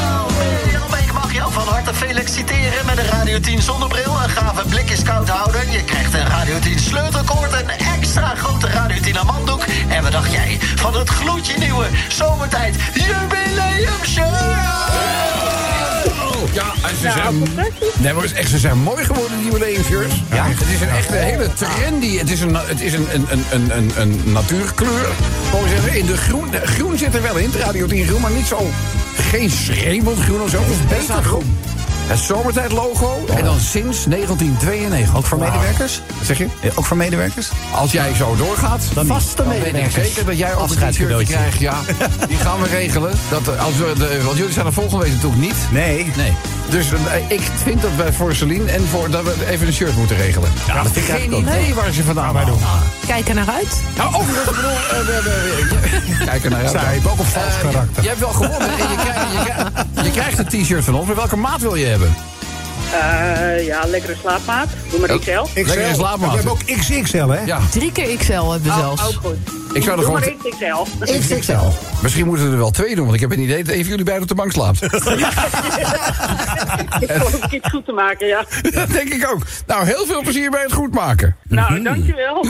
van 1.51 1.67
harte 1.67 1.93
feliciteren 1.93 2.85
met 2.85 2.97
een 2.97 3.05
Radio 3.05 3.39
10 3.39 3.61
zonnebril, 3.61 4.13
een 4.23 4.29
gave 4.29 4.67
blikjes 4.67 5.03
koudhouder. 5.03 5.71
Je 5.71 5.83
krijgt 5.83 6.13
een 6.13 6.25
Radio 6.25 6.59
10 6.59 6.79
sleutelkoord, 6.79 7.53
een 7.53 7.69
extra 7.69 8.35
grote 8.35 8.67
Radio 8.67 9.01
10 9.01 9.17
amanddoek. 9.17 9.63
En 9.87 10.03
wat 10.03 10.11
dacht 10.11 10.31
jij 10.31 10.57
van 10.75 10.95
het 10.95 11.09
gloedje 11.09 11.57
nieuwe 11.57 11.85
zomertijd 12.07 12.75
jubileumshirt? 12.93 14.27
Ja, 16.53 16.73
en 16.87 16.95
ze 16.95 17.11
zijn, 17.11 17.37
nee, 17.97 18.13
maar 18.13 18.23
echt, 18.23 18.49
ze 18.49 18.57
zijn 18.57 18.77
mooi 18.77 19.03
geworden, 19.05 19.37
die 19.37 19.51
jubileumshirts. 19.51 20.15
Ja. 20.31 20.45
Het 20.47 20.67
is 20.73 20.81
een 20.81 20.89
echt 20.89 21.09
een 21.09 21.23
hele 21.23 21.53
trendy. 21.53 22.17
Het 22.17 22.29
is 22.29 22.41
een, 22.41 22.55
het 22.55 22.81
is 22.81 22.93
een, 22.93 23.07
een, 23.13 23.27
een, 23.51 23.77
een, 23.77 23.91
een, 23.95 24.21
natuurkleur. 24.25 25.09
Gewoon 25.49 25.69
zeggen, 25.69 25.97
in 25.97 26.05
de 26.05 26.17
groen, 26.17 26.53
groen 26.63 26.97
zit 26.97 27.15
er 27.15 27.21
wel 27.21 27.37
in, 27.37 27.49
het 27.51 27.55
Radio 27.55 27.87
10 27.87 28.07
groen, 28.07 28.21
maar 28.21 28.31
niet 28.31 28.47
zo. 28.47 28.69
Geen 29.19 29.49
schreeuwend 29.49 30.19
groen 30.19 30.41
of 30.41 30.49
zo. 30.49 30.59
Het 30.59 30.69
is 30.69 30.97
beter 30.97 31.23
groen. 31.23 31.57
Het 32.09 32.19
zomertijd 32.19 32.71
logo. 32.71 33.25
En 33.35 33.43
dan 33.43 33.59
sinds 33.59 34.03
1992. 34.03 35.15
Ook 35.15 35.25
voor 35.25 35.37
medewerkers? 35.37 36.01
Wat 36.17 36.25
zeg 36.27 36.37
je? 36.37 36.47
Ja, 36.61 36.69
ook 36.75 36.85
voor 36.85 36.97
medewerkers? 36.97 37.49
Als 37.71 37.91
jij 37.91 38.13
zo 38.15 38.35
doorgaat, 38.35 38.81
Dan 38.93 39.05
vaste 39.05 39.43
medewerkers. 39.45 39.93
Zeker 40.07 40.25
dat 40.25 40.37
jij 40.37 40.49
ook 40.51 40.57
een 40.57 40.63
Afscheidscadeautje. 40.63 41.33
krijgt. 41.33 41.59
Ja, 41.59 41.75
die 42.27 42.37
gaan 42.37 42.61
we 42.61 42.67
regelen. 42.67 43.11
Dat, 43.29 43.47
eh, 43.55 43.65
als 43.65 43.75
we 43.77 43.93
de, 43.97 44.21
want 44.23 44.37
jullie 44.37 44.53
zijn 44.53 44.65
er 44.65 44.73
volgende 44.73 45.03
week 45.03 45.13
natuurlijk 45.13 45.41
niet. 45.41 45.55
Nee. 45.71 46.11
Nee. 46.15 46.33
Dus 46.69 46.91
eh, 46.91 46.97
ik 47.29 47.41
vind 47.63 47.81
dat 47.81 47.91
wij 47.97 48.13
voor 48.13 48.35
Celine 48.35 48.71
en 48.71 48.87
voor 48.87 49.09
dat 49.09 49.23
we 49.23 49.33
even 49.49 49.67
een 49.67 49.73
shirt 49.73 49.95
moeten 49.95 50.15
regelen. 50.17 50.49
Ja, 50.67 50.73
dat 50.73 50.91
vind 50.91 50.95
ik 50.95 51.03
Geen 51.03 51.13
eigenlijk 51.15 51.47
ook. 51.47 51.53
idee 51.61 51.73
waar 51.73 51.91
ze 51.91 52.03
vandaan 52.03 52.33
wij 52.33 52.45
doen. 52.45 52.59
Kijk 53.07 53.27
er 53.29 53.35
naar 53.35 53.49
uit. 53.49 53.81
Nou, 53.97 54.15
ook 54.15 54.35
dat 54.35 54.43
ik 54.49 54.55
bedoel, 54.55 54.69
eh, 54.71 54.97
we- 54.99 55.21
we- 55.23 55.67
we- 56.17 56.25
Kijk 56.29 56.43
er 56.43 56.49
naar 56.49 56.59
uit. 56.61 56.69
Zij 56.69 56.83
heeft 56.85 57.07
ook 57.07 57.19
een 57.19 57.25
vals 57.25 57.57
karakter. 57.61 58.03
Je 58.03 58.07
hebt 58.07 58.19
wel 58.19 58.29
gewonnen 58.31 58.69
en 58.69 58.89
je 58.89 58.95
krijgt, 58.95 59.31
je, 59.31 59.39
krijgt, 59.43 59.71
je 60.05 60.11
krijgt 60.11 60.37
een 60.37 60.47
t-shirt 60.47 60.83
van 60.83 60.95
ons. 60.95 61.07
Maar 61.07 61.15
welke 61.15 61.35
maat 61.35 61.61
wil 61.61 61.75
je 61.75 61.85
hebben? 61.85 62.15
Eh, 62.93 63.65
ja, 63.65 63.83
lekkere 63.85 64.15
slaapmaat. 64.21 64.67
Doe 64.89 64.99
maar 64.99 65.19
XL. 65.19 65.45
Lekker 65.55 65.81
in 65.81 65.95
slaapmaat. 65.95 66.29
We 66.29 66.35
hebben 66.35 66.51
ook 66.51 66.65
XXL, 66.65 67.27
hè? 67.27 67.43
Ja. 67.43 67.59
Drie 67.71 67.91
keer 67.91 68.17
XL 68.17 68.31
hebben 68.31 68.61
we 68.61 68.73
zelfs. 68.79 69.07
Ook 69.07 69.21
goed. 69.21 69.37
Ik 69.73 69.83
zou 69.83 69.99
er 69.99 70.05
Doe 70.05 70.19
gewoon... 70.19 70.37
maar 70.99 71.07
XXL. 71.09 71.35
XXL. 71.35 71.65
Misschien 72.01 72.25
moeten 72.25 72.45
we 72.45 72.51
er 72.51 72.57
wel 72.57 72.71
twee 72.71 72.95
doen, 72.95 73.03
want 73.03 73.15
ik 73.15 73.21
heb 73.21 73.31
een 73.31 73.39
idee 73.39 73.63
dat 73.63 73.73
een 73.73 73.79
van 73.79 73.89
jullie 73.89 74.05
beiden 74.05 74.23
op 74.23 74.29
de 74.29 74.35
bank 74.35 74.51
slaapt. 74.51 74.81
Ik 76.99 77.11
geloof 77.11 77.33
ik 77.33 77.51
iets 77.51 77.69
goed 77.69 77.85
te 77.85 77.91
maken, 77.91 78.27
ja. 78.27 78.45
dat 78.71 78.89
denk 78.89 79.13
ik 79.13 79.27
ook. 79.31 79.41
Nou, 79.67 79.85
heel 79.85 80.05
veel 80.05 80.21
plezier 80.21 80.51
bij 80.51 80.61
het 80.61 80.73
goed 80.73 80.93
maken. 80.93 81.35
Nou, 81.47 81.81
dankjewel. 81.81 82.45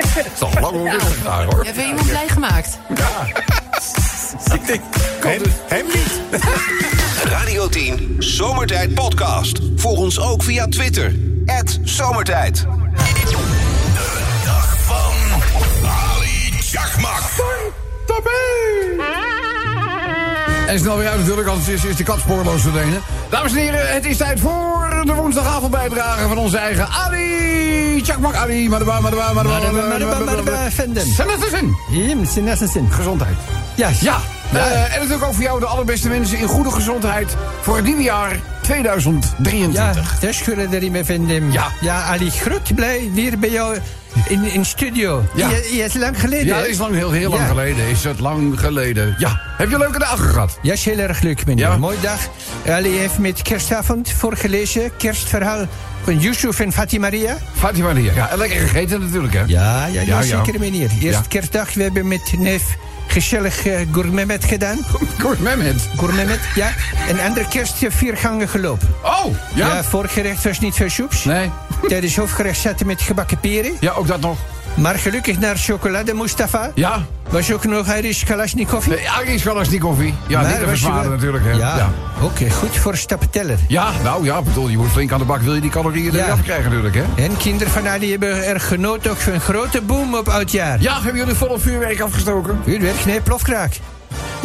Het 0.00 0.26
is 0.34 0.40
al 0.40 0.50
lang 0.60 0.74
onrustig 0.74 1.22
daar, 1.22 1.44
hoor. 1.44 1.64
Hebben 1.64 1.82
we 1.82 1.88
iemand 1.88 2.06
blij 2.06 2.28
gemaakt? 2.28 2.78
Ik 4.52 4.66
denk, 4.66 4.80
hem, 5.20 5.42
hem 5.66 5.86
niet. 5.86 6.40
Radio 7.24 7.68
10 7.68 8.16
Zomertijd 8.18 8.94
Podcast. 8.94 9.58
Volg 9.76 9.98
ons 9.98 10.20
ook 10.20 10.42
via 10.42 10.66
Twitter. 10.66 11.14
Zomertijd. 11.84 12.66
Dag 14.44 14.76
van 14.78 15.42
Ali 15.88 16.52
Chakmak. 16.60 17.22
En 20.66 20.78
snel 20.78 20.96
weer 20.98 21.08
uit 21.08 21.18
natuurlijk, 21.18 21.48
anders 21.48 21.68
is, 21.68 21.84
is 21.84 21.96
de 21.96 22.02
kat 22.02 22.18
spoorloos 22.18 22.62
verdwenen. 22.62 23.00
Dames 23.30 23.52
en 23.52 23.58
heren, 23.58 23.92
het 23.92 24.04
is 24.04 24.16
tijd 24.16 24.40
voor 24.40 25.02
de 25.04 25.14
woensdagavondbijdrage 25.14 26.28
van 26.28 26.38
onze 26.38 26.58
eigen 26.58 26.88
Ali. 26.88 28.00
Chakmak 28.04 28.34
Ali, 28.34 28.68
madaba, 28.68 29.00
madaba, 29.00 29.32
madaba, 29.32 29.72
Madaba, 29.72 29.88
madaba, 29.88 30.24
madaba, 30.24 30.70
Venden. 30.70 31.06
Senatezin. 31.06 31.76
Jim, 31.90 32.24
sinassin. 32.24 32.90
Gezondheid. 32.90 33.36
Ja, 33.76 33.90
Ja, 34.52 34.66
eh, 34.66 34.82
en 34.94 34.98
natuurlijk 35.00 35.24
ook 35.24 35.34
voor 35.34 35.42
jou 35.42 35.60
de 35.60 35.66
allerbeste 35.66 36.08
mensen 36.08 36.38
in 36.38 36.46
goede 36.46 36.70
gezondheid 36.70 37.36
voor 37.60 37.76
het 37.76 37.84
nieuwe 37.84 38.02
jaar 38.02 38.36
2023. 38.62 39.74
Ja, 40.20 40.26
dat 40.26 40.34
schulden 40.34 40.72
erin 40.74 40.92
met 40.92 41.06
Venden. 41.06 41.52
Ja. 41.52 41.66
Ja, 41.80 42.02
Ali, 42.02 42.30
groot 42.30 42.74
blij 42.74 43.10
weer 43.14 43.38
bij 43.38 43.50
jou 43.50 43.76
in, 44.28 44.44
in 44.44 44.64
studio. 44.64 45.24
Ja. 45.34 45.48
Je, 45.48 45.70
je 45.76 45.84
is 45.84 45.94
lang 45.94 46.20
geleden. 46.20 46.46
Ja, 46.46 46.56
dat 46.58 46.66
is 46.66 46.78
lang, 46.78 46.94
heel, 46.94 47.10
heel 47.10 47.28
lang 47.30 47.42
Ja. 47.42 47.48
geleden. 47.48 47.88
Is 47.88 48.04
het 48.04 48.20
lang 48.20 48.60
geleden. 48.60 49.14
Ja. 49.18 49.40
Heb 49.56 49.70
je 49.70 49.78
leuke 49.78 49.98
dagen 49.98 50.28
gehad? 50.28 50.58
Ja, 50.62 50.72
is 50.72 50.84
heel 50.84 50.98
erg 50.98 51.20
leuk, 51.20 51.46
meneer. 51.46 51.66
Ja. 51.66 51.76
Mooi 51.76 51.96
dag. 52.00 52.18
Ali 52.68 52.98
heeft 52.98 53.18
met 53.18 53.42
kerstavond 53.42 54.12
voorgelezen. 54.12 54.90
Kerstverhaal 54.96 55.66
van 56.02 56.18
Yusuf 56.18 56.60
en 56.60 56.72
Fatimaria. 56.72 57.36
Fatima 57.54 57.86
Maria. 57.92 58.12
Ja, 58.14 58.30
en 58.30 58.38
lekker 58.38 58.60
gegeten 58.60 59.00
natuurlijk, 59.00 59.32
hè? 59.34 59.42
Ja, 59.46 59.86
ja, 59.86 59.86
ja, 59.86 60.00
Ja, 60.02 60.22
zeker, 60.22 60.60
meneer. 60.60 60.90
Eerst 61.00 61.28
kerstdag, 61.28 61.74
we 61.74 61.82
hebben 61.82 62.08
met 62.08 62.32
neef 62.38 62.62
gezellig 63.12 63.66
uh, 63.66 63.80
gourmet 63.92 64.44
gedaan. 64.44 64.78
Mehmet. 65.38 65.88
Gourmet, 65.98 66.40
ja. 66.54 66.72
En 67.08 67.20
andere 67.20 67.48
kerst 67.48 67.82
eh, 67.82 67.90
vier 67.90 68.16
gangen 68.16 68.48
gelopen. 68.48 68.88
Oh, 69.02 69.24
ja? 69.54 69.66
Ja, 69.66 69.84
voorgerecht 69.84 70.44
was 70.44 70.60
niet 70.60 70.74
veel 70.74 70.90
soeps. 70.90 71.24
Nee. 71.24 71.50
Tijdens 71.88 72.16
hoofdgerecht 72.16 72.60
zaten 72.60 72.86
met 72.86 73.02
gebakken 73.02 73.40
peren. 73.40 73.72
Ja, 73.80 73.92
ook 73.92 74.06
dat 74.06 74.20
nog. 74.20 74.38
Maar 74.74 74.94
gelukkig 74.98 75.38
naar 75.38 75.56
chocolade 75.56 76.14
Mustafa. 76.14 76.70
Ja. 76.74 77.02
Was 77.30 77.52
ook 77.52 77.64
nog 77.64 77.94
Irish 77.94 78.24
Kalashnikov. 78.24 78.86
Nee, 78.86 79.10
Agis 79.10 79.42
Kalashnikovie. 79.42 80.14
Ja, 80.26 80.40
Maar 80.40 80.50
niet 80.50 80.80
te 80.80 80.86
je 80.86 80.92
wel- 80.92 81.10
natuurlijk, 81.10 81.44
hè? 81.44 81.50
Ja, 81.50 81.76
ja. 81.76 81.90
oké, 82.22 82.50
goed 82.50 82.76
voor 82.76 82.96
stappenteller. 82.96 83.58
Ja, 83.68 83.90
nou 84.02 84.24
ja, 84.24 84.42
bedoel, 84.42 84.68
je 84.68 84.76
moet 84.76 84.88
flink 84.90 85.12
aan 85.12 85.18
de 85.18 85.24
bak, 85.24 85.40
wil 85.40 85.54
je 85.54 85.60
die 85.60 85.70
calorieën 85.70 86.12
Ja. 86.12 86.24
eraf 86.26 86.42
krijgen 86.42 86.64
natuurlijk, 86.64 86.94
hè? 86.94 87.04
En 87.24 87.36
kinderen 87.36 87.72
van 87.72 87.88
Ali 87.88 88.10
hebben 88.10 88.44
er 88.46 88.60
genoten 88.60 89.10
ook 89.10 89.16
van 89.16 89.32
een 89.32 89.40
grote 89.40 89.80
boom 89.80 90.14
op 90.14 90.28
oudjaar. 90.28 90.80
Ja, 90.80 90.94
hebben 90.94 91.16
jullie 91.20 91.34
volop 91.34 91.62
vuurwerk 91.62 92.00
afgestoken? 92.00 92.58
Vuurwerk, 92.64 93.04
nee, 93.04 93.20
plofkraak. 93.20 93.72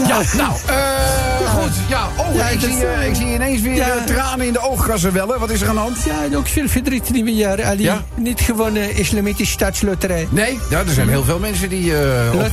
Ja, 0.08 0.22
nou, 0.38 0.54
eh 0.68 1.50
goed. 1.56 1.72
Ja, 1.90 2.08
oh, 2.18 2.36
Ja, 2.36 2.48
ik, 2.50 2.60
zie, 2.60 2.86
eh, 2.86 3.08
ik 3.08 3.16
zie 3.16 3.34
ineens 3.34 3.62
weer 3.62 3.76
ja. 3.76 3.88
eh, 3.88 4.04
tranen 4.04 4.46
in 4.46 4.54
de 4.54 4.60
oogkassen 4.60 5.14
wellen. 5.14 5.40
Wat 5.40 5.50
is 5.50 5.62
er 5.62 5.68
aan 5.70 5.76
de 5.76 5.82
hand? 5.82 5.98
Ja, 6.06 6.24
en 6.24 6.38
ook 6.38 6.48
veel 6.48 6.68
verdriet 6.68 7.10
nieuwe 7.12 7.34
jaar, 7.34 7.64
Ali. 7.64 7.84
Ja? 7.84 8.04
Niet 8.16 8.40
gewonnen 8.42 8.96
Islamitische 8.96 9.54
staatsloterij. 9.54 10.28
Nee, 10.30 10.60
ja, 10.70 10.80
er 10.80 10.90
zijn 10.94 11.10
heel 11.10 11.24
veel 11.24 11.40
mensen 11.40 11.70
die 11.70 11.94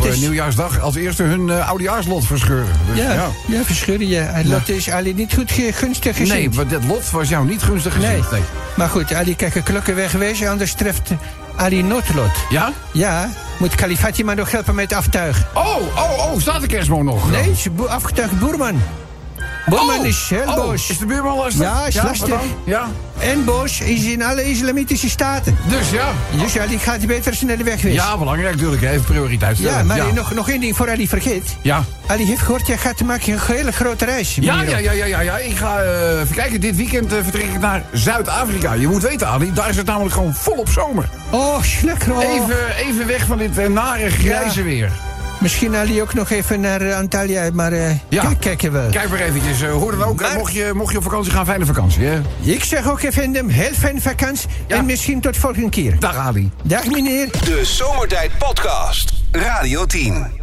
op 0.01 0.07
is- 0.07 0.21
nieuwjaarsdag 0.21 0.81
als 0.81 0.95
eerste 0.95 1.23
hun 1.23 1.51
oudejaarslot 1.51 2.27
verscheuren. 2.27 2.73
Dus, 2.95 3.05
Ja, 3.05 3.13
ja. 3.47 3.65
verscheuren 3.65 4.09
je. 4.09 4.21
En 4.21 4.49
dat 4.49 4.69
is 4.69 4.91
Ali 4.91 5.15
niet 5.15 5.35
goed 5.35 5.53
gunstig 5.53 6.17
gezien. 6.17 6.35
Nee, 6.35 6.51
want 6.51 6.71
dat 6.71 6.85
lot 6.85 7.11
was 7.11 7.29
jou 7.29 7.47
niet 7.47 7.63
gunstig 7.63 7.93
gezien. 7.93 8.11
Nee. 8.11 8.23
Nee. 8.31 8.43
Maar 8.77 8.89
goed, 8.89 9.15
Ali 9.15 9.35
een 9.39 9.63
klokken 9.63 9.95
wegwezen, 9.95 10.49
anders 10.51 10.75
treft 10.75 11.11
Ali 11.57 11.83
noodlot. 11.83 12.31
Ja? 12.49 12.73
Ja, 12.93 13.29
moet 13.59 13.75
Kalifati 13.75 14.25
maar 14.25 14.37
nog 14.37 14.51
helpen 14.51 14.75
met 14.75 14.93
aftuigen. 14.93 15.47
Oh, 15.55 15.77
oh, 15.97 16.33
oh, 16.33 16.41
staat 16.41 16.61
de 16.61 16.67
kerstboom 16.67 17.05
nog? 17.05 17.31
Nee, 17.31 17.55
afgetuigd 17.89 18.39
boerman. 18.39 18.81
Boerman 19.67 19.99
Oh, 19.99 20.07
is 20.07 20.27
heel 20.29 20.55
oh. 20.59 20.75
Is 20.75 20.99
de 20.99 21.07
buurman 21.07 21.37
lastig? 21.37 21.63
Ja, 21.63 21.87
is 21.87 22.03
lastig. 22.03 22.41
Ja. 22.65 22.89
En 23.19 23.45
boos 23.45 23.81
is 23.81 24.05
in 24.05 24.23
alle 24.23 24.51
islamitische 24.51 25.09
staten. 25.09 25.57
Dus 25.69 25.91
ja. 25.91 26.09
Dus 26.43 26.59
Ali 26.59 26.79
gaat 26.79 27.07
beter 27.07 27.35
snel 27.35 27.57
wegwezen. 27.57 27.93
Ja, 27.93 28.19
belangrijk 28.19 28.55
natuurlijk. 28.55 28.83
Even 28.83 29.05
prioriteit 29.05 29.57
stellen. 29.57 29.79
Ja, 29.79 29.85
maar 29.85 29.97
ja. 29.97 30.13
Nog, 30.13 30.35
nog 30.35 30.49
één 30.49 30.61
ding 30.61 30.77
voor 30.77 30.91
Ali 30.91 31.09
vergeet. 31.09 31.57
Ja. 31.63 31.85
Ali 32.07 32.25
heeft 32.25 32.41
gehoord, 32.41 32.67
jij 32.67 32.79
gaat 32.79 33.01
maken 33.03 33.33
een 33.33 33.39
hele 33.47 33.73
grote 33.73 34.05
reis. 34.05 34.35
Ja, 34.41 34.63
ja, 34.63 34.77
ja, 34.79 34.91
ja, 34.91 35.05
ja, 35.05 35.21
ja. 35.21 35.37
Ik 35.39 35.57
ga 35.57 35.79
eh, 35.83 36.21
even 36.21 36.35
kijken. 36.35 36.61
Dit 36.61 36.77
weekend 36.77 37.13
eh, 37.13 37.19
vertrek 37.23 37.45
ik 37.45 37.61
naar 37.61 37.83
Zuid-Afrika. 37.93 38.73
Je 38.73 38.89
moet 38.89 39.03
weten, 39.03 39.29
Ali, 39.29 39.53
daar 39.53 39.69
is 39.69 39.77
het 39.77 39.87
namelijk 39.87 40.15
gewoon 40.15 40.35
volop 40.35 40.69
zomer. 40.69 41.09
Oh, 41.31 41.59
lekker. 41.83 42.13
Oh. 42.13 42.23
Even, 42.23 42.77
even 42.77 43.07
weg 43.07 43.27
van 43.27 43.39
dit 43.39 43.59
eh, 43.59 43.69
nare 43.69 44.11
grijze 44.11 44.59
Ja. 44.59 44.65
weer. 44.65 44.93
Misschien 45.43 45.77
Ali 45.77 46.03
ook 46.03 46.15
nog 46.15 46.31
even 46.31 46.61
naar 46.61 46.81
eh, 46.81 46.97
Antalya, 46.97 47.51
maar 47.53 47.73
eh 47.73 47.91
Ja. 48.09 48.23
kijk, 48.23 48.41
kijken 48.41 48.73
wel. 48.73 48.91
Kijk 48.91 49.09
maar 49.09 49.19
eventjes. 49.21 49.61
eh, 49.63 49.73
hoor 49.73 49.91
dan 49.97 50.03
ook, 50.09 50.21
Maar- 50.21 50.35
mocht, 50.37 50.53
je, 50.53 50.71
mocht 50.75 50.91
je 50.93 50.97
op 50.99 51.03
vakantie 51.03 51.33
gaan, 51.33 51.47
fijne 51.47 51.67
vakantie, 51.67 52.05
hè? 52.05 52.21
Ik 52.41 52.65
zeg 52.65 52.91
ook 52.91 53.03
even 53.03 53.35
hem, 53.35 53.49
heel 53.49 53.73
fijne 53.79 54.01
vakantie. 54.01 54.49
Ja. 54.67 54.77
En 54.77 54.85
misschien 54.85 55.21
tot 55.21 55.37
volgende 55.37 55.69
keer. 55.69 55.99
Dag, 55.99 56.17
Ali. 56.17 56.51
Dag 56.63 56.87
meneer. 56.87 57.31
De 57.31 57.61
Zomertijd 57.65 58.31
Podcast. 58.39 59.13
Radio 59.33 59.87
10. 59.87 60.42